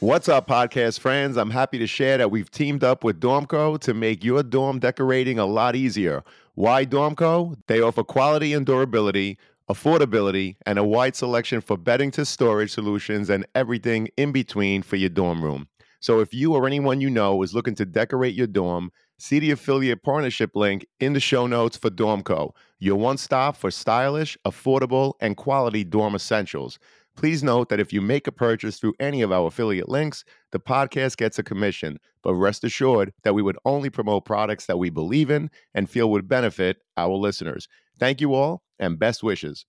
What's 0.00 0.28
up, 0.28 0.46
podcast 0.46 1.00
friends? 1.00 1.36
I'm 1.36 1.50
happy 1.50 1.78
to 1.78 1.86
share 1.86 2.18
that 2.18 2.30
we've 2.30 2.50
teamed 2.50 2.84
up 2.84 3.02
with 3.02 3.18
Dormco 3.18 3.80
to 3.80 3.94
make 3.94 4.22
your 4.22 4.42
dorm 4.42 4.78
decorating 4.78 5.38
a 5.38 5.46
lot 5.46 5.74
easier. 5.74 6.22
Why 6.54 6.84
Dormco? 6.84 7.56
They 7.66 7.80
offer 7.80 8.04
quality 8.04 8.52
and 8.52 8.64
durability, 8.64 9.38
affordability, 9.68 10.56
and 10.64 10.78
a 10.78 10.84
wide 10.84 11.16
selection 11.16 11.60
for 11.60 11.76
bedding 11.76 12.10
to 12.12 12.24
storage 12.24 12.72
solutions 12.72 13.30
and 13.30 13.46
everything 13.54 14.08
in 14.16 14.32
between 14.32 14.82
for 14.82 14.96
your 14.96 15.10
dorm 15.10 15.42
room. 15.42 15.66
So 16.00 16.20
if 16.20 16.34
you 16.34 16.54
or 16.54 16.66
anyone 16.66 17.00
you 17.00 17.10
know 17.10 17.42
is 17.42 17.54
looking 17.54 17.74
to 17.76 17.86
decorate 17.86 18.34
your 18.34 18.46
dorm, 18.46 18.90
see 19.18 19.38
the 19.38 19.50
affiliate 19.50 20.02
partnership 20.02 20.50
link 20.54 20.86
in 21.00 21.12
the 21.12 21.20
show 21.20 21.46
notes 21.46 21.76
for 21.76 21.90
Dormco, 21.90 22.52
your 22.78 22.96
one 22.96 23.16
stop 23.16 23.56
for 23.56 23.70
stylish, 23.70 24.36
affordable, 24.46 25.14
and 25.20 25.36
quality 25.36 25.84
dorm 25.84 26.14
essentials. 26.14 26.78
Please 27.16 27.42
note 27.42 27.70
that 27.70 27.80
if 27.80 27.94
you 27.94 28.02
make 28.02 28.26
a 28.26 28.32
purchase 28.32 28.78
through 28.78 28.92
any 29.00 29.22
of 29.22 29.32
our 29.32 29.46
affiliate 29.46 29.88
links, 29.88 30.22
the 30.52 30.60
podcast 30.60 31.16
gets 31.16 31.38
a 31.38 31.42
commission, 31.42 31.98
but 32.22 32.34
rest 32.34 32.62
assured 32.62 33.12
that 33.24 33.34
we 33.34 33.40
would 33.40 33.56
only 33.64 33.88
promote 33.88 34.26
products 34.26 34.66
that 34.66 34.78
we 34.78 34.90
believe 34.90 35.30
in 35.30 35.50
and 35.74 35.88
feel 35.88 36.10
would 36.10 36.28
benefit 36.28 36.76
our 36.98 37.14
listeners. 37.14 37.68
Thank 37.98 38.20
you 38.20 38.34
all 38.34 38.62
and 38.78 38.98
best 38.98 39.22
wishes. 39.22 39.64